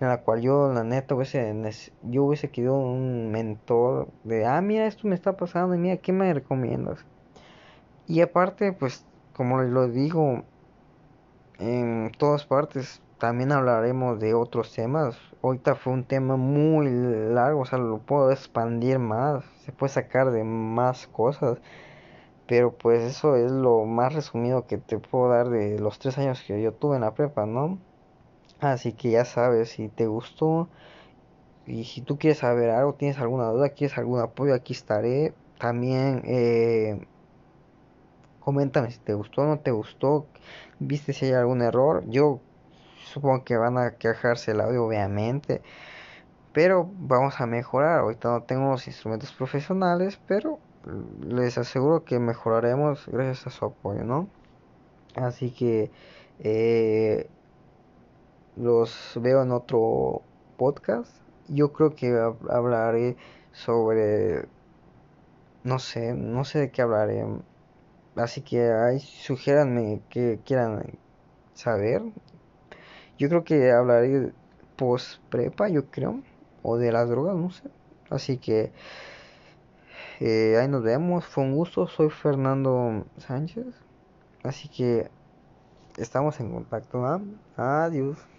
en 0.00 0.08
la 0.08 0.22
cual 0.22 0.40
yo 0.40 0.72
la 0.72 0.82
neta 0.82 1.14
hubiese 1.14 1.54
yo 2.02 2.24
hubiese 2.24 2.50
querido 2.50 2.74
un 2.74 3.30
mentor 3.30 4.08
de, 4.24 4.46
ah, 4.46 4.60
mira, 4.60 4.86
esto 4.86 5.06
me 5.06 5.14
está 5.14 5.36
pasando 5.36 5.74
y 5.74 5.78
mira, 5.78 5.96
¿qué 5.98 6.12
me 6.12 6.32
recomiendas? 6.34 7.04
Y 8.08 8.20
aparte, 8.20 8.72
pues 8.72 9.06
como 9.32 9.62
lo 9.62 9.88
digo 9.88 10.42
en 11.58 12.10
todas 12.18 12.44
partes, 12.44 13.00
también 13.18 13.52
hablaremos 13.52 14.18
de 14.18 14.34
otros 14.34 14.74
temas. 14.74 15.16
Ahorita 15.42 15.76
fue 15.76 15.92
un 15.92 16.02
tema 16.02 16.36
muy 16.36 16.90
largo, 16.90 17.60
o 17.60 17.64
sea, 17.64 17.78
lo 17.78 17.98
puedo 17.98 18.32
expandir 18.32 18.98
más, 18.98 19.44
se 19.64 19.70
puede 19.70 19.92
sacar 19.92 20.32
de 20.32 20.42
más 20.42 21.06
cosas. 21.06 21.58
Pero 22.52 22.70
pues 22.70 23.02
eso 23.02 23.34
es 23.36 23.50
lo 23.50 23.86
más 23.86 24.12
resumido 24.12 24.66
que 24.66 24.76
te 24.76 24.98
puedo 24.98 25.30
dar 25.30 25.48
de 25.48 25.78
los 25.78 25.98
tres 25.98 26.18
años 26.18 26.42
que 26.46 26.60
yo 26.60 26.70
tuve 26.74 26.96
en 26.96 27.00
la 27.00 27.14
prepa, 27.14 27.46
¿no? 27.46 27.78
Así 28.60 28.92
que 28.92 29.10
ya 29.10 29.24
sabes, 29.24 29.70
si 29.70 29.88
te 29.88 30.06
gustó 30.06 30.68
y 31.66 31.84
si 31.84 32.02
tú 32.02 32.18
quieres 32.18 32.40
saber 32.40 32.68
algo, 32.68 32.92
tienes 32.92 33.18
alguna 33.18 33.46
duda, 33.46 33.70
quieres 33.70 33.96
algún 33.96 34.20
apoyo, 34.20 34.52
aquí 34.52 34.74
estaré. 34.74 35.32
También 35.58 36.20
eh, 36.26 37.06
coméntame 38.40 38.90
si 38.90 38.98
te 38.98 39.14
gustó 39.14 39.40
o 39.40 39.46
no 39.46 39.58
te 39.58 39.70
gustó, 39.70 40.26
viste 40.78 41.14
si 41.14 41.24
hay 41.24 41.32
algún 41.32 41.62
error. 41.62 42.04
Yo 42.06 42.38
supongo 43.02 43.44
que 43.44 43.56
van 43.56 43.78
a 43.78 43.92
quejarse 43.92 44.50
el 44.50 44.60
audio 44.60 44.84
obviamente 44.84 45.62
pero 46.52 46.86
vamos 46.98 47.40
a 47.40 47.46
mejorar 47.46 48.00
ahorita 48.00 48.28
no 48.28 48.42
tengo 48.42 48.72
los 48.72 48.86
instrumentos 48.86 49.32
profesionales 49.32 50.20
pero 50.26 50.58
les 51.26 51.58
aseguro 51.58 52.04
que 52.04 52.18
mejoraremos 52.18 53.06
gracias 53.06 53.46
a 53.46 53.50
su 53.50 53.64
apoyo 53.64 54.04
no 54.04 54.28
así 55.14 55.50
que 55.50 55.90
eh, 56.40 57.28
los 58.56 59.12
veo 59.16 59.42
en 59.42 59.52
otro 59.52 60.22
podcast. 60.56 61.10
Yo 61.48 61.72
creo 61.72 61.94
que 61.94 62.18
hablaré 62.50 63.16
sobre 63.52 64.46
no 65.64 65.78
sé 65.78 66.14
no 66.14 66.44
sé 66.44 66.60
de 66.60 66.70
qué 66.70 66.82
hablaré. 66.82 67.24
Así 68.16 68.42
que 68.42 68.70
ahí 68.72 69.00
sugiéranme 69.00 70.02
que 70.10 70.40
quieran 70.44 70.98
saber. 71.54 72.02
Yo 73.18 73.28
creo 73.28 73.44
que 73.44 73.70
hablaré 73.70 74.32
post 74.76 75.20
prepa, 75.30 75.68
yo 75.68 75.86
creo, 75.90 76.20
o 76.62 76.76
de 76.76 76.92
las 76.92 77.08
drogas, 77.08 77.36
no 77.36 77.50
sé. 77.50 77.62
Así 78.10 78.38
que 78.38 78.72
eh, 80.24 80.56
ahí 80.58 80.68
nos 80.68 80.82
vemos. 80.82 81.24
Fue 81.24 81.44
un 81.44 81.54
gusto. 81.54 81.86
Soy 81.88 82.10
Fernando 82.10 83.04
Sánchez. 83.18 83.66
Así 84.44 84.68
que 84.68 85.10
estamos 85.96 86.38
en 86.40 86.52
contacto. 86.52 87.04
Adiós. 87.56 88.31